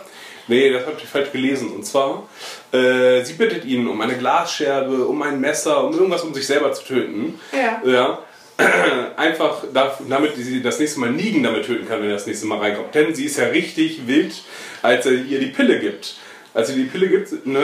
[0.47, 1.69] Nee, das habt ihr falsch gelesen.
[1.71, 2.27] Und zwar,
[2.71, 6.71] äh, sie bittet ihn um eine Glasscherbe, um ein Messer, um irgendwas, um sich selber
[6.73, 7.39] zu töten.
[7.51, 7.81] Ja.
[7.89, 8.19] Ja.
[9.17, 12.45] Einfach da- damit sie das nächste Mal Nigen damit töten kann, wenn er das nächste
[12.47, 12.93] Mal reinkommt.
[12.95, 14.33] Denn sie ist ja richtig wild,
[14.81, 16.15] als er ihr die Pille gibt.
[16.53, 17.59] Als sie die Pille gibt, ne,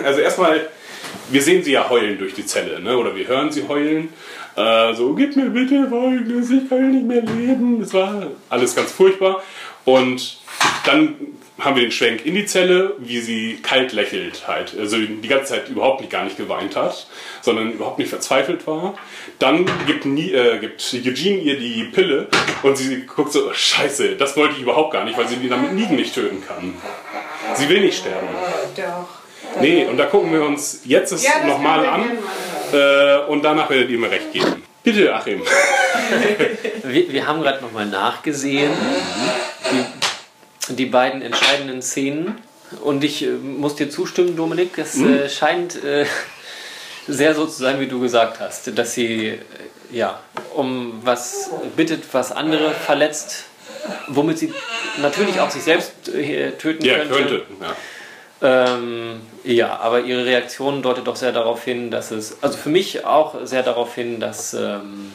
[0.00, 0.68] äh, also erstmal,
[1.28, 4.08] wir sehen sie ja heulen durch die Zelle, ne, oder wir hören sie heulen.
[4.56, 7.80] Äh, so, gib mir bitte Folgendes, ich kann nicht mehr leben.
[7.80, 9.42] Das war alles ganz furchtbar.
[9.84, 10.38] Und
[10.86, 11.14] dann
[11.58, 14.74] haben wir den Schwenk in die Zelle, wie sie kalt lächelt halt.
[14.78, 17.06] Also die ganze Zeit überhaupt nicht, gar nicht geweint hat,
[17.40, 18.94] sondern überhaupt nicht verzweifelt war.
[19.38, 22.28] Dann gibt, Nie, äh, gibt Eugene ihr die Pille
[22.62, 25.72] und sie guckt so, scheiße, das wollte ich überhaupt gar nicht, weil sie die damit
[25.72, 26.74] Nigen nicht töten kann.
[27.54, 28.28] Sie will nicht sterben.
[28.76, 29.60] Doch.
[29.60, 32.18] Nee, und da gucken wir uns jetzt es Ja, nochmal an
[32.72, 34.62] äh, und danach werdet ihr mir recht geben.
[34.82, 35.42] Bitte, Achim.
[36.84, 38.70] Wir, wir haben gerade nochmal nachgesehen,
[39.72, 39.95] die,
[40.68, 42.38] die beiden entscheidenden Szenen.
[42.82, 46.04] Und ich äh, muss dir zustimmen, Dominik, es äh, scheint äh,
[47.06, 49.38] sehr so zu sein, wie du gesagt hast, dass sie äh,
[49.92, 50.20] ja,
[50.54, 53.44] um was bittet, was andere verletzt,
[54.08, 54.52] womit sie
[55.00, 57.14] natürlich auch sich selbst äh, töten Ja, könnte.
[57.16, 57.42] könnte.
[57.60, 57.76] Ja.
[58.42, 63.04] Ähm, ja, aber ihre Reaktion deutet doch sehr darauf hin, dass es, also für mich
[63.06, 65.12] auch sehr darauf hin, dass, ähm,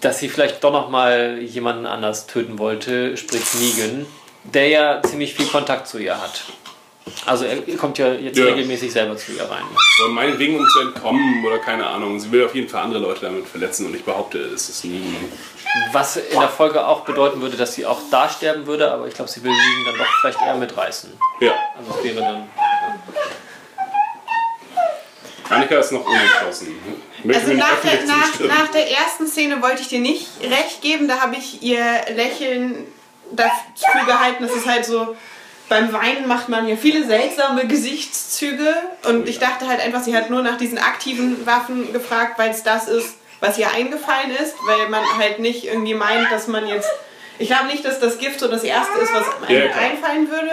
[0.00, 4.06] dass sie vielleicht doch noch mal jemanden anders töten wollte, sprich Negan,
[4.44, 6.42] der ja ziemlich viel Kontakt zu ihr hat.
[7.24, 8.46] Also er kommt ja jetzt Ja.
[8.46, 9.62] regelmäßig selber zu ihr rein.
[10.02, 12.18] Oder meinetwegen, um zu entkommen oder keine Ahnung.
[12.18, 15.00] Sie will auf jeden Fall andere Leute damit verletzen und ich behaupte, es ist nie.
[15.92, 19.14] Was in der Folge auch bedeuten würde, dass sie auch da sterben würde, aber ich
[19.14, 21.12] glaube, sie will Negan dann doch vielleicht eher mitreißen.
[21.40, 22.48] Ja, Also es wäre dann.
[25.48, 26.74] Annika ist noch unentschlossen.
[27.34, 31.08] Also nach der, nach, nach der ersten Szene wollte ich dir nicht recht geben.
[31.08, 32.86] Da habe ich ihr Lächeln
[33.32, 34.44] dafür gehalten.
[34.46, 35.16] Das ist halt so,
[35.68, 38.74] beim Weinen macht man ja viele seltsame Gesichtszüge.
[39.04, 42.62] Und ich dachte halt einfach, sie hat nur nach diesen aktiven Waffen gefragt, weil es
[42.62, 44.54] das ist, was ihr eingefallen ist.
[44.66, 46.88] Weil man halt nicht irgendwie meint, dass man jetzt...
[47.38, 50.50] Ich glaube nicht, dass das Gift so das Erste ist, was einem Ja, einfallen würde.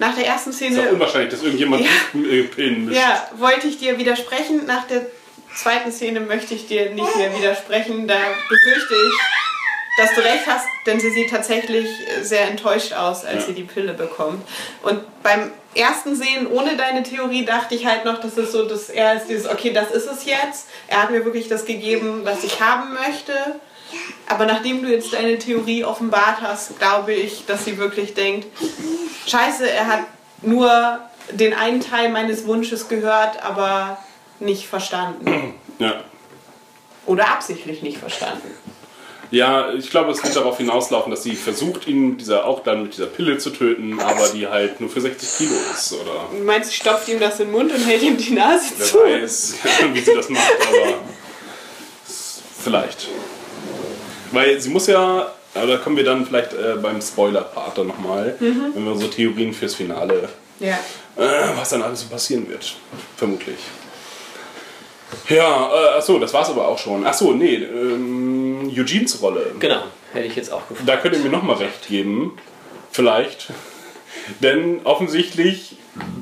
[0.00, 2.20] Nach der ersten ist ja Szene unwahrscheinlich, dass irgendjemand Ja.
[2.20, 2.96] äh, Pillen mischt.
[3.00, 4.64] ja, wollte ich dir widersprechen.
[4.66, 5.06] Nach der
[5.54, 8.06] zweiten Szene möchte ich dir nicht mehr widersprechen.
[8.06, 8.16] Da
[8.48, 9.18] befürchte ich,
[9.98, 11.88] dass du recht hast, denn sie sieht tatsächlich
[12.22, 13.46] sehr enttäuscht aus, als Ja.
[13.48, 14.46] sie die Pille bekommt.
[14.82, 18.88] Und beim ersten Sehen ohne deine Theorie dachte ich halt noch, dass es so, dass
[18.90, 20.68] er ist dieses, okay, das ist es jetzt.
[20.86, 23.32] Er hat mir wirklich das gegeben, was ich haben möchte.
[24.28, 28.46] Aber nachdem du jetzt deine Theorie offenbart hast, glaube ich, dass sie wirklich denkt,
[29.26, 30.00] scheiße, er hat
[30.42, 31.00] nur
[31.32, 33.98] den einen Teil meines Wunsches gehört, aber
[34.40, 35.54] nicht verstanden.
[35.80, 36.02] Ja.
[37.06, 38.50] Oder absichtlich nicht verstanden.
[39.30, 42.94] ja, ich glaube, es wird darauf hinauslaufen, dass sie versucht, ihn dieser, auch dann mit
[42.94, 45.92] dieser Pille zu töten, aber die halt nur für 60 Kilo ist.
[45.92, 48.64] Oder Du meinst, sie stopft ihm das in den Mund und hält ihm die Nase
[48.76, 48.98] wer zu?
[48.98, 49.54] weiß,
[49.92, 50.94] wie sie das macht, aber
[52.62, 53.06] vielleicht.
[54.32, 58.36] Weil sie muss ja, aber da kommen wir dann vielleicht äh, beim Spoiler-Part dann nochmal,
[58.40, 58.72] Mhm.
[58.74, 60.28] wenn wir so Theorien fürs Finale
[60.60, 60.78] Ja.
[61.16, 62.74] Äh, was dann alles so passieren wird.
[63.16, 63.56] Vermutlich.
[65.28, 67.06] Ja, äh, achso, das war's aber auch schon.
[67.06, 69.52] Achso, nee, ähm, Eugenes Rolle.
[69.58, 69.82] Genau,
[70.12, 70.88] hätte ich jetzt auch gefragt.
[70.88, 72.36] Da könnt ihr mir nochmal recht geben.
[72.90, 73.48] Vielleicht.
[74.42, 75.76] Denn offensichtlich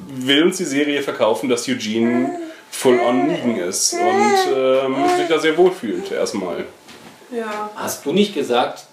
[0.09, 2.39] will uns die Serie verkaufen, dass Eugene
[2.71, 6.65] full on Negan ist und ähm, sich da sehr wohl fühlt, erstmal.
[7.31, 7.71] Ja.
[7.75, 8.85] Hast du nicht gesagt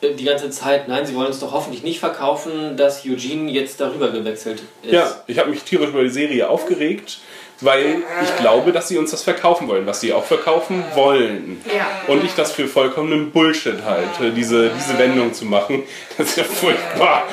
[0.00, 3.80] äh, die ganze Zeit, nein, sie wollen uns doch hoffentlich nicht verkaufen, dass Eugene jetzt
[3.80, 4.92] darüber gewechselt ist?
[4.92, 7.20] Ja, ich habe mich tierisch über die Serie aufgeregt,
[7.60, 11.62] weil ich glaube, dass sie uns das verkaufen wollen, was sie auch verkaufen wollen.
[11.66, 11.86] Ja.
[12.12, 15.82] Und ich das für vollkommenen Bullshit halte, diese, diese Wendung zu machen.
[16.16, 17.24] Das ist ja furchtbar.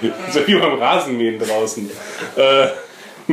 [0.32, 1.90] so wie beim Rasenmähen draußen.
[2.36, 2.68] Äh,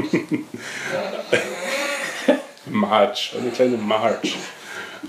[2.66, 4.36] March, eine kleine March.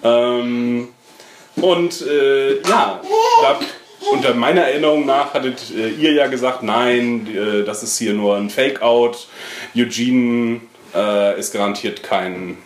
[0.03, 0.89] Ähm,
[1.57, 3.01] Und äh, ja,
[3.43, 3.61] da,
[4.13, 8.37] unter meiner Erinnerung nach hattet äh, ihr ja gesagt, nein, äh, das ist hier nur
[8.37, 9.29] ein Fake-out.
[9.77, 10.61] Eugene
[10.95, 12.59] äh, ist garantiert kein.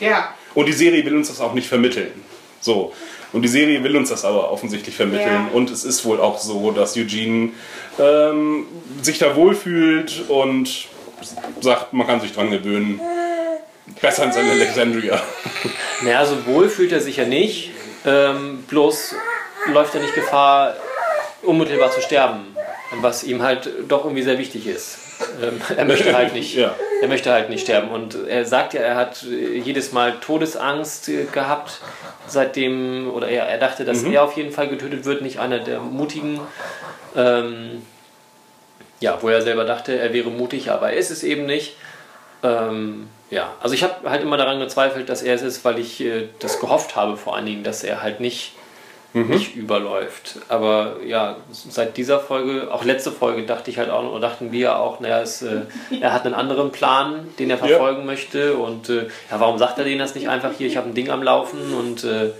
[0.00, 0.34] Ja.
[0.54, 2.12] Und die Serie will uns das auch nicht vermitteln.
[2.60, 2.92] So.
[3.32, 5.48] Und die Serie will uns das aber offensichtlich vermitteln.
[5.48, 5.50] Ja.
[5.52, 7.50] Und es ist wohl auch so, dass Eugene
[7.98, 8.66] ähm,
[9.02, 10.86] sich da wohlfühlt und
[11.60, 13.00] sagt, man kann sich dran gewöhnen.
[14.00, 15.20] Besser als in Alexandria.
[16.02, 17.70] Naja, so wohl fühlt er sich ja nicht.
[18.06, 19.14] Ähm, bloß
[19.72, 20.74] läuft er nicht Gefahr,
[21.42, 22.56] unmittelbar zu sterben.
[23.00, 24.98] Was ihm halt doch irgendwie sehr wichtig ist.
[25.42, 26.54] Ähm, er möchte halt nicht.
[26.54, 26.74] Ja.
[27.02, 27.88] Er möchte halt nicht sterben.
[27.90, 31.80] Und er sagt ja, er hat jedes Mal Todesangst gehabt,
[32.26, 35.80] seitdem, oder er, er dachte, dass er auf jeden Fall getötet wird, nicht einer der
[35.80, 36.40] Mutigen.
[37.16, 37.82] Ähm,
[39.00, 41.76] ja, wo er selber dachte, er wäre mutig, aber er ist es eben nicht.
[42.42, 46.00] Ähm, ja, also ich habe halt immer daran gezweifelt, dass er es ist, weil ich
[46.00, 48.52] äh, das gehofft habe, vor allen Dingen, dass er halt nicht,
[49.14, 50.40] nicht überläuft.
[50.48, 54.78] Aber ja, seit dieser Folge, auch letzte Folge, dachte ich halt auch, oder dachten wir
[54.78, 55.62] auch, naja, es, äh,
[56.00, 58.54] er hat einen anderen Plan, den er verfolgen möchte.
[58.54, 61.10] Und äh, ja, warum sagt er denen das nicht einfach hier, ich habe ein Ding
[61.10, 62.30] am Laufen und äh,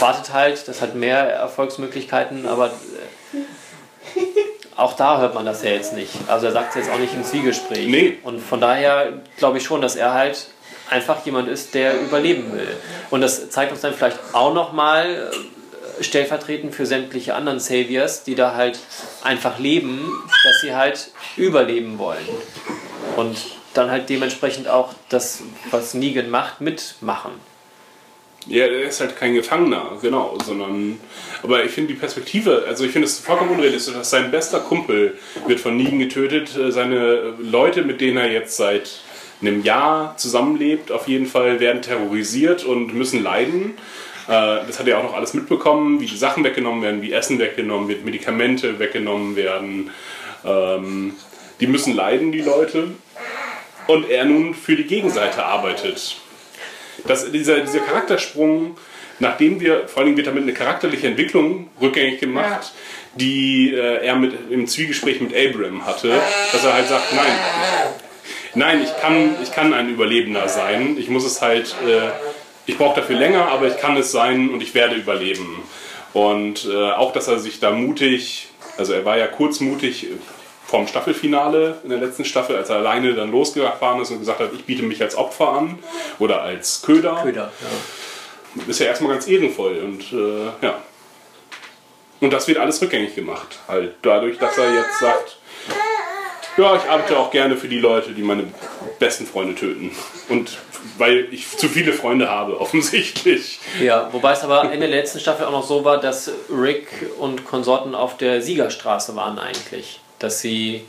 [0.00, 4.20] wartet halt, das hat mehr Erfolgsmöglichkeiten, aber äh,
[4.76, 6.12] auch da hört man das ja jetzt nicht.
[6.26, 7.86] Also er sagt es jetzt auch nicht im Zwiegespräch.
[7.88, 8.18] Nee.
[8.24, 10.48] Und von daher glaube ich schon, dass er halt
[10.90, 12.76] einfach jemand ist, der überleben will.
[13.10, 15.30] Und das zeigt uns dann vielleicht auch nochmal
[16.00, 18.78] stellvertretend für sämtliche anderen Saviors, die da halt
[19.22, 20.10] einfach leben,
[20.44, 22.26] dass sie halt überleben wollen.
[23.16, 23.36] Und
[23.74, 27.32] dann halt dementsprechend auch das, was Negan macht, mitmachen.
[28.46, 30.98] Ja, er ist halt kein Gefangener, genau, sondern.
[31.42, 35.18] Aber ich finde die Perspektive, also ich finde es vollkommen unrealistisch, dass sein bester Kumpel
[35.46, 39.00] wird von Negan getötet, äh, seine Leute, mit denen er jetzt seit
[39.40, 43.74] einem Jahr zusammenlebt, auf jeden Fall werden terrorisiert und müssen leiden.
[44.28, 47.38] Äh, Das hat er auch noch alles mitbekommen, wie die Sachen weggenommen werden, wie Essen
[47.38, 49.90] weggenommen wird, Medikamente weggenommen werden.
[50.44, 51.14] Ähm,
[51.60, 52.92] Die müssen leiden, die Leute.
[53.88, 56.16] Und er nun für die Gegenseite arbeitet
[57.06, 58.76] dass dieser, dieser Charaktersprung,
[59.18, 62.72] nachdem wir, vor allem wird damit eine charakterliche Entwicklung rückgängig gemacht,
[63.14, 66.12] die äh, er mit, im Zwiegespräch mit Abram hatte,
[66.52, 67.32] dass er halt sagt, nein,
[68.54, 72.10] nein, ich kann, ich kann ein Überlebender sein, ich muss es halt, äh,
[72.68, 75.62] ich brauche dafür länger, aber ich kann es sein und ich werde überleben.
[76.12, 80.08] Und äh, auch, dass er sich da mutig, also er war ja kurzmutig
[80.66, 84.50] vom Staffelfinale in der letzten Staffel, als er alleine dann losgefahren ist und gesagt hat,
[84.52, 85.78] ich biete mich als Opfer an
[86.18, 87.20] oder als Köder.
[87.22, 88.62] Köder, ja.
[88.66, 90.82] Ist ja erstmal ganz ehrenvoll und äh, ja.
[92.20, 93.60] Und das wird alles rückgängig gemacht.
[93.66, 95.37] Halt dadurch, dass er jetzt sagt,
[96.58, 98.44] ja, ich arbeite auch gerne für die Leute, die meine
[98.98, 99.92] besten Freunde töten.
[100.28, 100.58] Und
[100.98, 103.60] weil ich zu viele Freunde habe, offensichtlich.
[103.80, 106.88] Ja, wobei es aber in der letzten Staffel auch noch so war, dass Rick
[107.18, 110.00] und Konsorten auf der Siegerstraße waren eigentlich.
[110.18, 110.84] Dass sie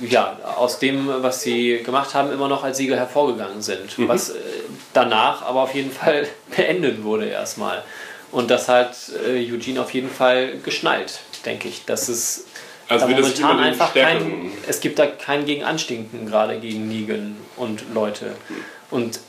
[0.00, 3.94] ja, aus dem, was sie gemacht haben, immer noch als Sieger hervorgegangen sind.
[4.08, 4.34] Was äh,
[4.92, 6.26] danach aber auf jeden Fall
[6.56, 7.84] beendet wurde erstmal.
[8.32, 8.96] Und das hat
[9.26, 11.84] äh, Eugene auf jeden Fall geschnallt, denke ich.
[11.84, 12.46] Dass es
[12.92, 18.36] Also da momentan einfach kein, es gibt da kein Gegenanstinken gerade gegen Negan und Leute.
[18.90, 19.20] Und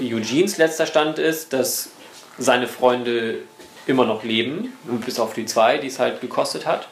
[0.00, 1.90] äh, Eugenes letzter Stand ist, dass
[2.38, 3.38] seine Freunde
[3.86, 4.72] immer noch leben,
[5.04, 6.88] bis auf die zwei, die es halt gekostet hat.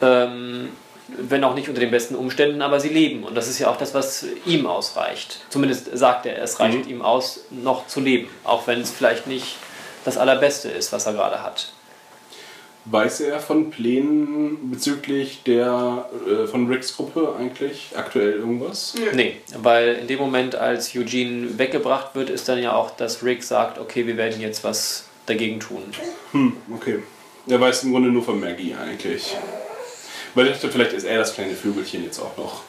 [0.00, 0.70] Ähm,
[1.08, 3.24] wenn auch nicht unter den besten Umständen, aber sie leben.
[3.24, 5.40] Und das ist ja auch das, was ihm ausreicht.
[5.48, 8.28] Zumindest sagt er, es reicht ihm aus, noch zu leben.
[8.44, 9.56] Auch wenn es vielleicht nicht
[10.04, 11.72] das Allerbeste ist, was er gerade hat.
[12.90, 18.94] Weiß er von Plänen bezüglich der äh, von Ricks Gruppe eigentlich aktuell irgendwas?
[19.12, 23.42] Nee, weil in dem Moment, als Eugene weggebracht wird, ist dann ja auch, dass Rick
[23.42, 25.82] sagt, okay, wir werden jetzt was dagegen tun.
[26.32, 27.00] Hm, okay.
[27.46, 29.36] Er weiß im Grunde nur von Maggie eigentlich.
[30.34, 32.62] Weil ich dachte, vielleicht ist er das kleine Vögelchen jetzt auch noch.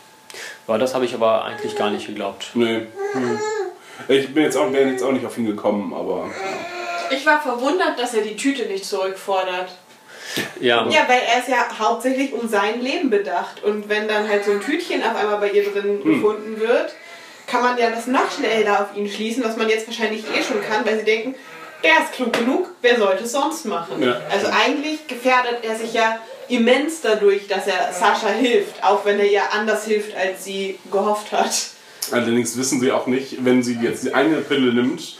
[0.67, 2.51] Ja, das habe ich aber eigentlich gar nicht geglaubt.
[2.53, 2.87] Nee.
[3.13, 3.39] Hm.
[4.07, 6.29] Ich bin jetzt auch, wäre jetzt auch nicht auf ihn gekommen, aber.
[7.11, 9.69] Ich war verwundert, dass er die Tüte nicht zurückfordert.
[10.59, 13.63] Ja, Ja, weil er ist ja hauptsächlich um sein Leben bedacht.
[13.63, 16.93] Und wenn dann halt so ein Tütchen auf einmal bei ihr drin gefunden wird,
[17.47, 20.61] kann man ja das noch schneller auf ihn schließen, was man jetzt wahrscheinlich eh schon
[20.61, 21.35] kann, weil sie denken,
[21.83, 24.03] der ist klug genug, wer sollte es sonst machen?
[24.03, 24.21] Ja.
[24.29, 26.19] Also eigentlich gefährdet er sich ja
[26.49, 31.31] immens dadurch, dass er Sascha hilft, auch wenn er ihr anders hilft, als sie gehofft
[31.31, 31.51] hat.
[32.11, 35.17] Allerdings wissen sie auch nicht, wenn sie jetzt die eine Pille nimmt,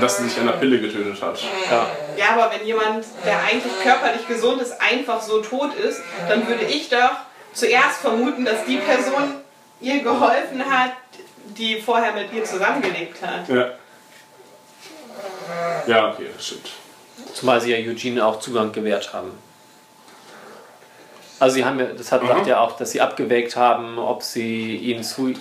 [0.00, 1.40] dass sie sich an der Pille getötet hat.
[1.70, 1.86] ja.
[2.16, 6.64] Ja, aber wenn jemand, der eigentlich körperlich gesund ist, einfach so tot ist, dann würde
[6.64, 7.12] ich doch
[7.52, 9.34] zuerst vermuten, dass die Person
[9.80, 10.92] ihr geholfen hat,
[11.56, 13.48] die vorher mit ihr zusammengelebt hat.
[13.48, 13.70] Ja.
[15.86, 16.70] Ja, okay, das stimmt.
[17.34, 19.30] Zumal sie ja Eugene auch Zugang gewährt haben.
[21.38, 24.76] Also sie haben ja, das hat sagt ja auch, dass sie abgewägt haben, ob sie
[24.76, 25.34] ihn zu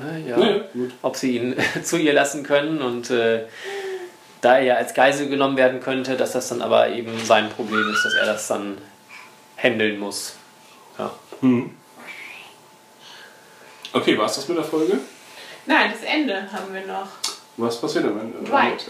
[0.00, 0.36] äh, ja,
[0.72, 0.92] gut.
[1.02, 3.44] ob sie ihn zu ihr lassen können und äh,
[4.40, 7.90] da er ja als Geisel genommen werden könnte, dass das dann aber eben sein Problem
[7.92, 8.78] ist, dass er das dann
[9.56, 10.36] handeln muss.
[10.98, 11.12] Ja.
[13.92, 14.98] Okay, war es das mit der Folge?
[15.66, 17.08] Nein, das Ende haben wir noch.
[17.56, 18.38] Was passiert am Ende?
[18.48, 18.86] Dwight.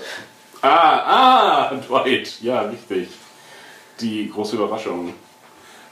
[0.62, 2.40] Ah, ah, Dwight.
[2.42, 3.08] Ja, richtig.
[3.98, 5.14] Die große Überraschung.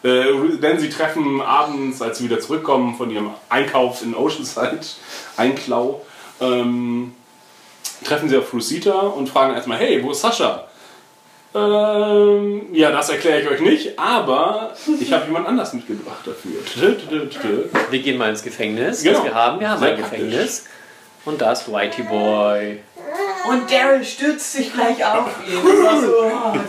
[0.05, 0.25] Äh,
[0.62, 4.81] denn sie treffen abends, als sie wieder zurückkommen von ihrem Einkauf in Oceanside,
[5.37, 6.03] Einklau,
[6.41, 7.15] ähm,
[8.05, 10.65] treffen sie auf Rosita und fragen erstmal, hey, wo ist Sascha?
[11.55, 16.61] Ähm, ja, das erkläre ich euch nicht, aber ich habe jemand anders mitgebracht dafür.
[17.91, 19.16] Wir gehen mal ins Gefängnis, Genau.
[19.19, 19.59] das wir haben.
[19.61, 20.20] Wir haben Sehr ein praktisch.
[20.20, 20.65] Gefängnis.
[21.25, 22.81] Und da ist Whitey Boy.
[23.49, 25.57] Und Daryl stürzt sich gleich auf ihn.
[25.57, 26.65] Und war so, oh Gott,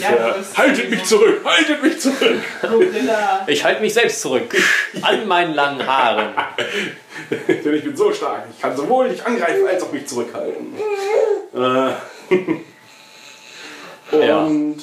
[0.00, 2.40] ja, Ja, das haltet mich zurück, haltet mich zurück!
[2.62, 3.44] Gorilla.
[3.46, 4.54] Ich halte mich selbst zurück.
[5.02, 6.34] An meinen langen Haaren.
[7.48, 8.44] Denn ich bin so stark.
[8.54, 10.74] Ich kann sowohl dich angreifen als auch mich zurückhalten.
[11.54, 11.90] Äh,
[14.12, 14.38] Ja.
[14.40, 14.82] und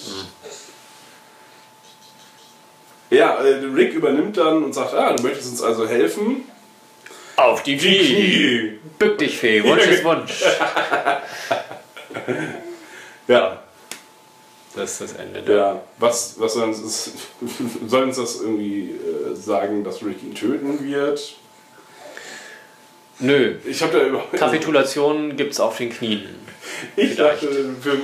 [3.10, 6.45] ja, äh, Rick übernimmt dann und sagt, ah, du möchtest uns also helfen.
[7.38, 8.80] Auf die Knie.
[8.99, 9.64] Bück dich, Fee.
[9.64, 10.43] Wunsch ist Wunsch.
[13.27, 13.61] Ja,
[14.76, 15.53] Das ist das Ende.
[15.55, 15.81] ja.
[15.99, 17.11] Was, was soll uns das,
[17.88, 21.35] soll uns das irgendwie äh, sagen, dass Rick ihn töten wird?
[23.19, 23.55] Nö.
[23.65, 24.34] Ich habe da überhaupt.
[24.34, 26.47] Kapitulation gibt's auf den Knien.
[26.95, 27.47] Ich dachte,
[27.81, 27.97] für,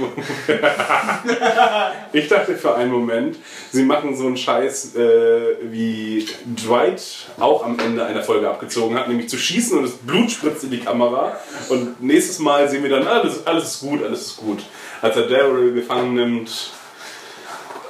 [2.14, 3.38] ich dachte für einen Moment,
[3.72, 7.02] sie machen so einen Scheiß, äh, wie Dwight
[7.40, 10.72] auch am Ende einer Folge abgezogen hat, nämlich zu schießen und das Blut spritzt in
[10.72, 11.38] die Kamera.
[11.70, 14.60] Und nächstes Mal sehen wir dann, alles, alles ist gut, alles ist gut.
[15.02, 16.72] Als er Daryl gefangen nimmt,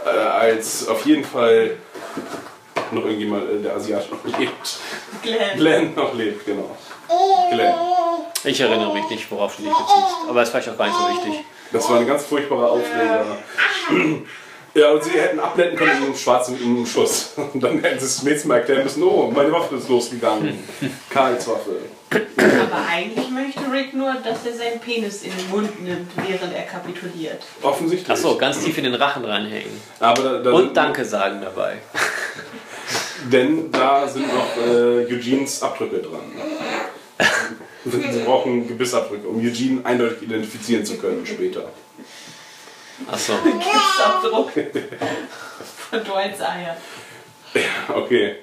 [0.06, 1.78] äh, als auf jeden Fall
[2.92, 4.80] noch irgendjemand, äh, der Asiat noch lebt.
[5.22, 5.58] Glenn.
[5.58, 6.78] Glenn noch lebt, genau.
[7.52, 7.93] Glenn.
[8.46, 10.30] Ich erinnere mich nicht, worauf du dich beziehst.
[10.30, 11.46] Aber ist vielleicht auch gar nicht so wichtig.
[11.72, 13.26] Das war ein ganz furchtbarer Aufreger.
[14.76, 17.34] Ja, und sie hätten abblenden können in einem schwarzen Schuss.
[17.36, 20.58] Und dann hätten sie es das nächste Mal erklären müssen, oh, meine Waffe ist losgegangen.
[21.12, 21.76] Karls Waffe.
[22.10, 26.64] Aber eigentlich möchte Rick nur, dass er seinen Penis in den Mund nimmt, während er
[26.64, 27.44] kapituliert.
[27.62, 28.10] Offensichtlich.
[28.10, 29.80] Achso, ganz tief in den Rachen reinhängen.
[30.00, 31.78] Aber da, da Und Danke sagen dabei.
[33.32, 36.32] Denn da sind noch äh, Eugenes Abdrücke dran.
[37.86, 41.70] Sie brauchen Gebissabdrücke, um Eugene eindeutig identifizieren zu können später.
[43.08, 43.34] Achso.
[43.44, 44.52] Gipsabdruck
[45.90, 46.78] von Dwights Eier.
[47.94, 48.36] Okay.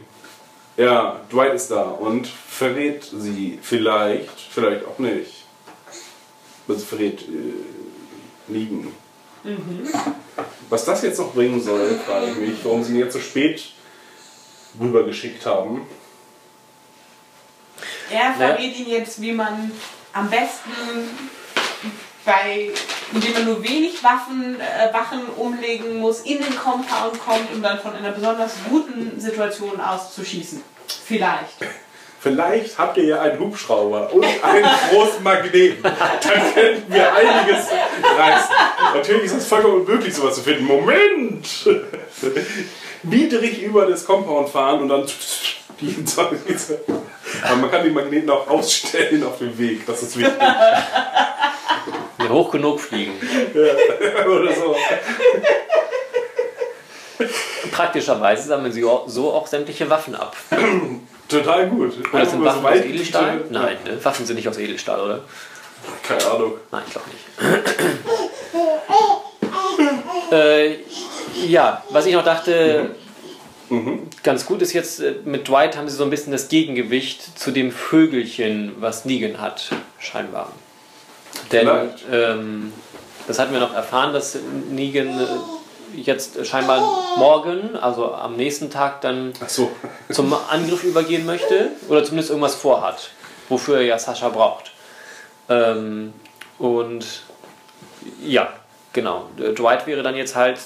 [0.76, 5.44] Ja, Dwight ist da und verrät sie vielleicht, vielleicht auch nicht.
[6.68, 8.94] Also verrät äh, Liegen.
[10.68, 13.72] Was das jetzt noch bringen soll, frage ich mich, warum sie ihn jetzt so spät
[14.78, 15.86] rübergeschickt haben.
[18.11, 19.70] Er verrät ihn jetzt, wie man
[20.12, 20.70] am besten
[22.24, 22.70] bei,
[23.12, 27.78] indem man nur wenig Waffen, äh, Wachen umlegen muss, in den Compound kommt, um dann
[27.81, 30.62] von einer besonders guten Situation aus zu schießen.
[31.07, 31.57] Vielleicht.
[32.20, 35.82] Vielleicht habt ihr ja einen Hubschrauber und einen großen Magneten.
[35.82, 37.69] Dann könnten wir einiges
[38.19, 38.55] reißen.
[38.95, 40.65] Natürlich ist es vollkommen unmöglich, sowas zu finden.
[40.65, 41.49] Moment!
[43.03, 45.07] Niedrig über das Compound fahren und dann.
[45.81, 46.05] Die
[47.43, 49.86] Aber man kann die Magneten auch ausstellen auf dem Weg.
[49.86, 50.35] Das ist wichtig.
[50.40, 53.12] Ja, hoch genug fliegen.
[54.27, 54.77] Oder so.
[57.73, 60.36] Praktischerweise sammeln sie so auch sämtliche Waffen ab.
[61.28, 61.94] Total gut.
[62.12, 63.44] Oder sind Waffen aus Edelstahl?
[63.51, 64.05] Nein, ne?
[64.05, 65.20] Waffen sind nicht aus Edelstahl, oder?
[66.07, 66.55] Keine Ahnung.
[66.70, 67.24] Nein, ich glaube nicht.
[70.32, 70.77] äh,
[71.47, 72.97] ja, was ich noch dachte,
[74.22, 77.51] ganz gut ist jetzt, äh, mit Dwight haben sie so ein bisschen das Gegengewicht zu
[77.51, 80.52] dem Vögelchen, was Negan hat, scheinbar.
[81.52, 81.68] Denn
[82.10, 82.72] ähm,
[83.26, 84.36] das hatten wir noch erfahren, dass
[84.70, 86.80] Negan äh, jetzt scheinbar
[87.16, 89.70] morgen, also am nächsten Tag, dann so.
[90.10, 93.10] zum Angriff übergehen möchte oder zumindest irgendwas vorhat,
[93.48, 94.72] wofür er ja Sascha braucht.
[95.48, 96.12] Ähm,
[96.59, 97.22] und
[98.22, 98.52] ja,
[98.92, 99.26] genau.
[99.36, 100.58] Dwight wäre dann jetzt halt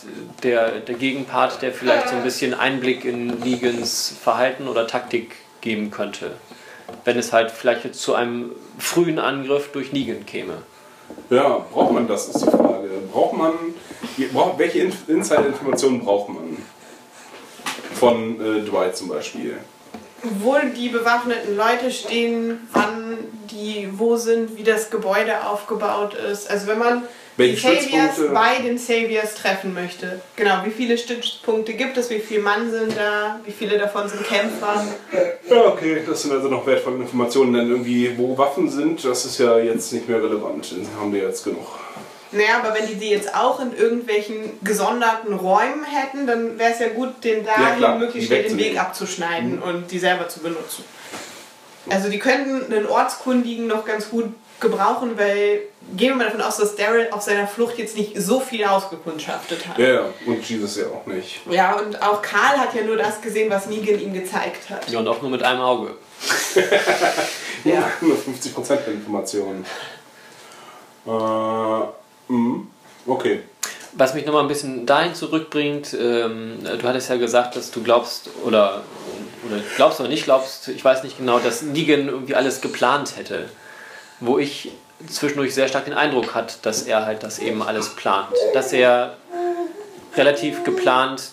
[0.43, 5.91] der, der Gegenpart, der vielleicht so ein bisschen Einblick in Negans Verhalten oder Taktik geben
[5.91, 6.33] könnte.
[7.05, 10.59] Wenn es halt vielleicht jetzt zu einem frühen Angriff durch Negan käme.
[11.31, 12.89] Ja, braucht man das, ist die Frage.
[13.13, 13.53] Braucht man,
[14.57, 16.57] welche In- Insider-Informationen braucht man?
[17.95, 19.57] Von äh, Dwight zum Beispiel.
[20.23, 23.19] Wo die bewaffneten Leute stehen, wann
[23.51, 26.51] die wo sind, wie das Gebäude aufgebaut ist.
[26.51, 27.03] Also wenn man
[27.39, 30.21] die Saviors bei den Saviors treffen möchte.
[30.37, 34.25] Genau, wie viele Stützpunkte gibt es, wie viele Mann sind da, wie viele davon sind
[34.25, 34.85] Kämpfer.
[35.49, 37.55] Ja, okay, das sind also noch wertvolle Informationen.
[37.55, 40.71] Denn irgendwie, wo Waffen sind, das ist ja jetzt nicht mehr relevant.
[40.73, 41.67] Den haben wir jetzt genug.
[42.35, 46.81] Naja, aber wenn die die jetzt auch in irgendwelchen gesonderten Räumen hätten, dann wäre es
[46.81, 50.41] ja gut, den Ja, dahin klar, möglichst schnell den Weg abzuschneiden und die selber zu
[50.41, 50.85] benutzen.
[51.91, 55.63] Also die könnten einen Ortskundigen noch ganz gut gebrauchen, weil
[55.97, 59.67] gehen wir mal davon aus, dass Daryl auf seiner Flucht jetzt nicht so viel ausgekundschaftet
[59.69, 59.79] hat.
[59.79, 61.41] Ja, und Jesus ja auch nicht.
[61.51, 64.89] Ja, und auch Karl hat ja nur das gesehen, was Negan ihm gezeigt hat.
[64.89, 65.95] Ja, und auch nur mit einem Auge.
[67.65, 67.91] Ja.
[68.03, 69.65] Nur 50% der Informationen.
[71.07, 71.11] Äh,
[72.29, 72.67] mh,
[73.07, 73.41] okay.
[73.93, 78.29] Was mich nochmal ein bisschen dahin zurückbringt, ähm, du hattest ja gesagt, dass du glaubst,
[78.45, 78.83] oder,
[79.47, 83.49] oder glaubst oder nicht glaubst, ich weiß nicht genau, dass Negan irgendwie alles geplant hätte.
[84.21, 84.73] Wo ich
[85.09, 88.29] zwischendurch sehr stark den Eindruck hat, dass er halt das eben alles plant.
[88.53, 89.17] Dass er
[90.17, 91.31] relativ geplant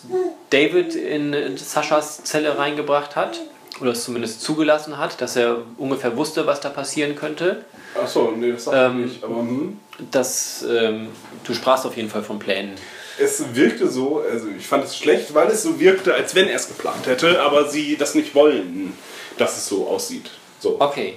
[0.50, 3.40] David in Saschas Zelle reingebracht hat,
[3.80, 7.64] oder es zumindest zugelassen hat, dass er ungefähr wusste, was da passieren könnte.
[8.00, 9.24] Achso, nee, das sag Ähm, ich nicht.
[9.24, 9.80] Aber hm.
[10.10, 11.08] dass ähm,
[11.44, 12.74] du sprachst auf jeden Fall von Plänen.
[13.18, 16.56] es wirkte so, also ich fand es schlecht, weil es so wirkte, als wenn er
[16.56, 18.96] es geplant hätte, aber sie das nicht wollen,
[19.38, 20.30] dass es so aussieht.
[20.62, 20.76] So.
[20.78, 21.16] Okay.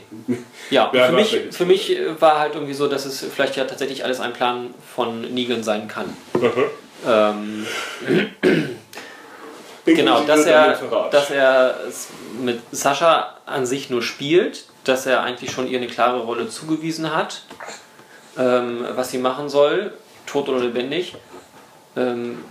[0.71, 4.03] Ja, für, mich, für mich äh, war halt irgendwie so, dass es vielleicht ja tatsächlich
[4.03, 6.17] alles ein Plan von Negan sein kann.
[7.05, 7.67] Ähm,
[9.85, 10.79] genau, dass er,
[11.11, 12.07] dass er es
[12.41, 17.15] mit Sascha an sich nur spielt, dass er eigentlich schon ihr eine klare Rolle zugewiesen
[17.15, 17.43] hat,
[18.39, 19.93] ähm, was sie machen soll,
[20.25, 21.13] tot oder lebendig.
[21.95, 22.43] Ähm,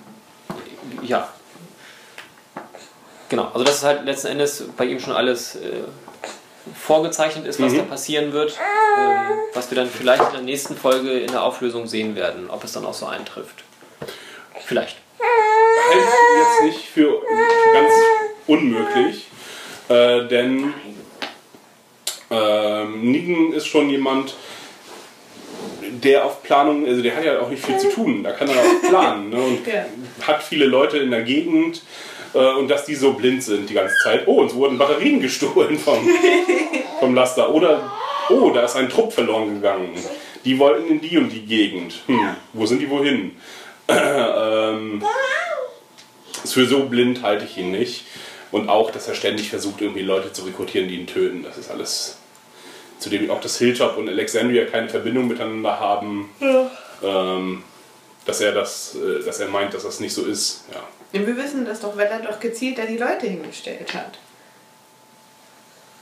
[1.02, 1.28] ja.
[3.28, 5.82] Genau, also dass es halt letzten Endes bei ihm schon alles äh,
[6.82, 7.78] vorgezeichnet ist, was Mhm.
[7.78, 8.58] da passieren wird,
[8.98, 9.16] ähm,
[9.52, 12.72] was wir dann vielleicht in der nächsten Folge in der Auflösung sehen werden, ob es
[12.72, 13.64] dann auch so eintrifft.
[14.64, 14.96] Vielleicht.
[15.20, 17.20] halte ich jetzt nicht für
[17.72, 17.92] ganz
[18.46, 19.26] unmöglich,
[19.88, 20.72] äh, denn
[22.30, 24.34] ähm, Negan ist schon jemand,
[26.02, 28.56] der auf Planung, also der hat ja auch nicht viel zu tun, da kann er
[28.56, 29.84] auch planen ne, und Ja.
[30.26, 31.82] hat viele Leute in der Gegend
[32.34, 34.26] äh, und dass die so blind sind die ganze Zeit.
[34.26, 35.98] Oh, uns wurden Batterien gestohlen vom,
[37.00, 37.92] vom Laster oder
[38.28, 39.92] oh, da ist ein Trupp verloren gegangen.
[40.44, 41.94] Die wollten in die und die Gegend.
[42.06, 43.36] Hm, wo sind die wohin?
[43.88, 45.02] ähm,
[46.44, 48.04] für so blind halte ich ihn nicht.
[48.50, 51.42] Und auch, dass er ständig versucht, irgendwie Leute zu rekrutieren, die ihn töten.
[51.42, 52.18] Das ist alles.
[52.98, 56.30] Zudem auch, dass Hilltop und Alexandria keine Verbindung miteinander haben.
[57.02, 57.64] Ähm,
[58.24, 60.64] dass er das, äh, dass er meint, dass das nicht so ist.
[60.72, 60.82] Ja.
[61.14, 64.18] Und wir wissen das doch, weil er doch gezielt da die Leute hingestellt hat.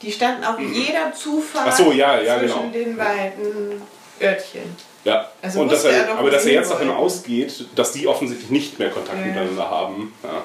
[0.00, 2.84] Die standen auf jeder Zufahrt Ach so, ja, ja, zwischen genau.
[2.86, 3.82] den beiden
[4.20, 4.76] Örtchen.
[5.04, 8.06] Ja, Also und dass er, er doch, aber dass er jetzt davon ausgeht, dass die
[8.06, 9.26] offensichtlich nicht mehr Kontakt Ja.
[9.26, 10.12] miteinander haben.
[10.24, 10.42] Ja.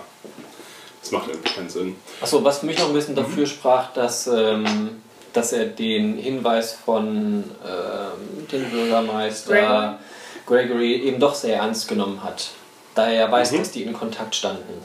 [1.01, 1.95] Das macht irgendwie keinen Sinn.
[2.21, 3.47] Achso, was für mich noch ein bisschen dafür Mhm.
[3.47, 5.01] sprach, dass, ähm,
[5.33, 9.99] dass er den Hinweis von ähm, dem Bürgermeister
[10.45, 10.95] Gregory.
[11.03, 12.49] eben doch sehr ernst genommen hat.
[12.97, 13.57] Da er ja weiß, Mhm.
[13.59, 14.81] dass die in Kontakt standen.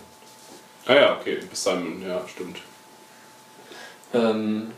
[0.86, 2.58] Ah ja, okay, bis dann, ja, stimmt.
[4.12, 4.70] Ähm,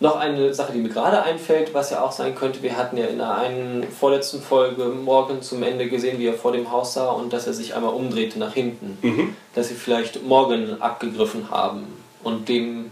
[0.00, 3.04] noch eine Sache, die mir gerade einfällt, was ja auch sein könnte, wir hatten ja
[3.06, 7.10] in der einen vorletzten Folge Morgan zum Ende gesehen, wie er vor dem Haus sah
[7.10, 8.96] und dass er sich einmal umdrehte nach hinten.
[9.02, 9.36] Mhm.
[9.54, 11.86] Dass sie vielleicht Morgan abgegriffen haben
[12.24, 12.90] und dem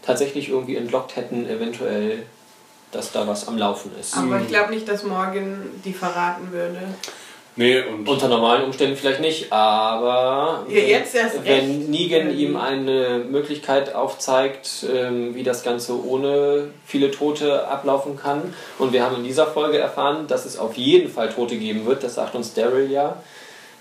[0.00, 2.24] tatsächlich irgendwie entlockt hätten, eventuell,
[2.90, 4.16] dass da was am Laufen ist.
[4.16, 6.78] Aber ich glaube nicht, dass Morgan die verraten würde.
[7.56, 11.88] Nee, und Unter normalen Umständen vielleicht nicht, aber Ja, jetzt erst wenn recht.
[11.88, 18.92] Negan ihm eine Möglichkeit aufzeigt, ähm, wie das Ganze ohne viele Tote ablaufen kann, und
[18.92, 22.16] wir haben in dieser Folge erfahren, dass es auf jeden Fall Tote geben wird, das
[22.16, 23.22] sagt uns Daryl ja,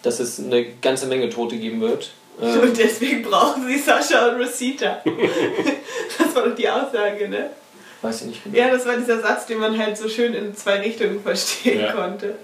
[0.04, 2.12] dass es eine ganze Menge Tote geben wird.
[2.42, 5.02] Ähm, Und deswegen brauchen sie Sascha und Rosita.
[6.18, 7.50] das war doch die Aussage, ne?
[8.04, 8.58] weiß ich nicht genau.
[8.58, 11.92] Ja, das war dieser Satz, den man halt so schön in zwei Richtungen verstehen Ja.
[11.94, 12.36] konnte.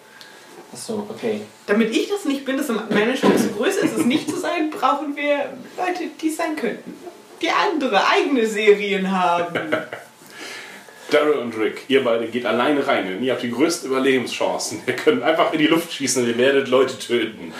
[0.71, 1.41] Achso, okay.
[1.65, 5.15] Damit ich das nicht bin, dass meine Chance größer ist, es nicht zu sein, brauchen
[5.15, 6.93] wir Leute, die es sein könnten.
[7.41, 9.55] Die andere eigene Serien haben.
[11.11, 14.83] Daryl und Rick, ihr beide geht alleine rein, denn ihr habt die größten Überlebenschancen.
[14.85, 17.51] Ihr könnt einfach in die Luft schießen und ihr werdet Leute töten.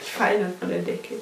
[0.00, 1.14] Ich falle dann von der Decke.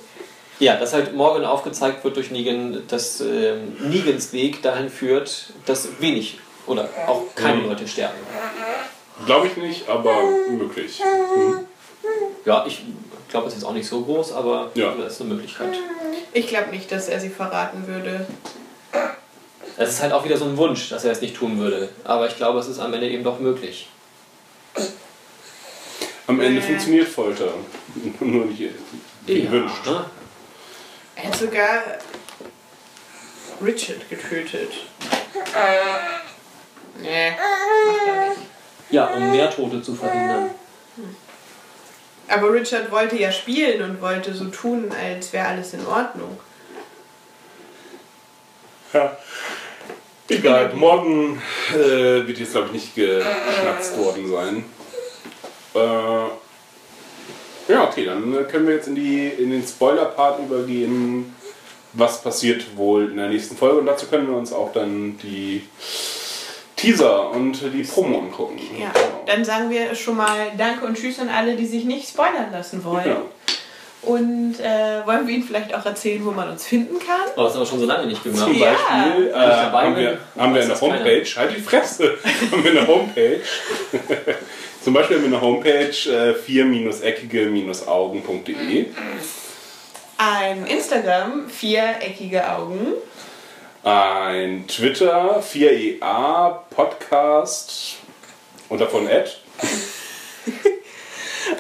[0.58, 5.88] Ja, dass halt Morgan aufgezeigt wird durch Negan, dass ähm, Negans Weg dahin führt, dass
[6.00, 7.68] wenig oder auch keine Mhm.
[7.70, 8.18] Leute sterben.
[9.26, 11.00] Glaube ich nicht, aber möglich.
[12.44, 12.82] Ja, ich
[13.30, 14.92] glaube, es ist jetzt auch nicht so groß, aber Ja.
[14.94, 15.74] das ist eine Möglichkeit.
[16.32, 18.26] Ich glaube nicht, dass er sie verraten würde.
[19.76, 21.88] Es ist halt auch wieder so ein Wunsch, dass er es nicht tun würde.
[22.04, 23.88] Aber ich glaube, es ist am Ende eben doch möglich.
[26.26, 26.66] Am Ende Nee.
[26.66, 27.48] funktioniert Folter.
[28.20, 28.62] Nur nicht
[29.26, 29.86] gewünscht.
[29.86, 30.04] ne?
[31.16, 31.82] Er hat sogar
[33.64, 34.72] Richard getötet.
[37.00, 38.40] Nee, macht er nicht.
[38.94, 40.50] Ja, um mehr Tote zu verhindern.
[42.28, 46.38] Aber Richard wollte ja spielen und wollte so tun, als wäre alles in Ordnung.
[48.92, 49.16] Ja.
[50.28, 51.42] Egal, morgen
[51.72, 54.64] äh, wird jetzt glaube ich nicht geschnatzt worden sein.
[55.74, 61.34] Äh, ja, okay, dann äh, können wir jetzt in, die, in den Spoiler-Part übergehen.
[61.94, 63.80] Was passiert wohl in der nächsten Folge?
[63.80, 65.66] Und dazu können wir uns auch dann die
[66.84, 68.60] Teaser und die Promo angucken.
[68.78, 68.92] Ja,
[69.26, 72.82] dann sagen wir schon mal Danke und Tschüss an alle, die sich nicht spoilern lassen
[72.84, 73.06] wollen.
[73.06, 73.16] Ja.
[74.02, 77.22] Und äh, wollen wir Ihnen vielleicht auch erzählen, wo man uns finden kann?
[77.36, 78.44] Aber das haben wir schon so lange nicht gemacht.
[78.44, 78.72] Zum Ja.
[78.72, 80.98] Beispiel äh, haben, bin, wir, haben wir eine das keiner.
[80.98, 82.18] Homepage, halt die Fresse,
[82.52, 83.40] haben wir eine Homepage.
[84.84, 88.86] Zum Beispiel haben wir eine Homepage äh, 4-eckige-augen.de.
[90.18, 92.92] Ein Instagram, viereckige Augen.
[93.84, 97.96] Ein Twitter 4EA Podcast
[98.70, 99.30] und davon Ad.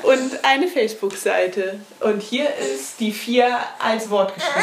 [0.02, 1.80] Und eine Facebook-Seite.
[2.00, 4.56] Und hier ist die vier als Wort geschrieben.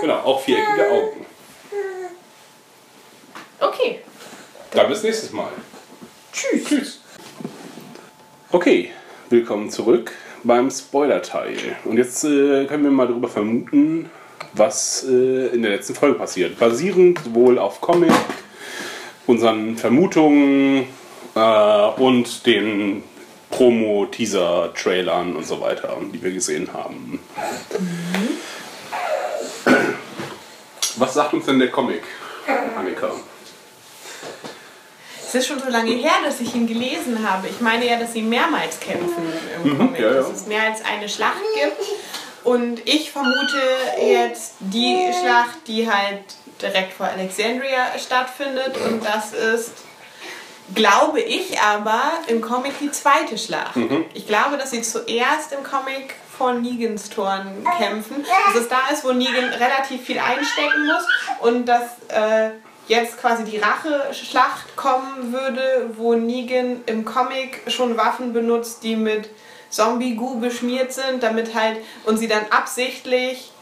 [0.00, 1.26] Genau, auch viereckige Augen.
[3.60, 4.00] Okay.
[4.72, 5.52] Dann bis nächstes Mal.
[6.32, 6.64] Tschüss.
[6.64, 7.00] Tschüss.
[8.50, 8.90] Okay,
[9.30, 10.10] willkommen zurück
[10.42, 11.76] beim Spoiler-Teil.
[11.84, 14.10] Und jetzt äh, können wir mal darüber vermuten,
[14.58, 16.58] was äh, in der letzten Folge passiert.
[16.58, 18.12] Basierend wohl auf Comic,
[19.26, 20.86] unseren Vermutungen
[21.34, 23.02] äh, und den
[23.50, 27.20] Promo-Teaser-Trailern und so weiter, die wir gesehen haben.
[30.96, 32.02] Was sagt uns denn der Comic,
[32.76, 33.10] Annika?
[35.26, 37.48] Es ist schon so lange her, dass ich ihn gelesen habe.
[37.48, 39.32] Ich meine ja, dass sie mehrmals kämpfen
[39.62, 39.90] im Comic.
[39.90, 40.14] Mhm, ja, ja.
[40.14, 41.86] Dass es mehr als eine Schlacht gibt.
[42.48, 43.60] Und ich vermute
[44.00, 46.22] jetzt die Schlacht, die halt
[46.62, 48.74] direkt vor Alexandria stattfindet.
[48.86, 49.72] Und das ist,
[50.74, 53.76] glaube ich aber, im Comic die zweite Schlacht.
[53.76, 54.06] Mhm.
[54.14, 58.24] Ich glaube, dass sie zuerst im Comic vor Negans Toren kämpfen.
[58.46, 61.04] Dass es da ist, wo Negan relativ viel einstecken muss
[61.40, 62.52] und dass äh,
[62.86, 69.28] jetzt quasi die Racheschlacht kommen würde, wo Negan im Comic schon Waffen benutzt, die mit
[69.70, 73.52] Zombie-Goo beschmiert sind, damit halt und sie dann absichtlich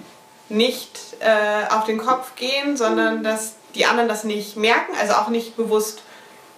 [0.49, 5.29] nicht äh, auf den Kopf gehen, sondern dass die anderen das nicht merken, also auch
[5.29, 6.03] nicht bewusst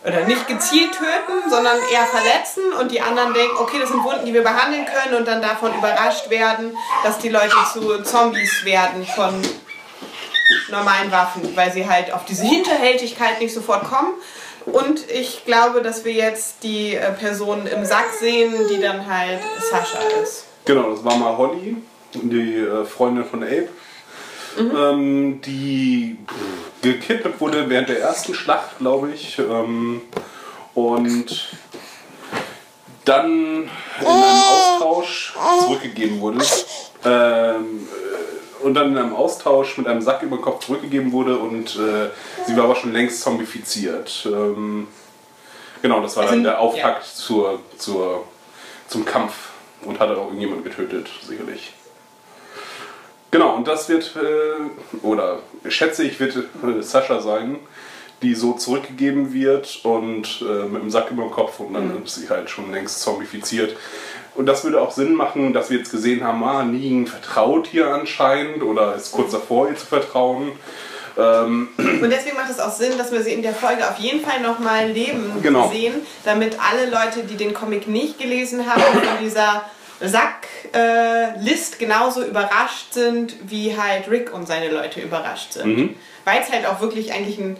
[0.05, 4.27] oder nicht gezielt töten, sondern eher verletzen und die anderen denken, okay, das sind Wunden,
[4.27, 9.05] die wir behandeln können und dann davon überrascht werden, dass die Leute zu Zombies werden
[9.05, 9.43] von
[10.71, 14.13] normalen Waffen, weil sie halt auf diese Hinterhältigkeit nicht sofort kommen.
[14.73, 19.41] Und ich glaube, dass wir jetzt die äh, Person im Sack sehen, die dann halt
[19.71, 20.45] Sascha ist.
[20.65, 21.77] Genau, das war mal Holly,
[22.15, 23.69] die äh, Freundin von Abe,
[24.59, 26.19] ähm, die
[26.83, 29.39] gekidnappt wurde während der ersten Schlacht, glaube ich.
[29.39, 30.03] Ähm,
[30.75, 31.49] und
[33.05, 33.71] dann
[34.01, 35.35] in einem Austausch
[35.65, 36.45] zurückgegeben wurde.
[37.05, 41.39] Ähm, äh, und dann in einem Austausch mit einem Sack über den Kopf zurückgegeben wurde
[41.39, 42.11] und äh,
[42.47, 44.27] sie war aber schon längst zombifiziert.
[44.31, 44.89] Ähm,
[45.83, 47.15] genau, das war Also, dann der Auftakt ja.
[47.15, 48.25] zur, zur,
[48.89, 49.51] zum Kampf
[49.83, 51.73] und hat auch irgendjemand getötet, sicherlich.
[53.31, 57.59] Genau, und das wird, äh, oder schätze ich, wird äh, Sascha sein,
[58.23, 62.17] die so zurückgegeben wird und äh, mit dem Sack über dem Kopf und dann ist
[62.17, 63.77] sie halt schon längst zombifiziert.
[64.39, 67.89] Und das würde auch Sinn machen, dass wir jetzt gesehen haben, ah, Negan vertraut hier
[67.93, 70.53] anscheinend oder ist kurz davor, ihr zu vertrauen.
[71.19, 74.25] Ähm, Und deswegen macht es auch Sinn, dass wir sie in der Folge auf jeden
[74.25, 75.69] Fall nochmal leben Genau.
[75.73, 75.95] sehen,
[76.25, 79.65] damit alle Leute, die den Comic nicht gelesen haben, von dieser
[80.01, 85.67] Sack-List genauso überrascht sind, wie halt Rick und seine Leute überrascht sind.
[85.77, 85.97] Mhm.
[86.25, 87.57] Weil es halt auch wirklich eigentlich ein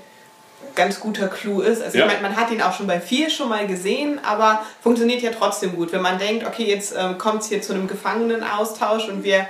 [0.75, 1.83] ganz guter Clou ist.
[1.83, 2.07] Also Ja.
[2.07, 5.31] ich meine, man hat ihn auch schon bei vier schon mal gesehen, aber funktioniert ja
[5.37, 5.93] trotzdem gut.
[5.93, 9.47] Wenn man denkt, okay, jetzt ähm, kommt es hier zu einem Gefangenenaustausch und wir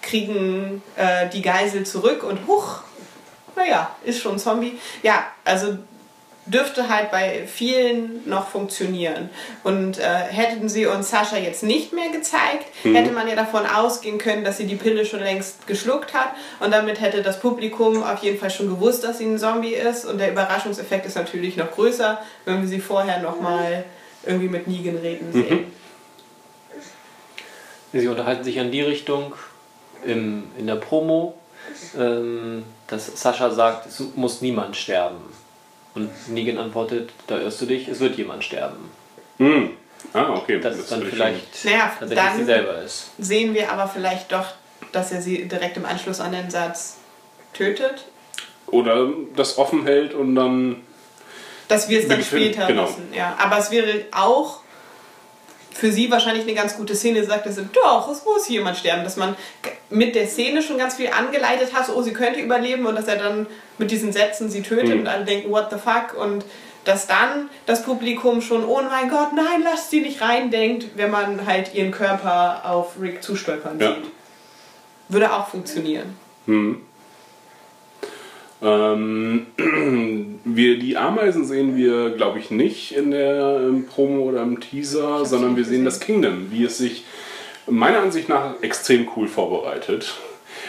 [0.00, 2.80] kriegen äh, die Geisel zurück und huch,
[3.54, 4.78] naja, ist schon ein Zombie.
[5.02, 5.78] Ja, also
[6.46, 9.30] dürfte halt bei vielen noch funktionieren.
[9.62, 14.18] Und äh, hätten sie uns Sascha jetzt nicht mehr gezeigt, hätte man ja davon ausgehen
[14.18, 16.30] können, dass sie die Pille schon längst geschluckt hat.
[16.60, 20.04] Und damit hätte das Publikum auf jeden Fall schon gewusst, dass sie ein Zombie ist.
[20.04, 23.84] Und der Überraschungseffekt ist natürlich noch größer, wenn wir sie vorher nochmal
[24.24, 25.72] irgendwie mit Negan reden sehen.
[27.92, 29.34] Sie unterhalten sich an die Richtung
[30.04, 31.34] im, in der Promo,
[31.96, 35.18] ähm, dass Sascha sagt, es muss niemand sterben.
[35.94, 38.90] Und Negan antwortet, da irrst du dich, es wird jemand sterben.
[39.38, 39.70] hm.
[40.14, 40.58] Ah, okay.
[40.58, 43.10] dass es dann vielleicht Naja, tatsächlich sie dann selber ist.
[43.18, 44.46] sehen wir aber vielleicht doch,
[44.90, 46.96] dass er sie direkt im Anschluss an den Satz
[47.52, 48.06] tötet.
[48.66, 50.82] Oder das offen hält und dann.
[51.68, 52.88] Dass wir es dann später genau.
[52.88, 53.12] wissen.
[53.14, 53.36] Ja.
[53.38, 54.61] Aber es wäre auch
[55.74, 59.04] für sie wahrscheinlich eine ganz gute Szene, sagt sie, doch, es muss jemand sterben.
[59.04, 59.36] Dass man
[59.90, 63.08] mit der Szene schon ganz viel angeleitet hat, so, oh, sie könnte überleben und dass
[63.08, 63.46] er dann
[63.78, 65.00] mit diesen Sätzen sie tötet Mhm.
[65.00, 66.14] und alle denken, what the fuck?
[66.20, 66.44] Und
[66.84, 71.10] dass dann das Publikum schon, oh mein Gott, nein, lasst sie nicht rein, denkt, wenn
[71.10, 73.94] man halt ihren Körper auf Rick zustolpern Ja.
[73.94, 74.04] sieht.
[75.08, 76.16] Würde auch funktionieren.
[78.62, 79.46] Ähm,
[80.44, 85.24] wir, die Ameisen sehen wir, glaube ich, nicht in der ähm, Promo oder im Teaser,
[85.24, 87.04] sondern wir sehen das Kingdom, wie es sich
[87.66, 90.14] meiner Ansicht nach extrem cool vorbereitet.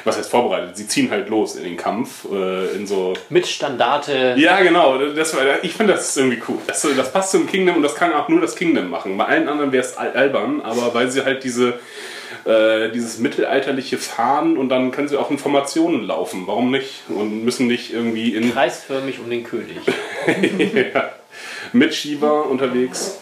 [0.06, 0.76] Was heißt vorbereitet?
[0.76, 4.34] Sie ziehen halt los in den Kampf, äh, in so Mit Standarte.
[4.38, 4.98] Ja, genau.
[4.98, 6.58] Das war, ich finde das ist irgendwie cool.
[6.68, 9.18] Das, das passt zum Kingdom und das kann auch nur das Kingdom machen.
[9.18, 11.80] Bei allen anderen wäre es al- albern, aber weil sie halt diese,
[12.46, 16.44] äh, dieses mittelalterliche Fahren und dann können sie auch in Formationen laufen.
[16.46, 17.04] Warum nicht?
[17.10, 19.78] Und müssen nicht irgendwie in, Kreisförmig um den König.
[20.94, 21.12] ja,
[21.72, 23.20] mit Shiva unterwegs.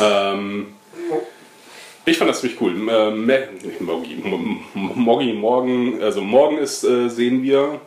[0.00, 0.68] Ähm,
[2.06, 2.72] ich fand das ziemlich cool.
[2.90, 7.80] Ähm, Me- nicht Moggi, M- M- Moggi morgen, also morgen ist, äh, sehen wir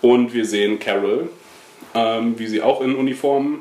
[0.00, 1.28] und wir sehen Carol,
[1.94, 3.60] ähm, wie sie auch in Uniform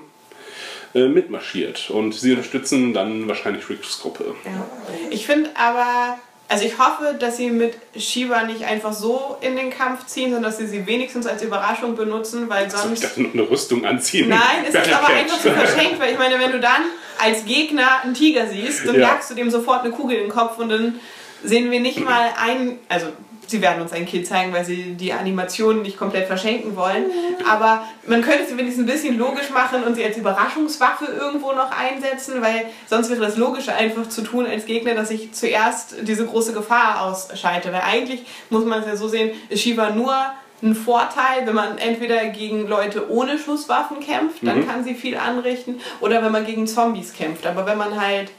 [0.93, 1.89] äh, mitmarschiert.
[1.89, 4.35] Und sie unterstützen dann wahrscheinlich Ricks Gruppe.
[4.45, 4.65] Ja.
[5.09, 9.69] Ich finde aber, also ich hoffe, dass sie mit Shiva nicht einfach so in den
[9.69, 13.03] Kampf ziehen, sondern dass sie sie wenigstens als Überraschung benutzen, weil So, ich sonst.
[13.03, 14.29] dachte noch eine Rüstung anziehen.
[14.29, 16.81] Nein, es ist aber einfach so verschenkt, weil ich meine, wenn du dann
[17.19, 19.01] als Gegner einen Tiger siehst, dann Ja.
[19.01, 20.99] jagst du dem sofort eine Kugel in den Kopf und dann
[21.43, 23.07] sehen wir nicht mal ein, also
[23.47, 27.05] sie werden uns ein Kind zeigen, weil sie die Animationen nicht komplett verschenken wollen,
[27.49, 31.71] aber man könnte sie wenigstens ein bisschen logisch machen und sie als Überraschungswaffe irgendwo noch
[31.71, 36.25] einsetzen, weil sonst wäre das Logische einfach zu tun als Gegner, dass ich zuerst diese
[36.25, 40.15] große Gefahr ausschalte, weil eigentlich muss man es ja so sehen, ist Shiva nur
[40.63, 45.79] ein Vorteil, wenn man entweder gegen Leute ohne Schusswaffen kämpft, dann kann sie viel anrichten,
[46.01, 47.47] oder wenn man gegen Zombies kämpft.
[47.47, 48.31] Aber wenn man halt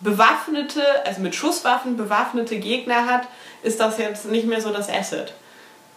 [0.00, 3.28] bewaffnete, also mit Schusswaffen bewaffnete Gegner hat,
[3.62, 5.32] ist das jetzt nicht mehr so das Asset.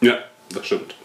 [0.01, 0.17] Ja,
[0.53, 0.95] das stimmt.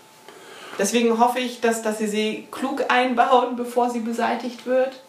[0.78, 5.01] Deswegen hoffe ich, dass, dass sie sie klug einbauen, bevor sie beseitigt wird.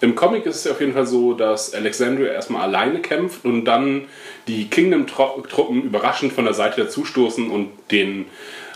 [0.00, 3.64] Im Comic ist es ja auf jeden Fall so, dass Alexandria erstmal alleine kämpft und
[3.64, 4.06] dann
[4.48, 8.26] die Kingdom-Truppen überraschend von der Seite dazustoßen und den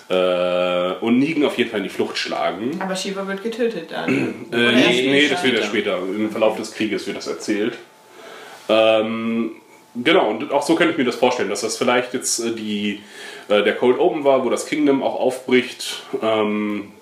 [0.09, 2.79] äh, und Negan auf jeden Fall in die Flucht schlagen.
[2.81, 4.47] Aber Shiva wird getötet dann.
[4.53, 5.97] Äh, nee, nee, das wird ja später.
[5.97, 5.99] später.
[5.99, 7.77] Im Verlauf des Krieges wird das erzählt.
[8.69, 9.57] Ähm,
[10.03, 13.01] genau, und auch so könnte ich mir das vorstellen, dass das vielleicht jetzt äh, die,
[13.49, 16.03] äh, der Cold Open war, wo das Kingdom auch aufbricht.
[16.23, 16.93] Ähm,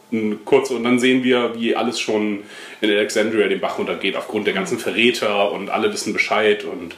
[0.44, 2.44] kurz und dann sehen wir, wie alles schon
[2.80, 6.94] in Alexandria den Bach runtergeht, aufgrund der ganzen Verräter und alle wissen Bescheid und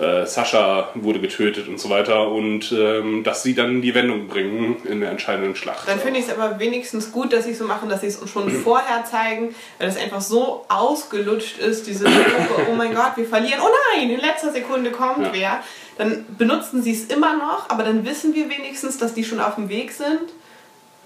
[0.00, 4.76] äh, Sascha wurde getötet und so weiter und ähm, dass sie dann die Wendung bringen
[4.84, 5.86] in der entscheidenden Schlacht.
[5.86, 8.16] Dann finde ich es aber wenigstens gut, dass sie es so machen, dass sie es
[8.16, 13.12] uns schon vorher zeigen, weil es einfach so ausgelutscht ist, diese Gruppe, oh mein Gott,
[13.16, 15.32] wir verlieren, oh nein, in letzter Sekunde kommt Ja.
[15.32, 15.60] wer.
[15.98, 19.56] Dann benutzen sie es immer noch, aber dann wissen wir wenigstens, dass die schon auf
[19.56, 20.30] dem Weg sind,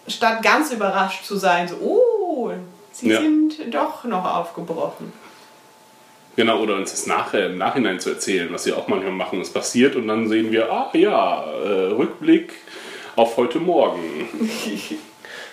[0.07, 2.53] statt ganz überrascht zu sein, so, oh,
[2.93, 3.21] sie Ja.
[3.21, 5.13] sind doch noch aufgebrochen.
[6.37, 9.41] Genau, oder uns das nachher im Nachhinein zu erzählen, was sie auch manchmal machen.
[9.41, 12.53] Es passiert und dann sehen wir, ah ja, äh, Rückblick
[13.17, 14.01] auf heute Morgen.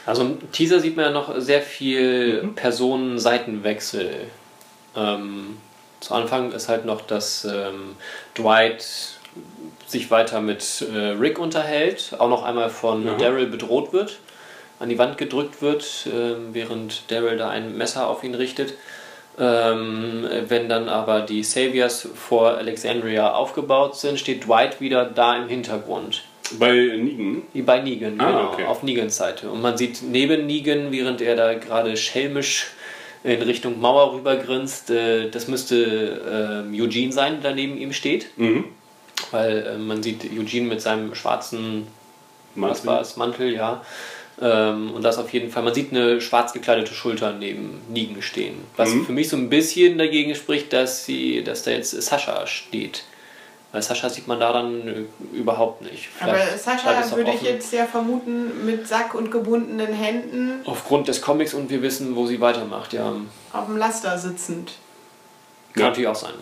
[0.03, 4.09] Also im Teaser sieht man ja noch sehr viel Personen-Seitenwechsel.
[4.95, 5.57] Ähm,
[5.99, 7.95] zu Anfang ist halt noch, dass ähm,
[8.35, 8.83] Dwight
[9.85, 13.15] sich weiter mit äh, Rick unterhält, auch noch einmal von Ja.
[13.15, 14.17] Daryl bedroht wird,
[14.79, 18.73] an die Wand gedrückt wird, ähm, während Daryl da ein Messer auf ihn richtet.
[19.39, 25.47] Ähm, wenn dann aber die Saviors vor Alexandria aufgebaut sind, steht Dwight wieder da im
[25.47, 26.23] Hintergrund.
[26.59, 27.43] Bei Negan.
[27.65, 28.65] Bei Negan, Ah, genau, okay.
[28.65, 29.49] auf Negans Seite.
[29.49, 32.67] Und man sieht neben Negan, während er da gerade schelmisch
[33.23, 38.37] in Richtung Mauer rübergrinst, äh, das müsste ähm, Eugene sein, der neben ihm steht.
[38.37, 38.65] Mhm.
[39.31, 41.87] Weil äh, man sieht Eugene mit seinem schwarzen
[42.55, 42.87] was Mantel.
[42.87, 43.81] war es, Mantel, ja.
[44.41, 48.55] Ähm, und das auf jeden Fall, man sieht eine schwarz gekleidete Schulter neben Negan stehen.
[48.75, 49.05] Was Mhm.
[49.05, 53.03] für mich so ein bisschen dagegen spricht, dass, sie, dass da jetzt Sascha steht.
[53.71, 54.93] Weil Sascha sieht man da dann äh,
[55.37, 56.09] überhaupt nicht.
[56.19, 61.07] Aber Vielleicht- vielleicht Sascha würde ich jetzt ja vermuten, mit Sack und gebundenen Händen Aufgrund
[61.07, 63.13] des Comics und wir wissen, wo sie weitermacht, ja.
[63.53, 64.73] auf dem Laster sitzend.
[65.73, 65.89] Kann Ja.
[65.89, 66.33] natürlich auch sein.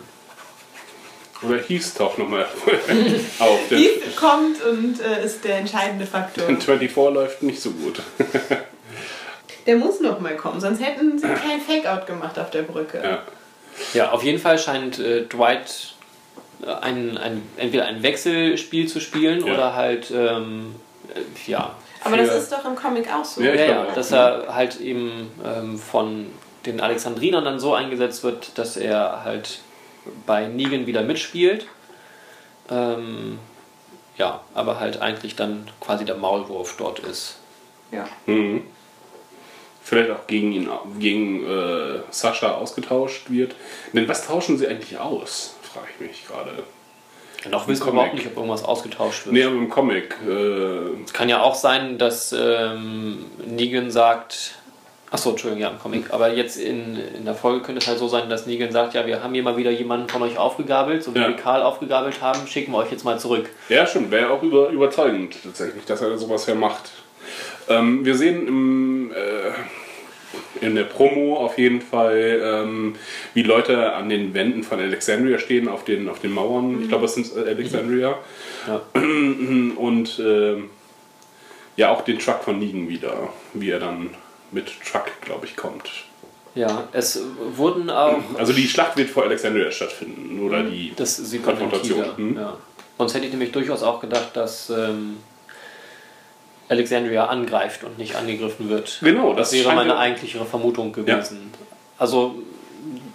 [1.42, 2.46] Oder hieß taucht nochmal
[3.38, 3.58] auf.
[3.70, 6.44] Der Heath kommt und äh, ist der entscheidende Faktor.
[6.46, 8.00] 24 läuft nicht so gut.
[9.66, 13.00] Der muss noch mal kommen, sonst hätten sie kein Fake-Out gemacht auf der Brücke.
[13.02, 13.22] Ja.
[13.94, 15.94] Ja, auf jeden Fall scheint äh, Dwight
[16.62, 19.52] äh, ein, ein, entweder ein Wechselspiel zu spielen Ja.
[19.52, 20.74] oder halt, ähm,
[21.14, 21.74] äh, ja.
[22.02, 23.42] Aber das ist doch im Comic auch so.
[23.42, 26.26] Ja, ja, ja, dass er halt eben ähm, von
[26.64, 29.60] den Alexandrinern dann so eingesetzt wird, dass er halt
[30.26, 31.66] bei Negan wieder mitspielt.
[32.70, 33.38] Ähm,
[34.16, 37.36] ja, aber halt eigentlich dann quasi der Maulwurf dort ist.
[37.90, 38.08] Ja.
[38.26, 38.62] Mhm.
[39.82, 40.68] Vielleicht auch gegen ihn,
[40.98, 43.54] gegen äh, Sascha ausgetauscht wird.
[43.92, 45.54] Denn was tauschen sie eigentlich aus?
[45.62, 46.62] Frage ich mich gerade.
[47.48, 49.32] Noch wissen wir überhaupt nicht, ob irgendwas ausgetauscht wird.
[49.32, 50.14] Nee, aber im Comic.
[50.28, 54.56] Äh, Es kann ja auch sein, dass ähm, Negan sagt,
[55.10, 58.06] achso, Entschuldigung, ja, im Comic, aber jetzt in, in der Folge könnte es halt so
[58.08, 61.14] sein, dass Negan sagt, ja, wir haben hier mal wieder jemanden von euch aufgegabelt, so
[61.14, 61.28] wie Ja.
[61.28, 63.48] wir Karl aufgegabelt haben, schicken wir euch jetzt mal zurück.
[63.68, 66.90] Ja, stimmt, wäre auch über, überzeugend tatsächlich, dass er sowas ja macht.
[67.68, 72.94] Ähm, wir sehen im, äh, in der Promo auf jeden Fall, ähm,
[73.34, 76.82] wie Leute an den Wänden von Alexandria stehen, auf den, auf den Mauern.
[76.82, 78.16] Ich glaube, es sind äh, Alexandria.
[78.66, 78.80] Ja.
[78.94, 80.70] Und ähm,
[81.76, 84.10] ja, auch den Truck von Negan wieder, wie er dann
[84.52, 85.90] mit Truck, glaube ich, kommt.
[86.54, 87.20] Ja, es
[87.56, 92.16] wurden auch, Also die Schlacht wird vor Alexandria stattfinden, oder die das sieht Konfrontation.
[92.16, 92.36] Hm?
[92.36, 92.56] ja.
[92.98, 95.18] Sonst hätte ich nämlich durchaus auch gedacht, dass ähm,
[96.68, 98.98] Alexandria angreift und nicht angegriffen wird.
[99.00, 101.52] Genau, das das wäre meine ja- eigentlichere Vermutung gewesen.
[101.98, 102.34] Also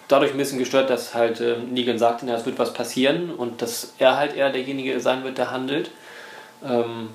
[0.07, 3.62] dadurch ein bisschen gestört, dass halt äh, Negan sagte, na, es wird was passieren und
[3.62, 5.91] dass er halt eher derjenige sein wird, der handelt.
[6.64, 7.10] Ähm,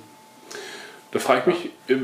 [1.13, 1.99] Da frage ich mich,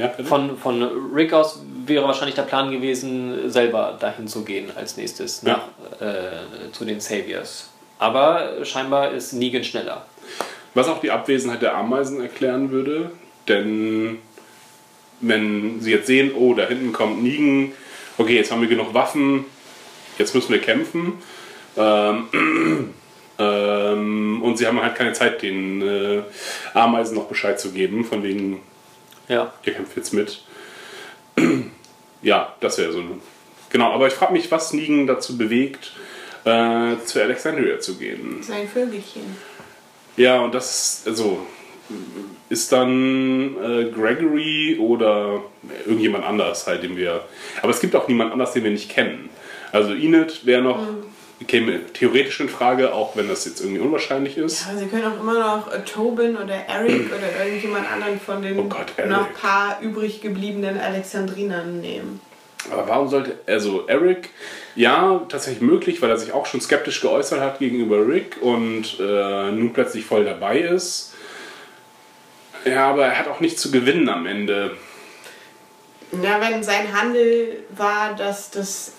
[0.00, 4.96] ja, von, von Rick aus wäre wahrscheinlich der Plan gewesen, selber dahin zu gehen als
[4.96, 5.60] nächstes Ja.
[6.00, 7.68] nach, äh, zu den Saviors.
[7.98, 10.06] Aber scheinbar ist Negan schneller.
[10.72, 13.10] Was auch die Abwesenheit der Ameisen erklären würde,
[13.46, 14.18] denn
[15.20, 17.72] wenn sie jetzt sehen, oh, da hinten kommt Nigen,
[18.16, 19.44] okay, jetzt haben wir genug Waffen,
[20.16, 21.14] jetzt müssen wir kämpfen.
[21.76, 22.28] Ähm,
[23.38, 26.22] ähm, und sie haben halt keine Zeit, den äh,
[26.72, 28.60] Ameisen noch Bescheid zu geben, von wegen,
[29.30, 29.52] Ja.
[29.64, 30.42] ihr kämpft jetzt mit.
[32.22, 32.98] ja, das wäre so.
[32.98, 33.20] eine-
[33.70, 35.92] Genau, aber ich frage mich, was Nigen dazu bewegt,
[36.44, 38.42] äh, zu Alexandria zu gehen.
[38.42, 39.22] Sein Vögelchen.
[40.16, 41.46] Ja, und das also
[42.48, 45.42] ist dann äh, Gregory oder
[45.86, 47.24] irgendjemand anders halt, den wir.
[47.62, 49.28] Aber es gibt auch niemand anders, den wir nicht kennen.
[49.72, 50.84] Also Enid wäre noch
[51.46, 54.66] käme theoretisch in Frage, auch wenn das jetzt irgendwie unwahrscheinlich ist.
[54.68, 58.58] Aber sie können auch immer noch äh, Tobin oder Eric oder irgendjemand anderen von den
[58.58, 62.20] Oh Gott, noch paar übrig gebliebenen Alexandrinern nehmen.
[62.70, 64.30] Aber warum sollte also Eric
[64.74, 69.50] ja tatsächlich möglich, weil er sich auch schon skeptisch geäußert hat gegenüber Rick und äh,
[69.50, 71.14] nun plötzlich voll dabei ist.
[72.66, 74.76] Ja, aber er hat auch nichts zu gewinnen am Ende.
[76.12, 78.92] Na, wenn sein Handel war, dass das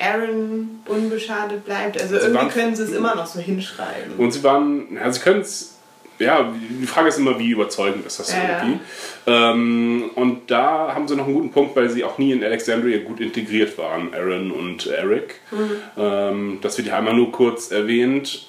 [0.00, 2.00] Aaron unbeschadet bleibt.
[2.00, 4.14] Also irgendwie waren- können sie es immer noch so hinschreiben.
[4.18, 5.76] Und sie waren, ja, sie können es,
[6.18, 6.50] ja,
[6.80, 8.58] die Frage ist immer, wie überzeugend ist das Ja, ja.
[8.62, 8.80] irgendwie.
[9.26, 12.98] Ähm, und da haben sie noch einen guten Punkt, weil sie auch nie in Alexandria
[13.02, 15.40] gut integriert waren, Aaron und Eric.
[15.98, 18.46] Ähm, das wird ja einmal nur kurz erwähnt,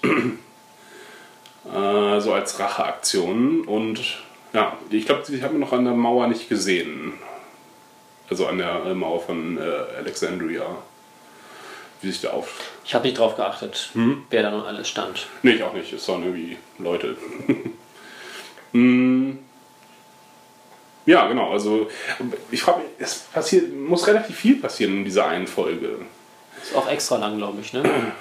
[1.65, 3.61] äh, so als Racheaktion.
[3.61, 3.99] Und
[4.53, 7.13] ja, ich glaube, sie haben noch an der Mauer nicht gesehen.
[8.29, 9.61] Also an der äh, Mauer von äh,
[9.97, 10.63] Alexandria.
[12.01, 12.53] Wie sich da auf.
[12.83, 14.23] Ich habe nicht drauf geachtet, Hm?
[14.31, 15.27] wer da nun alles stand.
[15.43, 15.93] Nee, ich auch nicht.
[15.93, 17.15] Es waren irgendwie Leute.
[18.73, 19.37] Hm.
[21.05, 21.51] ja, genau.
[21.51, 21.89] Also
[22.51, 25.97] ich frage mich, es passiert, muss relativ viel passieren in dieser einen Folge.
[26.63, 27.83] Ist auch extra lang, glaube ich, ne?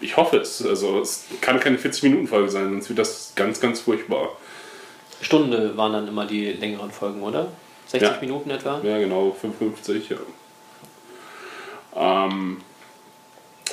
[0.00, 0.64] Ich hoffe es.
[0.64, 4.36] Also es kann keine 40-Minuten-Folge sein, sonst wird das ganz, ganz furchtbar.
[5.22, 7.48] Stunde waren dann immer die längeren Folgen, oder?
[7.86, 8.18] 60 Ja.
[8.20, 8.80] Minuten etwa?
[8.84, 10.16] Ja, genau, 55, ja.
[11.96, 12.58] Ähm,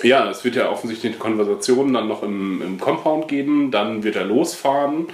[0.04, 4.16] ja, es wird ja offensichtlich eine Konversation dann noch im, im Compound geben, dann wird
[4.16, 5.08] er losfahren,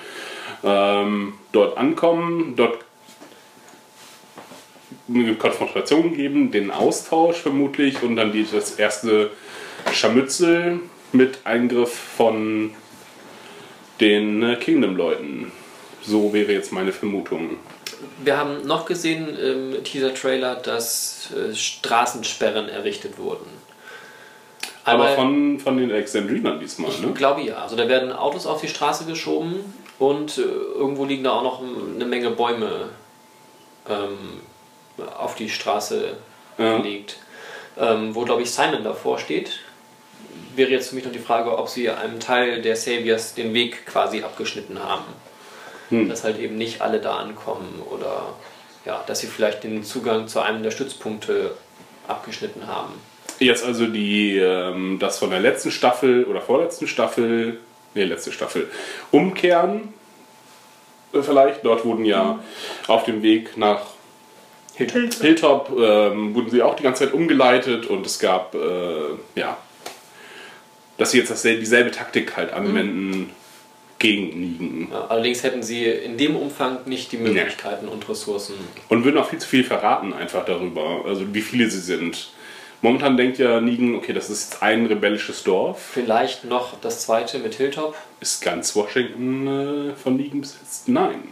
[0.63, 2.79] ähm, dort ankommen, dort
[5.09, 9.31] eine Konfrontation geben, den Austausch vermutlich und dann die, das erste
[9.91, 10.79] Scharmützel
[11.11, 12.71] mit Eingriff von
[13.99, 15.51] den äh, Kingdom-Leuten.
[16.01, 17.57] So wäre jetzt meine Vermutung.
[18.23, 23.60] Wir haben noch gesehen im Teaser-Trailer, dass äh, Straßensperren errichtet wurden.
[24.83, 27.11] Aber Einmal- von, von den Alexandrinern diesmal, Ich ne?
[27.13, 27.57] glaube ja.
[27.57, 31.61] Also da werden Autos auf die Straße geschoben und äh, irgendwo liegen da auch noch
[31.61, 32.89] eine Menge Bäume
[33.89, 34.41] ähm,
[35.17, 36.13] auf die Straße
[36.57, 36.77] Ja.
[36.77, 37.17] gelegt.
[37.79, 39.59] Ähm, wo, glaube ich, Simon davor steht.
[40.55, 43.85] Wäre jetzt für mich noch die Frage, ob sie einem Teil der Saviors den Weg
[43.85, 45.05] quasi abgeschnitten haben.
[45.89, 46.09] Hm.
[46.09, 48.33] Dass halt eben nicht alle da ankommen oder
[48.85, 51.55] ja, dass sie vielleicht den Zugang zu einem der Stützpunkte
[52.07, 52.93] abgeschnitten haben.
[53.45, 57.59] Jetzt also die, ähm, das von der letzten Staffel oder vorletzten Staffel,
[57.93, 58.69] nee, letzte Staffel,
[59.11, 59.93] umkehren.
[61.13, 61.65] äh, Vielleicht.
[61.65, 62.39] Dort wurden ja
[62.87, 63.81] auf dem Weg nach
[64.75, 65.13] Hilltop.
[65.21, 69.57] Hilltop ähm, wurden sie auch die ganze Zeit umgeleitet und es gab, äh, ja,
[70.97, 73.31] dass sie jetzt dasselbe, dieselbe Taktik halt anwenden
[73.99, 74.87] gegen Nigen.
[74.91, 78.55] Ja, allerdings hätten sie in dem Umfang nicht die Möglichkeiten und Ressourcen.
[78.89, 82.31] Und würden auch viel zu viel verraten einfach darüber, also wie viele sie sind.
[82.81, 85.79] Momentan denkt ja Nigen, okay, das ist jetzt ein rebellisches Dorf.
[85.93, 87.95] Vielleicht noch das zweite mit Hilltop.
[88.19, 90.87] Ist ganz Washington äh, von Nigen besetzt?
[90.87, 91.23] Nein.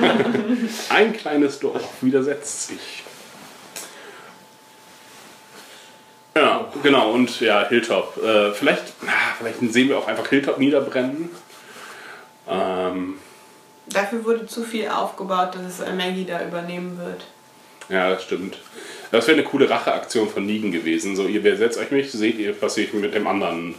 [0.90, 3.02] ein kleines Dorf widersetzt sich.
[6.36, 8.22] Ja, genau, und ja, Hilltop.
[8.22, 11.30] Äh, vielleicht, ah, vielleicht sehen wir auch einfach Hilltop niederbrennen.
[12.48, 13.14] Ähm,
[13.86, 17.24] Dafür wurde zu viel aufgebaut, dass es Maggie da übernehmen wird.
[17.88, 18.58] ja, das stimmt.
[19.10, 21.16] Das wäre eine coole Racheaktion von Nigen gewesen.
[21.16, 23.74] So, ihr setzt euch mich, seht ihr, was ich mit dem anderen,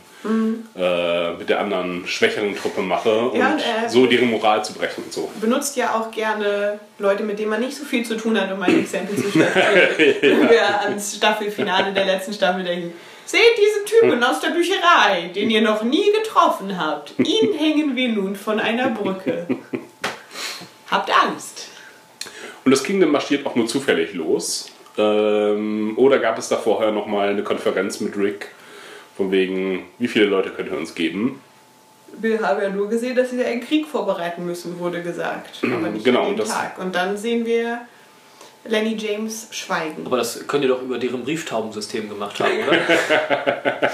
[0.76, 4.74] äh, mit der anderen schwächeren Truppe mache und Ja, und, äh, so deren Moral zu
[4.74, 5.30] brechen und so.
[5.40, 8.62] Benutzt ja auch gerne Leute, mit denen man nicht so viel zu tun hat, um
[8.62, 9.90] ein Exempel zu statuieren.
[10.22, 12.94] Wenn wir ans Staffelfinale der letzten Staffel denken.
[13.26, 17.14] Seht diesen Typen aus der Bücherei, den ihr noch nie getroffen habt.
[17.20, 19.46] Ihn hängen wir nun von einer Brücke.
[20.90, 21.68] Habt Angst.
[22.66, 24.72] Und das Kingdom marschiert auch nur zufällig los.
[25.00, 28.50] Ähm, oder gab es da vorher nochmal eine Konferenz mit Rick,
[29.16, 31.42] von wegen, wie viele Leute könnt ihr uns geben?
[32.18, 35.62] Wir haben ja nur gesehen, dass sie einen Krieg vorbereiten müssen, wurde gesagt.
[35.64, 36.78] Aber nicht Genau, an dem Tag.
[36.80, 37.82] Und dann sehen wir
[38.66, 40.06] Lenny James schweigen.
[40.06, 43.90] Aber das könnt ihr doch über deren Brieftaubensystem gemacht haben, oder?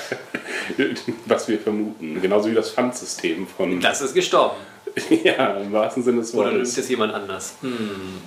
[1.26, 2.22] Was wir vermuten.
[2.22, 3.80] Genauso wie das Pfandsystem von.
[3.80, 4.56] Das ist gestorben.
[5.24, 6.78] ja, im wahrsten Sinne des Oder nimmt Wortes.
[6.78, 7.56] es jemand anders?
[7.62, 8.22] Hm.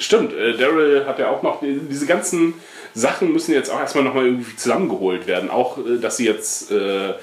[0.00, 2.54] Stimmt, äh, Daryl hat ja auch noch, diese ganzen
[2.94, 5.50] Sachen müssen jetzt auch erstmal nochmal irgendwie zusammengeholt werden.
[5.50, 7.14] Auch, äh, dass sie jetzt äh,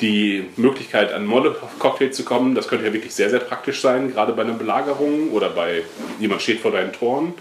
[0.00, 4.32] die Möglichkeit an Molotow-Cocktail zu kommen, das könnte ja wirklich sehr, sehr praktisch sein, gerade
[4.32, 5.82] bei einer Belagerung oder bei
[6.18, 7.32] jemand steht vor deinen Toren,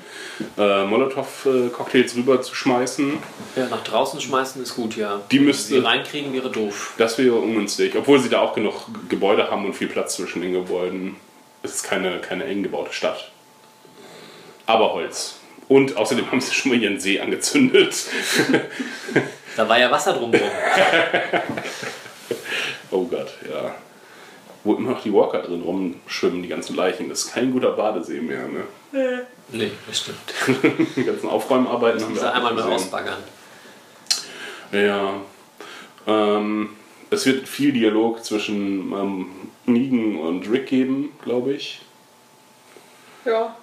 [0.58, 3.14] äh, Molotow-Cocktails rüber zu schmeißen.
[3.56, 5.22] Ja, nach draußen schmeißen ist gut, ja.
[5.32, 6.94] Die müsste- Sie reinkriegen wäre doof.
[7.00, 10.54] Das wäre ungünstig, obwohl sie da auch genug Gebäude haben und viel Platz zwischen den
[10.54, 11.16] Gebäuden.
[11.64, 13.32] Es ist keine, keine eng gebaute Stadt.
[14.66, 15.36] Aber Holz.
[15.68, 17.96] Und außerdem haben sie schon mal ihren See angezündet.
[19.56, 20.50] Da war ja Wasser drumherum.
[22.90, 23.76] Oh Gott, ja.
[24.64, 27.10] Wo immer noch die Walker drin rumschwimmen, die ganzen Leichen.
[27.10, 28.48] Das ist kein guter Badesee mehr.
[28.48, 29.26] Ne?
[29.50, 30.34] nee, das stimmt.
[30.96, 33.18] Die ganzen Aufräumarbeiten haben wir einmal mal ausbaggern.
[34.72, 35.16] Ja.
[36.06, 36.70] Ähm,
[37.10, 39.28] es wird viel Dialog zwischen ähm,
[39.66, 41.82] Negan und Rick geben, glaube ich.
[43.26, 43.56] Ja.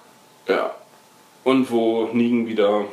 [0.47, 0.75] Ja.
[1.43, 2.85] Und wo Negan wieder.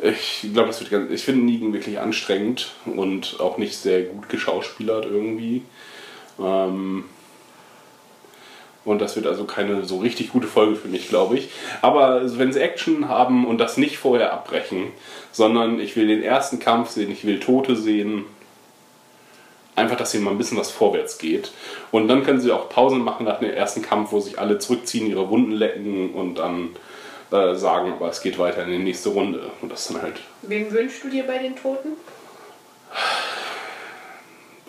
[0.00, 1.10] Ich glaube, das wird ganz.
[1.10, 5.62] Ich finde Negan wirklich anstrengend und auch nicht sehr gut geschauspielert irgendwie.
[6.38, 7.04] Ähm,
[8.84, 11.50] und das wird also keine so richtig gute Folge für mich, glaube ich.
[11.82, 14.84] Aber wenn sie Action haben und das nicht vorher abbrechen,
[15.30, 18.24] sondern ich will den ersten Kampf sehen, ich will Tote sehen,
[19.78, 21.52] einfach, dass hier mal ein bisschen was vorwärts geht.
[21.90, 25.08] Und dann können sie auch Pausen machen nach dem ersten Kampf, wo sich alle zurückziehen,
[25.08, 26.70] ihre Wunden lecken und dann
[27.30, 29.50] äh, sagen, aber es geht weiter in die nächste Runde.
[29.62, 31.90] Und das dann halt, Wen wünschst du dir bei den Toten?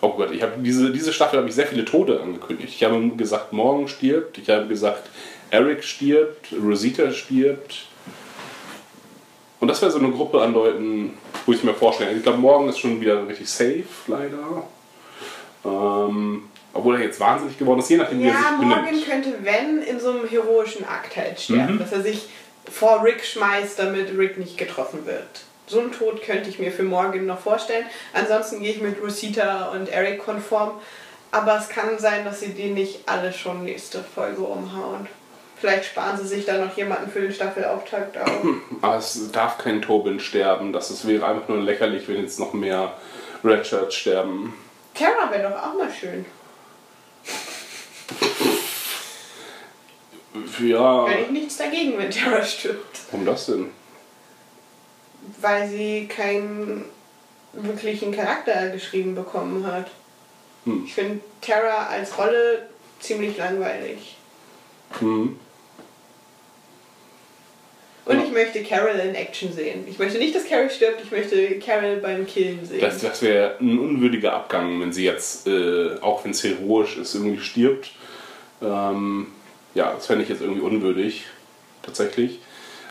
[0.00, 2.72] oh Gott, ich habe diese, diese Staffel habe ich sehr viele Tode angekündigt.
[2.74, 5.08] Ich habe gesagt, morgen stirbt, ich habe gesagt,
[5.50, 7.86] Eric stirbt, Rosita stirbt.
[9.58, 12.68] Und das wäre so eine Gruppe an Leuten, wo ich mir vorstelle, ich glaube, morgen
[12.68, 14.64] ist schon wieder richtig safe, leider.
[15.64, 19.06] Ähm, obwohl er jetzt wahnsinnig geworden ist, je nachdem, wie er Ja, sich Morgan benimmt.
[19.06, 21.74] könnte, wenn, in so einem heroischen Akt halt sterben.
[21.74, 21.78] Mhm.
[21.78, 22.28] Dass er sich
[22.70, 25.26] vor Rick schmeißt, damit Rick nicht getroffen wird.
[25.66, 27.84] So einen Tod könnte ich mir für Morgan noch vorstellen.
[28.12, 30.72] Ansonsten gehe ich mit Rosita und Eric konform.
[31.32, 35.06] Aber es kann sein, dass sie die nicht alle schon nächste Folge umhauen.
[35.56, 38.30] Vielleicht sparen sie sich da noch jemanden für den Staffelauftakt auf.
[38.82, 40.72] Aber es darf kein Tobin sterben.
[40.72, 42.94] Das ist, wäre einfach nur lächerlich, wenn jetzt noch mehr
[43.44, 44.54] Redshirts sterben.
[44.94, 46.24] Terra wäre doch auch mal schön.
[50.60, 53.00] Ja, Hätte ich nichts dagegen, wenn Terra stirbt.
[53.10, 53.70] warum das denn?
[55.40, 56.84] Weil sie keinen
[57.52, 59.90] wirklichen Charakter geschrieben bekommen hat.
[60.64, 60.84] Hm.
[60.86, 62.68] Ich finde Terra als Rolle
[63.00, 64.16] ziemlich langweilig.
[64.98, 65.38] Hm.
[68.10, 68.24] Und Ja.
[68.24, 69.84] ich möchte Carol in Action sehen.
[69.88, 72.80] Ich möchte nicht, dass Carol stirbt, ich möchte Carol beim Killen sehen.
[72.80, 77.14] Das, das wäre ein unwürdiger Abgang, wenn sie jetzt, äh, auch wenn es heroisch ist,
[77.14, 77.92] irgendwie stirbt.
[78.60, 79.28] Ähm,
[79.74, 81.26] ja, das fände ich jetzt irgendwie unwürdig,
[81.82, 82.40] tatsächlich.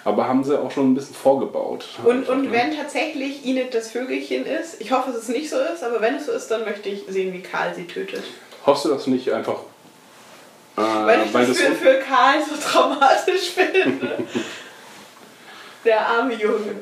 [0.05, 1.85] Aber haben sie auch schon ein bisschen vorgebaut.
[2.05, 2.51] Und, und ne?
[2.53, 6.15] wenn tatsächlich Enid das Vögelchen ist, ich hoffe, dass es nicht so ist, aber wenn
[6.15, 8.23] es so ist, dann möchte ich sehen, wie Karl sie tötet.
[8.65, 9.59] Hoffst du das nicht einfach.
[10.77, 14.23] Äh, Weil ich das für, für Karl so traumatisch finde.
[15.85, 16.75] Der arme Junge.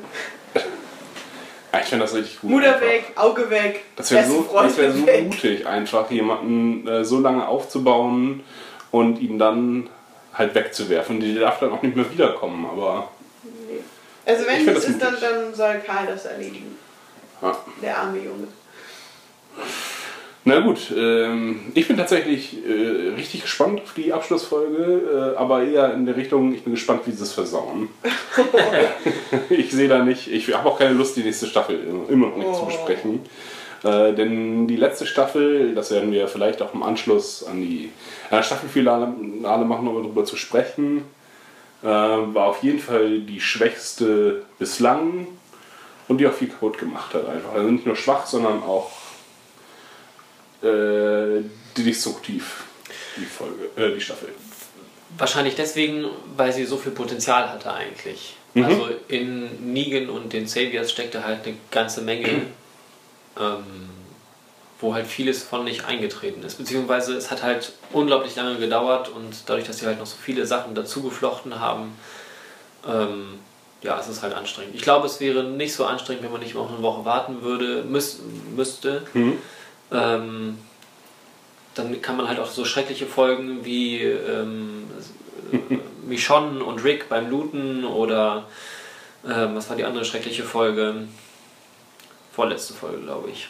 [1.70, 2.50] Ah, ich finde das richtig gut.
[2.50, 2.86] Mutter einfach.
[2.86, 5.24] weg, Auge weg, Das wäre so, das wär so weg.
[5.26, 8.42] mutig, einfach jemanden äh, so lange aufzubauen
[8.90, 9.88] und ihn dann
[10.32, 11.20] halt wegzuwerfen.
[11.20, 13.10] Die darf dann auch nicht mehr wiederkommen, aber.
[14.24, 15.28] Also Ich wenn es das ist, dann, mutig.
[15.28, 16.76] dann soll Karl das erledigen.
[17.42, 17.56] Ja.
[17.82, 18.48] Der arme Junge.
[20.48, 25.92] Na gut, ähm, ich bin tatsächlich äh, richtig gespannt auf die Abschlussfolge, äh, aber eher
[25.92, 27.90] in der Richtung, ich bin gespannt, wie sie es versauen.
[29.50, 32.54] ich sehe da nicht, ich habe auch keine Lust, die nächste Staffel immer noch nicht
[32.54, 32.64] zu Oh.
[32.64, 33.20] besprechen.
[33.84, 37.90] Äh, denn die letzte Staffel, das werden wir vielleicht auch im Anschluss an die
[38.30, 41.04] das Staffelfinale machen, um darüber zu sprechen,
[41.82, 45.26] äh, war auf jeden Fall die schwächste bislang
[46.08, 47.52] und die auch viel kaputt gemacht hat einfach.
[47.54, 48.90] Also nicht nur schwach, sondern auch
[50.62, 51.42] äh,
[51.76, 52.64] destruktiv,
[53.16, 54.30] die Folge, äh, die Staffel.
[55.16, 56.06] Wahrscheinlich deswegen,
[56.36, 58.36] weil sie so viel Potenzial hatte eigentlich.
[58.54, 58.64] Mhm.
[58.64, 62.28] Also in Negan und den Saviors steckte halt eine ganze Menge,
[63.40, 63.90] ähm,
[64.80, 66.56] wo halt vieles von nicht eingetreten ist.
[66.58, 70.46] Beziehungsweise es hat halt unglaublich lange gedauert und dadurch, dass sie halt noch so viele
[70.46, 71.92] Sachen dazu geflochten haben,
[72.86, 73.38] ähm,
[73.82, 74.74] ja, es ist halt anstrengend.
[74.74, 77.84] Ich glaube, es wäre nicht so anstrengend, wenn man nicht noch eine Woche warten würde,
[77.84, 78.20] müß,
[78.56, 79.02] müsste.
[79.92, 80.58] Ähm,
[81.74, 84.84] dann kann man halt auch so schreckliche Folgen wie ähm,
[85.52, 88.46] äh, Michonne und Rick beim Looten oder
[89.28, 91.06] ähm, was war die andere schreckliche Folge?
[92.32, 93.48] Vorletzte Folge, glaube ich.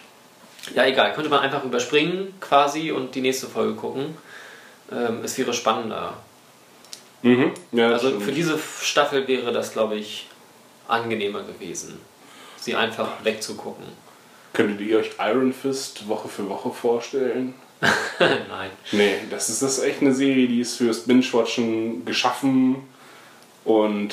[0.75, 4.17] Ja, egal, könnte man einfach überspringen quasi und die nächste Folge gucken.
[4.93, 6.15] Ähm, es wäre spannender.
[7.23, 7.53] Mhm.
[7.73, 8.23] Ja, Also stimmt.
[8.25, 10.27] für diese Staffel wäre das, glaube ich,
[10.87, 11.99] angenehmer gewesen,
[12.57, 13.85] sie einfach wegzugucken.
[14.59, 17.55] Könntet ihr euch Iron Fist Woche für Woche vorstellen?
[18.19, 18.71] Nein.
[18.91, 22.77] Nee, das ist, das ist echt eine Serie, die ist fürs Binge-Watchen geschaffen
[23.65, 24.13] und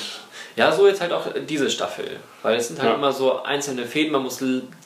[0.54, 2.20] Ja, so jetzt halt auch diese Staffel.
[2.44, 2.94] Weil es sind halt Ja.
[2.94, 4.12] immer so einzelne Fäden.
[4.12, 4.40] Man muss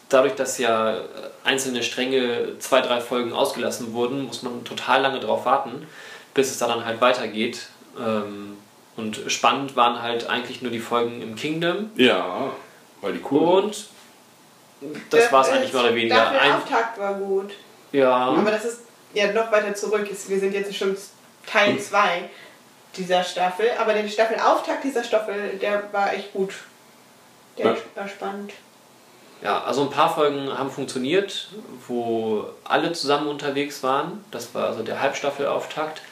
[0.09, 1.03] dadurch, dass ja
[1.45, 5.87] einzelne Stränge, zwei, drei Folgen ausgelassen wurden, muss man total lange drauf warten,
[6.33, 7.67] bis es da dann halt weitergeht.
[7.99, 8.57] Ähm,
[8.97, 11.91] Und spannend waren halt eigentlich nur die Folgen im Kingdom.
[11.97, 12.51] ja,
[13.03, 13.65] weil die cool sind.
[13.65, 13.87] Und
[15.11, 16.15] das war es eigentlich mehr oder weniger.
[16.31, 17.53] Der Ein, Auftakt war gut.
[17.93, 18.81] ja, Aber das ist
[19.15, 20.09] ja noch weiter zurück.
[20.29, 20.97] Wir sind jetzt schon
[21.47, 22.29] Teil 2
[22.97, 23.67] dieser Staffel.
[23.79, 26.55] Aber der Staffelauftakt dieser Staffel, der war echt gut.
[27.59, 27.77] Der Ja.
[27.95, 28.53] war spannend.
[29.43, 31.49] Ja, also ein paar Folgen haben funktioniert,
[31.89, 34.23] wo alle zusammen unterwegs waren.
[34.31, 36.03] Das war also der Halbstaffelauftakt.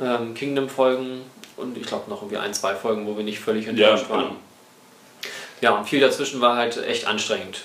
[0.00, 1.22] Ähm, Kingdom-Folgen
[1.56, 4.20] und ich glaube noch irgendwie ein, zwei Folgen, wo wir nicht völlig Ja, enttäuscht waren.
[4.22, 4.36] genau.
[5.60, 7.62] Ja, und viel dazwischen war halt echt anstrengend.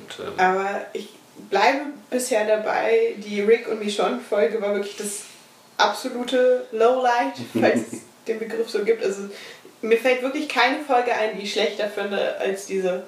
[0.00, 1.08] Und, ähm, Aber ich
[1.48, 3.14] bleibe bisher dabei.
[3.18, 5.22] Die Rick und Michonne-Folge war wirklich das
[5.76, 9.04] absolute Lowlight, falls es den Begriff so gibt.
[9.04, 9.28] Also
[9.82, 13.04] mir fällt wirklich keine Folge ein, die ich schlechter finde als diese.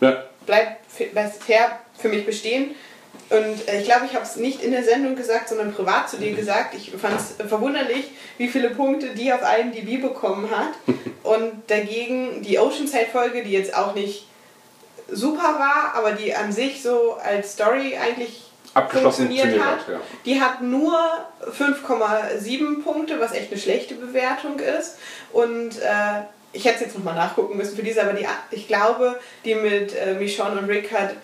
[0.00, 2.74] Ja, Bleibt bisher für mich bestehen.
[3.30, 6.18] Und äh, ich glaube, ich habe es nicht in der Sendung gesagt, sondern privat zu
[6.18, 6.74] dir gesagt.
[6.74, 10.74] Ich fand es verwunderlich, wie viele Punkte die auf IMDb bekommen hat.
[11.22, 14.26] Und dagegen die Oceanside-Folge, die jetzt auch nicht
[15.08, 18.42] super war, aber die an sich so als Story eigentlich
[18.74, 19.88] abgeschlossen funktioniert hat.
[19.88, 20.00] ja.
[20.24, 20.98] Die hat nur
[21.46, 24.98] 5,7 Punkte, was echt eine schlechte Bewertung ist.
[25.32, 26.22] Und äh,
[26.52, 29.94] ich hätte es jetzt nochmal nachgucken müssen für diese, aber die, ich glaube, die mit
[29.94, 31.14] äh, Michonne und Rick hat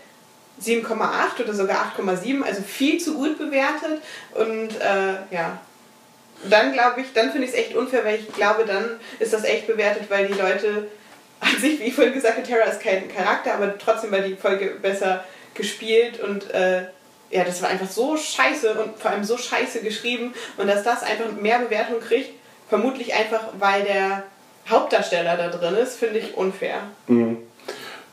[0.63, 4.01] 7,8 oder sogar 8,7, also viel zu gut bewertet.
[4.35, 5.59] Und äh, ja,
[6.49, 9.45] dann glaube ich, dann finde ich es echt unfair, weil ich glaube, dann ist das
[9.45, 10.89] echt bewertet, weil die Leute
[11.43, 14.37] an sich, wie ich vorhin gesagt habe, Terra ist kein Charakter, aber trotzdem war die
[14.37, 15.25] Folge besser
[15.55, 16.83] gespielt und äh,
[17.31, 21.03] ja, das war einfach so scheiße und vor allem so scheiße geschrieben und dass das
[21.03, 22.31] einfach mehr Bewertung kriegt,
[22.69, 24.25] vermutlich einfach, weil der
[24.69, 26.77] Hauptdarsteller da drin ist, finde ich unfair.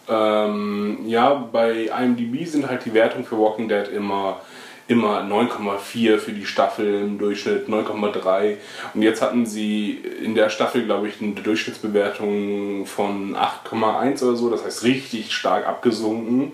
[0.10, 4.42] Ähm, ja, bei IMDb sind halt die Wertungen für Walking Dead immer,
[4.90, 8.58] immer 9,4 für die Staffel im Durchschnitt, 9,3.
[8.96, 9.92] Und jetzt hatten sie
[10.24, 14.50] in der Staffel, glaube ich, eine Durchschnittsbewertung von 8,1 oder so.
[14.50, 16.54] Das heißt richtig stark abgesunken.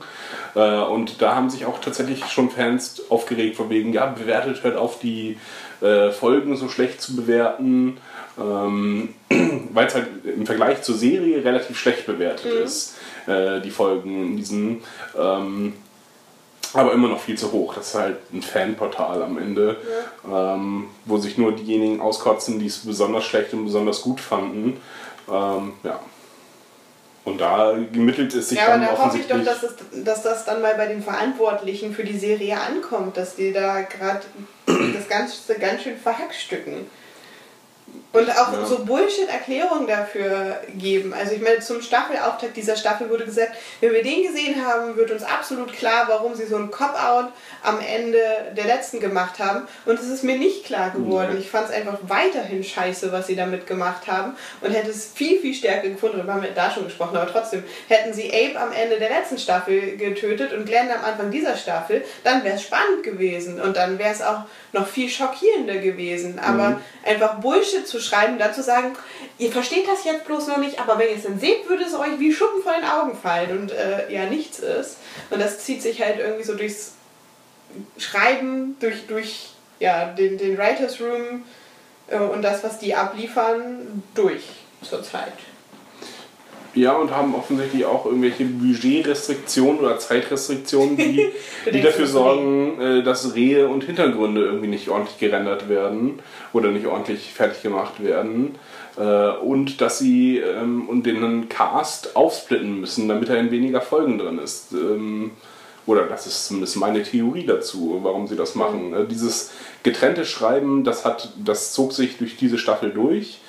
[0.54, 4.76] Äh, und da haben sich auch tatsächlich schon Fans aufgeregt, von wegen, ja, bewertet hört
[4.76, 5.38] auf, die
[5.82, 7.98] äh, Folgen so schlecht zu bewerten.
[8.38, 9.16] Ähm,
[9.74, 12.98] weil es halt im Vergleich zur Serie relativ schlecht bewertet ist,
[13.28, 14.82] äh, die Folgen in diesem.
[16.76, 17.74] Aber immer noch viel zu hoch.
[17.74, 19.78] Das ist halt ein Fanportal am Ende,
[20.30, 24.82] ähm, wo sich nur diejenigen auskotzen, die es besonders schlecht und besonders gut fanden.
[25.30, 26.00] Ähm, ja.
[27.26, 29.74] Und da gemittelt es sich Ja, aber dann da hoffe ich doch, dass, es,
[30.04, 34.22] dass das dann mal bei den Verantwortlichen für die Serie ankommt, dass die da gerade
[34.68, 36.86] das Ganze ganz schön verhackstücken.
[38.16, 38.66] Und auch Ja.
[38.66, 41.14] so Bullshit-Erklärungen dafür geben.
[41.14, 45.12] Also ich meine, zum Staffelauftakt dieser Staffel wurde gesagt, wenn wir den gesehen haben, wird
[45.12, 47.32] uns absolut klar, warum sie so ein Cop-Out
[47.64, 48.20] am Ende
[48.56, 49.68] der letzten gemacht haben.
[49.86, 51.34] Und es ist mir nicht klar geworden.
[51.34, 51.40] Nee.
[51.40, 54.36] Ich fand es einfach weiterhin scheiße, was sie damit gemacht haben.
[54.62, 56.18] Und hätte es viel, viel stärker gefunden.
[56.18, 57.18] Darüber haben wir da schon gesprochen.
[57.18, 61.32] Aber trotzdem, hätten sie Abe am Ende der letzten Staffel getötet und Glenn am Anfang
[61.32, 63.60] dieser Staffel, dann wäre es spannend gewesen.
[63.60, 66.40] Und dann wäre es auch noch viel schockierender gewesen.
[66.40, 68.96] Aber einfach Bullshit zu schreiben, dann zu sagen,
[69.38, 71.94] ihr versteht das jetzt bloß noch nicht, aber wenn ihr es dann seht, würde es
[71.94, 74.98] euch wie Schuppen von den Augen fallen und äh, ja nichts ist.
[75.30, 76.94] Und das zieht sich halt irgendwie so durchs
[77.98, 79.50] Schreiben, durch, durch
[79.80, 81.44] ja, den, den Writers Room
[82.08, 84.44] äh, und das, was die abliefern, durch
[84.82, 85.34] zurzeit.
[86.76, 91.26] Ja, und haben offensichtlich auch irgendwelche Budgetrestriktionen oder Zeitrestriktionen, die,
[91.74, 96.20] die dafür sorgen, äh, dass Rehe und Hintergründe irgendwie nicht ordentlich gerendert werden
[96.52, 98.56] oder nicht ordentlich fertig gemacht werden.
[98.98, 104.18] Äh, Und dass sie ähm, und den Cast aufsplitten müssen, damit er in weniger Folgen
[104.18, 104.74] drin ist.
[104.74, 105.32] Ähm,
[105.86, 108.94] Oder das ist zumindest meine Theorie dazu, warum sie das machen.
[108.94, 109.52] Äh, Dieses
[109.84, 113.40] getrennte Schreiben, das, hat, das zog sich durch diese Staffel durch.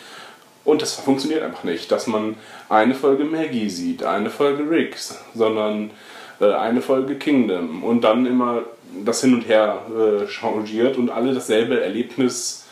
[0.66, 2.34] Und das funktioniert einfach nicht, dass man
[2.68, 5.92] eine Folge Maggie sieht, eine Folge Riggs, sondern
[6.40, 8.64] äh, eine Folge Kingdom und dann immer
[9.04, 12.64] das hin und her äh, changiert und alle dasselbe Erlebnis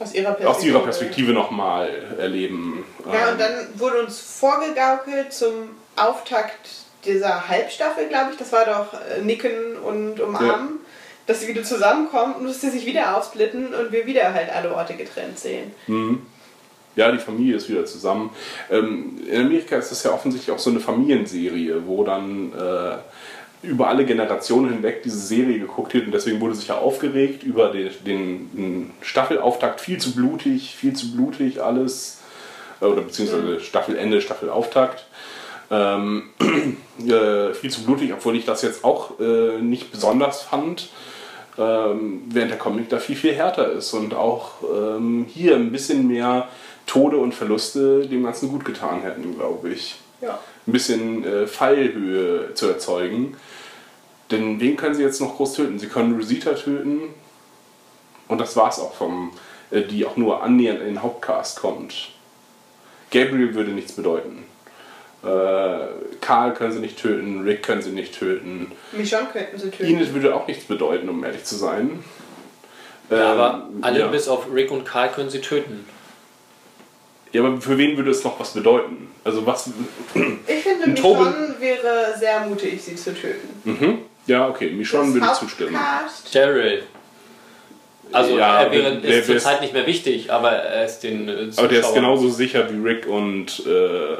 [0.00, 0.50] Aus ihrer Perspektive.
[0.50, 2.84] aus ihrer Perspektive nochmal erleben.
[3.04, 5.52] Ja, Ähm, und dann wurde uns vorgegaukelt zum
[5.96, 6.68] Auftakt
[7.04, 8.38] dieser Halbstaffel, glaube ich.
[8.38, 10.80] Das war doch äh, Nicken und Umarmen.
[11.26, 14.74] Dass sie wieder zusammenkommen und dass sie sich wieder aufsplitten und wir wieder halt alle
[14.74, 15.72] Orte getrennt sehen.
[16.96, 18.30] Ja, die Familie ist wieder zusammen.
[18.70, 22.96] Ähm, in Amerika ist das ja offensichtlich auch so eine Familienserie, wo dann äh,
[23.62, 27.70] über alle Generationen hinweg diese Serie geguckt wird und deswegen wurde sich ja aufgeregt über
[27.70, 29.80] den, den, den Staffelauftakt.
[29.80, 32.18] Viel zu blutig, viel zu blutig alles.
[32.80, 35.06] Äh, Oder beziehungsweise Staffelende, Staffelauftakt.
[35.70, 36.30] Ähm,
[37.06, 40.88] äh, viel zu blutig, obwohl ich das jetzt auch äh, nicht besonders fand.
[41.58, 46.06] Ähm, während der Comic da viel, viel härter ist und auch ähm, hier ein bisschen
[46.06, 46.48] mehr
[46.88, 49.96] Tode und Verluste dem Ganzen gut getan hätten, glaube ich.
[50.20, 50.40] Ja.
[50.66, 53.36] Ein bisschen äh, Fallhöhe zu erzeugen.
[54.32, 55.78] Denn wen können sie jetzt noch groß töten?
[55.78, 57.00] Sie können Rosita töten
[58.26, 59.30] und das war's auch vom,
[59.70, 62.10] äh, die auch nur annähernd in den Hauptcast kommt.
[63.10, 64.44] Gabriel würde nichts bedeuten.
[65.22, 65.28] Äh,
[66.20, 68.72] Karl können sie nicht töten, Rick können sie nicht töten.
[68.92, 69.84] Michonne könnten sie töten.
[69.84, 72.04] Enid würde auch nichts bedeuten, um ehrlich zu sein.
[73.10, 74.06] Ja, aber Ähm, alle ja.
[74.08, 75.86] bis auf Rick und Karl können sie töten.
[77.32, 79.08] Ja, aber für wen würde es noch was bedeuten?
[79.24, 79.70] Also was.
[80.46, 83.48] Ich finde, Michonne wäre sehr mutig, sie zu töten.
[83.64, 83.98] Mhm.
[84.26, 85.76] Ja, okay, Michonne würde zustimmen.
[86.32, 86.82] Daryl.
[88.12, 90.86] Also Ja, er wäre der- der ist zur ist- Zeit nicht mehr wichtig, aber er
[90.86, 93.66] ist den äh, Aber der ist genauso sicher wie Rick und.
[93.66, 94.16] Äh,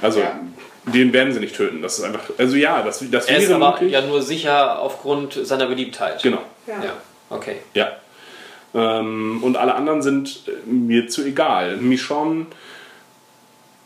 [0.00, 0.40] also, Ja.
[0.86, 1.82] den werden sie nicht töten.
[1.82, 2.22] Das ist einfach.
[2.38, 3.92] Also ja, das, das Er ist wäre aber möglich.
[3.92, 6.22] ja nur sicher aufgrund seiner Beliebtheit.
[6.22, 6.38] Genau.
[6.66, 6.82] Ja.
[6.82, 6.92] Ja,
[7.28, 7.56] okay.
[7.74, 7.92] Ja.
[8.74, 11.76] Ähm, und alle anderen sind äh, mir zu egal.
[11.78, 12.46] Michonne.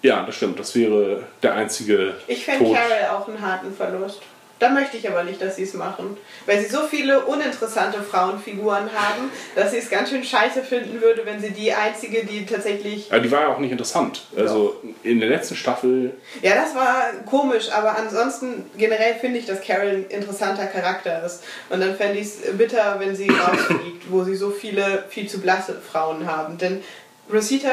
[0.03, 0.59] Ja, das stimmt.
[0.59, 2.65] Das wäre der einzige Ich fände.
[2.73, 4.21] Carol auch einen harten Verlust.
[4.65, 6.17] Da möchte ich aber nicht, dass sie es machen.
[6.47, 11.27] Weil sie so viele uninteressante Frauenfiguren haben, dass sie es ganz schön scheiße finden würde,
[11.27, 13.13] wenn sie die einzige, die tatsächlich.
[13.13, 14.23] Aber die war ja auch nicht interessant.
[14.35, 19.61] Also in der letzten Staffel Ja, das war komisch, aber ansonsten generell finde ich, dass
[19.61, 21.45] Carol ein interessanter Charakter ist.
[21.69, 25.43] Und dann fände ich es bitter, wenn sie rausfliegt, wo sie so viele viel zu
[25.43, 26.57] blasse Frauen haben.
[26.57, 26.83] Denn
[27.31, 27.69] Rosita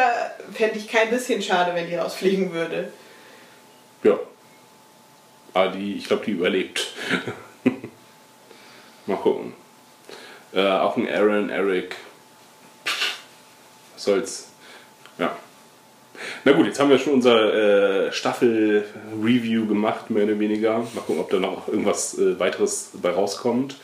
[0.53, 2.89] fände ich kein bisschen schade, wenn die rausfliegen würde.
[4.03, 4.19] Ja.
[5.53, 6.87] Aber die, ich glaube, die überlebt.
[9.05, 9.53] Mal gucken.
[10.53, 11.95] Äh, auch ein Aaron, Eric.
[13.93, 14.47] Was soll's.
[15.17, 15.35] Ja.
[16.45, 20.79] Na gut, jetzt haben wir schon unser äh, Staffel-Review gemacht, mehr oder weniger.
[20.79, 23.75] Mal gucken, ob da noch irgendwas äh, weiteres bei rauskommt.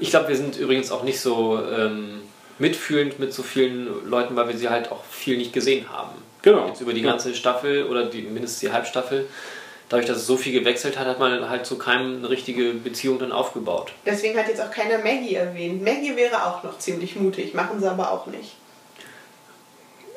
[0.00, 2.22] Ich glaube, wir sind übrigens auch nicht so ähm,
[2.58, 6.12] mitfühlend mit so vielen Leuten, weil wir sie halt auch viel nicht gesehen haben.
[6.42, 6.68] Genau.
[6.68, 7.10] Jetzt über die Ja.
[7.10, 9.26] ganze Staffel oder die, mindestens die Halbstaffel.
[9.90, 13.18] Dadurch, dass es so viel gewechselt hat, hat man halt zu keinem eine richtige Beziehung
[13.18, 13.92] dann aufgebaut.
[14.06, 15.84] Deswegen hat jetzt auch keiner Maggie erwähnt.
[15.84, 18.54] Maggie wäre auch noch ziemlich mutig, machen sie aber auch nicht.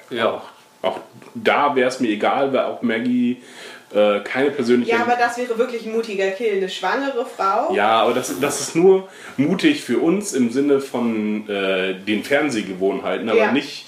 [0.10, 0.42] Ja.
[0.82, 1.00] Auch
[1.34, 3.42] da wäre es mir egal, weil auch Maggie
[3.94, 4.92] Äh, keine persönliche.
[4.92, 6.58] Ja, aber das wäre wirklich ein mutiger Kill.
[6.58, 7.74] Eine schwangere Frau.
[7.74, 9.08] Ja, aber das, das ist nur
[9.38, 13.52] mutig für uns im Sinne von äh, den Fernsehgewohnheiten, aber Ja.
[13.54, 13.86] nicht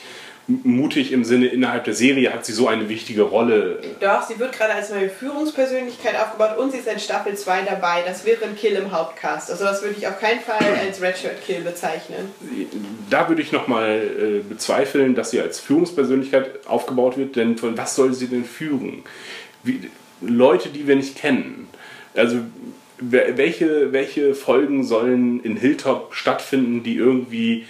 [0.50, 3.80] mutig im Sinne, innerhalb der Serie hat sie so eine wichtige Rolle.
[4.00, 8.02] Doch, sie wird gerade als neue Führungspersönlichkeit aufgebaut und sie ist in Staffel 2 dabei.
[8.06, 9.52] Das wäre ein Kill im Hauptcast.
[9.52, 12.32] Also das würde ich auf keinen Fall als Redshirt-Kill bezeichnen.
[13.10, 17.96] Da würde ich nochmal äh, bezweifeln, dass sie als Führungspersönlichkeit aufgebaut wird, denn von was
[17.96, 19.04] soll sie denn führen?
[19.64, 19.90] Wie,
[20.22, 21.68] Leute, die wir nicht kennen.
[22.16, 22.40] Also
[23.02, 27.66] welche, welche Folgen sollen in Hilltop stattfinden, die irgendwie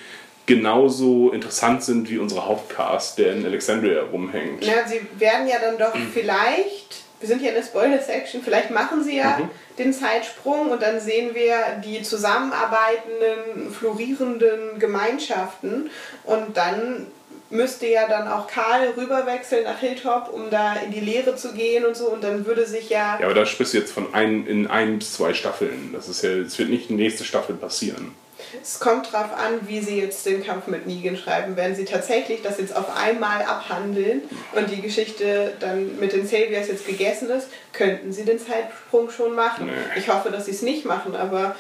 [0.50, 4.66] genauso interessant sind wie unser Hauptcast, der in Alexandria rumhängt?
[4.66, 9.04] Na, sie werden ja dann doch vielleicht, wir sind hier in der Spoiler-Section, vielleicht machen
[9.04, 9.40] sie ja
[9.78, 11.56] den Zeitsprung und dann sehen wir
[11.86, 15.92] die zusammenarbeitenden, florierenden Gemeinschaften
[16.24, 17.06] und dann
[17.52, 21.86] müsste ja dann auch Karl rüberwechseln nach Hilltop, um da in die Lehre zu gehen
[21.86, 24.48] und so und dann würde sich ja, Ja, aber da sprichst du jetzt von ein,
[24.48, 25.92] in ein bis zwei Staffeln.
[25.94, 28.16] Das ist ja, es wird nicht die nächste Staffel passieren.
[28.62, 31.56] Es kommt drauf an, wie sie jetzt den Kampf mit Negan schreiben.
[31.56, 34.22] Werden sie tatsächlich das jetzt auf einmal abhandeln
[34.54, 39.36] und die Geschichte dann mit den Saviors jetzt gegessen ist, könnten sie den Zeitsprung schon
[39.36, 39.68] machen.
[39.68, 40.00] Nee.
[40.00, 41.56] Ich hoffe, dass sie es nicht machen, aber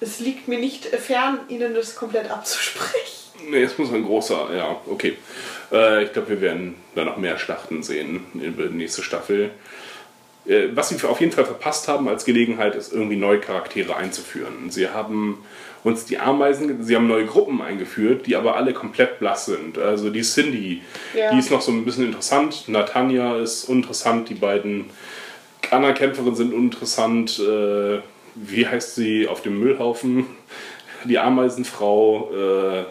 [0.00, 3.18] es liegt mir nicht fern, ihnen das komplett abzusprechen.
[3.48, 5.16] Nee, es muss ein großer, ja, okay.
[5.72, 9.50] Äh, ich glaube, wir werden da noch mehr Schlachten sehen in der nächsten Staffel.
[10.48, 14.70] Äh, was sie auf jeden Fall verpasst haben als Gelegenheit, ist irgendwie neue Charaktere einzuführen.
[14.70, 15.38] Sie haben
[15.84, 19.78] uns die Ameisen, sie haben neue Gruppen eingeführt, die aber alle komplett blass sind.
[19.78, 20.82] Also die Cindy,
[21.14, 21.30] Ja.
[21.32, 22.64] die ist noch so ein bisschen interessant.
[22.68, 24.86] Natanja ist uninteressant, die beiden
[25.70, 27.38] Anna-Kämpferinnen sind uninteressant.
[27.38, 28.00] Äh,
[28.34, 30.26] wie heißt sie auf dem Müllhaufen?
[31.04, 32.30] Die Ameisenfrau.
[32.32, 32.84] Äh,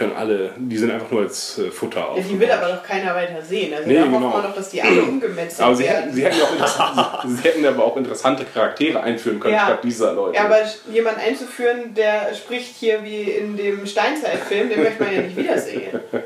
[0.00, 2.16] können alle, die sind einfach nur als äh, Futter auf.
[2.16, 3.74] Ja, die will aber doch keiner weiter sehen.
[3.74, 4.32] Also Nee, da genau.
[4.32, 6.04] wir doch, dass die alle umgemetzelt aber sie werden.
[6.04, 7.06] hätten, sie, hätten ja auch interessant,
[7.36, 9.66] sie hätten aber auch interessante Charaktere einführen können Ja.
[9.66, 10.36] statt dieser Leute.
[10.36, 10.56] Ja, aber
[10.90, 16.00] jemanden einzuführen, der spricht hier wie in dem Steinzeitfilm, den möchte man ja nicht wiedersehen.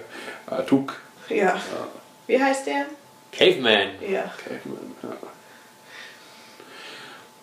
[0.46, 0.94] Ah, Tuk.
[1.30, 1.58] Ja.
[2.26, 2.84] Wie heißt der?
[3.32, 3.88] Caveman.
[4.08, 4.30] Ja.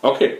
[0.02, 0.38] Okay.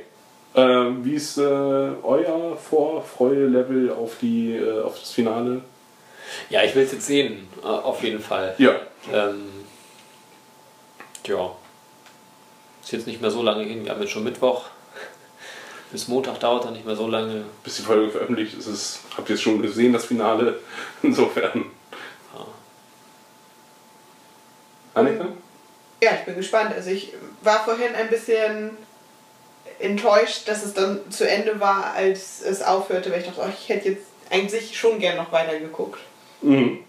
[0.54, 0.60] Äh,
[1.04, 5.62] wie ist äh, euer Vorfreude-Level auf, die, äh, auf das Finale?
[6.50, 8.56] Ja, ich will es jetzt sehen, äh, auf jeden Fall.
[8.58, 8.76] Ja.
[9.12, 9.50] Ähm,
[11.26, 11.56] ja.
[12.84, 14.66] Ist jetzt nicht mehr so lange hin, wir haben jetzt schon Mittwoch.
[15.92, 17.46] Bis Montag dauert dann nicht mehr so lange.
[17.64, 20.60] Bis die Folge veröffentlicht ist, es, habt ihr es schon gesehen, das Finale?
[21.04, 21.66] Insofern.
[24.94, 25.28] Annika?
[26.04, 26.74] Ja, ich bin gespannt.
[26.74, 27.14] Also ich
[27.44, 28.78] war vorhin ein bisschen
[29.80, 33.70] enttäuscht, dass es dann zu Ende war, als es aufhörte, weil ich dachte, oh, ich
[33.70, 36.00] hätte jetzt eigentlich schon gern noch weiter geguckt.
[36.42, 36.80] Mhm.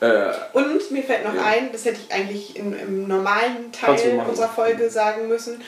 [0.00, 4.48] Äh, Und mir fällt noch ein, das hätte ich eigentlich in, im normalen Teil unserer
[4.48, 5.62] Folge sagen müssen.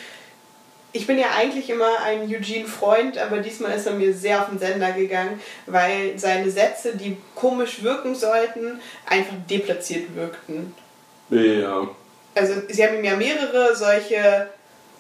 [0.93, 4.59] Ich bin ja eigentlich immer ein Eugene-Freund, aber diesmal ist er mir sehr auf den
[4.59, 10.75] Sender gegangen, weil seine Sätze, die komisch wirken sollten, einfach deplatziert wirkten.
[11.31, 11.89] ja.
[12.35, 14.49] Also sie haben ihm ja mehrere solche,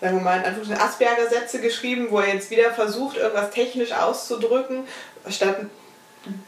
[0.01, 4.85] sagen wir mal, in Anführungszeichen Asperger-Sätze geschrieben, wo er jetzt wieder versucht, irgendwas technisch auszudrücken,
[5.29, 5.57] statt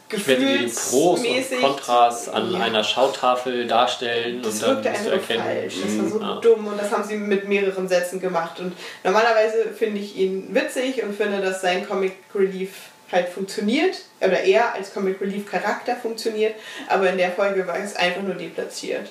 [0.09, 1.61] Werde die Pros und gefühlsmäßig.
[1.61, 2.59] Kontras an Ja.
[2.59, 5.43] einer Schautafel darstellen Das und dann wirkte einfach erkennen.
[5.43, 5.75] falsch.
[5.83, 6.35] Das war so Mhm, ja.
[6.41, 8.59] dumm und das haben sie mit mehreren Sätzen gemacht.
[8.59, 12.69] Und normalerweise finde ich ihn witzig und finde, dass sein Comic Relief
[13.11, 13.97] halt funktioniert.
[14.19, 16.55] Oder er als Comic Relief Charakter funktioniert.
[16.89, 19.09] Aber in der Folge war es einfach nur deplatziert.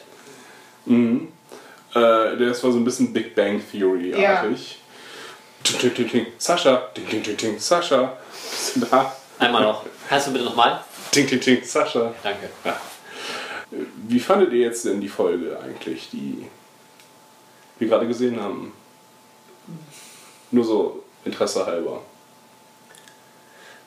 [0.86, 1.28] Mhm.
[1.94, 4.78] Äh, das war so ein bisschen Big Bang Theory-artig.
[5.62, 6.26] Ting.
[6.38, 7.58] Sascha, ting, ting, ting, ting.
[7.58, 8.16] Sascha,
[8.90, 9.14] da?
[9.38, 9.84] Einmal noch.
[10.10, 10.80] Kannst du bitte nochmal?
[11.12, 11.62] Ting, ting.
[11.62, 12.12] Sascha.
[12.20, 12.50] Danke.
[14.08, 16.46] Wie fandet ihr jetzt denn die Folge eigentlich, die
[17.78, 18.72] wir gerade gesehen haben?
[20.50, 22.02] Nur so Interesse halber.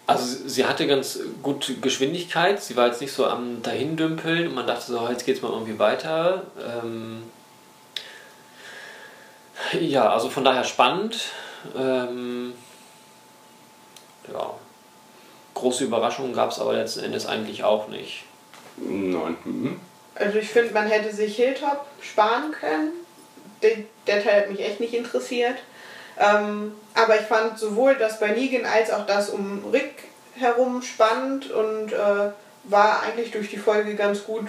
[0.08, 4.56] Also sie- sie hatte ganz gut Geschwindigkeit, sie war jetzt nicht so am dahindümpeln und
[4.56, 6.44] man dachte so, jetzt geht's mal irgendwie weiter.
[6.66, 7.24] Ähm
[9.78, 11.18] ja, also von daher spannend.
[11.78, 12.54] Ähm
[14.32, 14.54] ja.
[15.54, 18.24] Große Überraschungen gab es aber letzten Endes eigentlich auch nicht.
[18.78, 19.38] Nein.
[19.44, 19.80] Mhm.
[20.16, 22.92] Also ich finde, man hätte sich Hilltop sparen können.
[23.62, 23.78] Der,
[24.08, 25.58] der Teil hat mich echt nicht interessiert.
[26.20, 30.04] Ähm, aber ich fand sowohl das bei Negan als auch das um Rick
[30.36, 32.32] herum spannend und äh,
[32.66, 34.48] war eigentlich durch die Folge ganz gut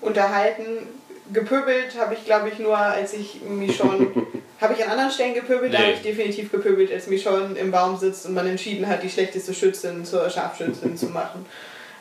[0.00, 0.88] unterhalten.
[1.32, 4.08] Gepöbelt habe ich, glaube ich, nur, als ich Michonne...
[4.60, 5.72] habe ich an anderen Stellen gepöbelt?
[5.74, 5.84] Da Nee.
[5.84, 9.52] habe ich definitiv gepöbelt, als Michonne im Baum sitzt und man entschieden hat, die schlechteste
[9.54, 11.44] Schützin zur Scharfschützin zu machen.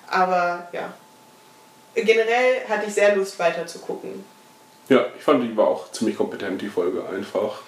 [0.07, 0.93] Aber ja,
[1.95, 4.23] generell hatte ich sehr Lust weiter zu gucken.
[4.89, 7.61] Ja, ich fand, die war auch ziemlich kompetent, die Folge einfach.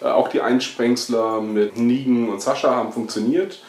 [0.00, 3.62] Äh, auch die Einsprengsler mit Negan und Sascha haben funktioniert.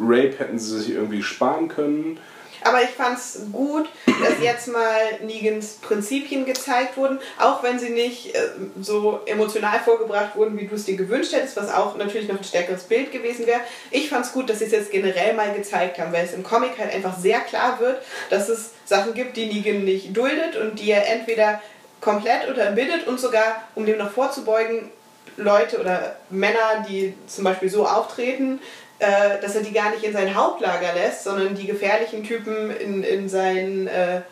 [0.00, 2.18] Rape hätten sie sich irgendwie sparen können.
[2.62, 7.90] Aber ich fand es gut, dass jetzt mal Negans Prinzipien gezeigt wurden, auch wenn sie
[7.90, 8.40] nicht äh,
[8.80, 12.44] so emotional vorgebracht wurden, wie du es dir gewünscht hättest, was auch natürlich noch ein
[12.44, 13.60] stärkeres Bild gewesen wäre.
[13.90, 16.42] Ich fand es gut, dass sie es jetzt generell mal gezeigt haben, weil es im
[16.42, 20.78] Comic halt einfach sehr klar wird, dass es Sachen gibt, die Negan nicht duldet und
[20.78, 21.60] die er entweder
[22.00, 24.90] komplett unterbindet und sogar, um dem noch vorzubeugen,
[25.36, 28.60] Leute oder Männer, die zum Beispiel so auftreten,
[28.98, 33.02] äh, dass er die gar nicht in sein Hauptlager lässt, sondern die gefährlichen Typen in,
[33.02, 34.22] in seinen äh,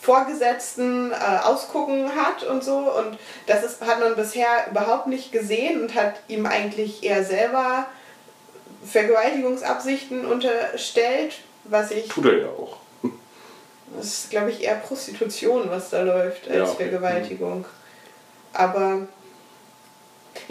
[0.00, 1.14] Vorgesetzten äh,
[1.44, 2.78] ausgucken hat und so.
[2.78, 7.86] Und das ist, hat man bisher überhaupt nicht gesehen und hat ihm eigentlich eher selber
[8.84, 11.34] Vergewaltigungsabsichten unterstellt,
[11.64, 12.08] was ich.
[12.08, 12.78] Tut er ja auch.
[13.96, 16.88] Das ist, glaube ich, eher Prostitution, was da läuft, als Ja, okay.
[16.88, 17.64] Vergewaltigung.
[18.52, 19.06] Aber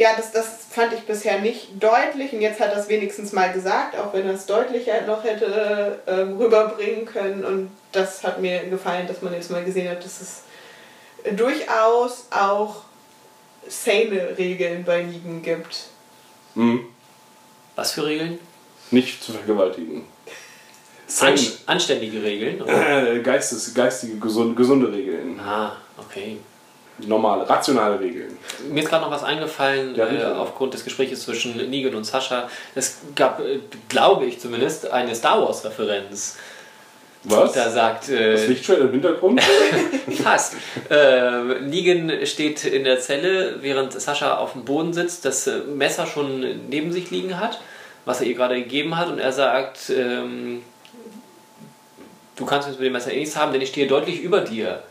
[0.02, 3.54] ja, das, das fand ich bisher nicht deutlich und jetzt hat er es wenigstens mal
[3.54, 7.46] gesagt, auch wenn er es deutlicher noch hätte ähm, rüberbringen können.
[7.46, 10.42] Und das hat mir gefallen, dass man jetzt mal gesehen hat, dass es
[11.38, 12.78] durchaus auch
[13.68, 15.90] sane Regeln bei Ligen gibt.
[16.56, 16.84] Hm.
[17.76, 18.40] Was für Regeln?
[18.90, 19.98] Nicht zu vergewaltigen.
[21.20, 21.52] An, Sane.
[21.68, 22.60] anständige Regeln?
[22.60, 23.14] Oder?
[23.14, 25.40] Äh, Geistes, geistige, gesunde, gesunde Regeln.
[25.40, 26.38] Ah, okay.
[27.08, 28.38] Normale, rationale Regeln.
[28.70, 32.50] Mir ist gerade noch was eingefallen Ja, äh, aufgrund des Gesprächs zwischen Negan und Sascha.
[32.76, 33.60] Es gab, äh,
[33.90, 36.38] glaube ich zumindest, eine Star Wars-Referenz.
[37.24, 37.52] Was?
[37.54, 39.42] Da sagt Das äh, Lichtschwert im Hintergrund?
[40.24, 40.56] fast.
[40.90, 46.08] Äh, Negan steht in der Zelle, während Sascha auf dem Boden sitzt, das äh, Messer
[46.08, 47.60] schon neben sich liegen hat,
[48.06, 50.64] was er ihr gerade gegeben hat, und er sagt, ähm,
[52.36, 54.82] du kannst mit dem Messer eh nichts haben, denn ich stehe deutlich über dir.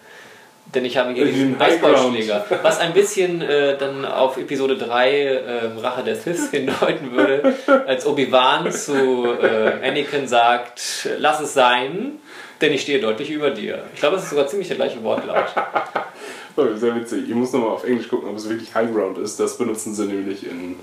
[0.75, 2.45] Denn ich habe hier Den diesen High Baseballschläger.
[2.63, 7.55] Was ein bisschen äh, dann auf Episode 3 ähm, Rache der Sith hindeuten würde,
[7.87, 12.21] als Obi-Wan zu äh, Anakin sagt, lass es sein,
[12.61, 13.85] denn ich stehe deutlich über dir.
[13.95, 15.47] Ich glaube, es ist sogar ziemlich der gleiche Wortlaut.
[16.57, 17.29] Oh, sehr witzig.
[17.29, 19.39] Ich muss nochmal auf Englisch gucken, ob es wirklich High Ground ist.
[19.39, 20.77] Das benutzen sie nämlich in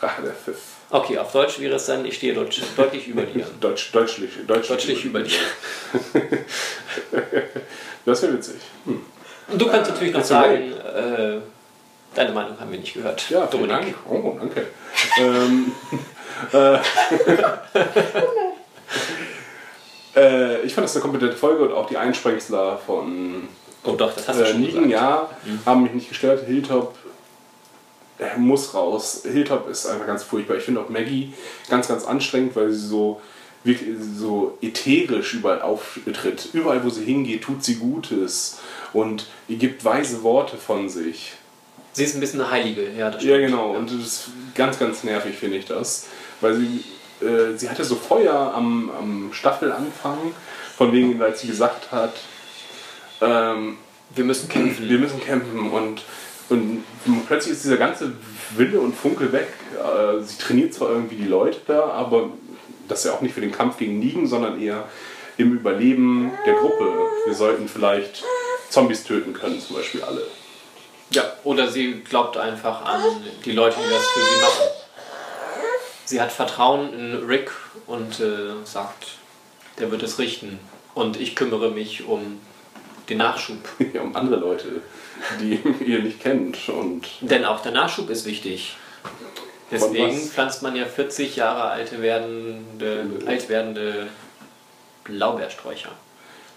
[0.00, 0.60] Rache der Fifth.
[0.90, 3.46] Okay, auf Deutsch wäre es dann, ich stehe deutlich, deutlich über dir.
[3.60, 5.38] Deutsch, deutschlich, deutschlich, Deutlich über dir.
[8.04, 8.56] Das wäre witzig.
[8.84, 9.00] Hm.
[9.48, 11.38] Und du kannst natürlich noch sagen, äh,
[12.14, 13.28] deine Meinung haben wir nicht gehört.
[13.30, 13.94] Ja, vielen Dominik.
[14.08, 14.24] Dank.
[14.24, 14.66] Oh, danke.
[15.18, 15.72] ähm,
[16.52, 16.78] äh,
[20.16, 23.48] äh, ich fand das eine kompetente Folge und auch die Einsprengsler von
[23.84, 24.86] Oh doch, das hast du äh, schon gesagt.
[24.88, 25.30] ja,
[25.64, 26.44] haben mich nicht gestört.
[26.46, 26.94] Hilltop
[28.18, 29.22] er muss raus.
[29.24, 30.56] Hilltop ist einfach ganz furchtbar.
[30.56, 31.34] Ich finde auch Maggie
[31.68, 33.20] ganz, ganz anstrengend, weil sie so
[33.66, 36.48] wirklich so ätherisch überall auftritt.
[36.52, 38.58] Überall, wo sie hingeht, tut sie Gutes
[38.92, 41.32] und gibt weise Worte von sich.
[41.92, 43.50] Sie ist ein bisschen eine Heilige, ja, das Ja, stimmt.
[43.50, 43.70] genau.
[43.72, 46.06] Und das ist ganz, ganz nervig, finde ich das.
[46.40, 46.84] Weil sie,
[47.26, 50.18] äh, sie hatte so Feuer am, am Staffelanfang,
[50.76, 52.12] von wegen, als sie gesagt hat,
[53.22, 53.78] ähm,
[54.14, 54.88] Wir müssen kämpfen.
[54.88, 56.02] wir müssen kämpfen und,
[56.50, 56.84] und
[57.26, 58.12] plötzlich ist dieser ganze
[58.56, 59.48] Wille und Funke weg.
[59.74, 62.30] Äh, sie trainiert zwar irgendwie die Leute da, aber
[62.88, 64.88] das ist ja auch nicht für den Kampf gegen Nigen, sondern eher
[65.36, 66.92] im Überleben der Gruppe.
[67.24, 68.24] Wir sollten vielleicht
[68.70, 70.22] Zombies töten können, zum Beispiel alle.
[71.10, 73.00] Ja, oder sie glaubt einfach an
[73.44, 74.70] die Leute, die das für sie machen.
[76.04, 77.50] Sie hat Vertrauen in Rick
[77.86, 79.08] und äh, sagt,
[79.78, 80.58] der wird es richten.
[80.94, 82.40] Und ich kümmere mich um
[83.08, 83.58] den Nachschub.
[83.92, 84.82] Ja, um andere Leute,
[85.40, 86.68] die ihr nicht kennt.
[86.68, 88.76] Und Denn auch der Nachschub ist wichtig.
[89.70, 94.06] Deswegen pflanzt man ja 40 Jahre alte werdende, alt werdende
[95.04, 95.90] Blaubeersträucher.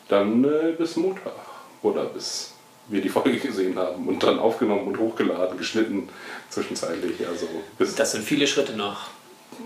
[0.07, 1.34] dann äh, bis Montag.
[1.81, 2.53] Oder bis
[2.88, 6.10] wir die Folge gesehen haben und dann aufgenommen und hochgeladen, geschnitten
[6.49, 7.26] zwischenzeitlich.
[7.27, 7.48] Also
[7.95, 9.07] Das sind viele Schritte noch.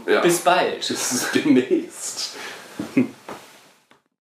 [0.05, 0.79] ja, Bis bald.
[0.87, 2.35] bis demnächst.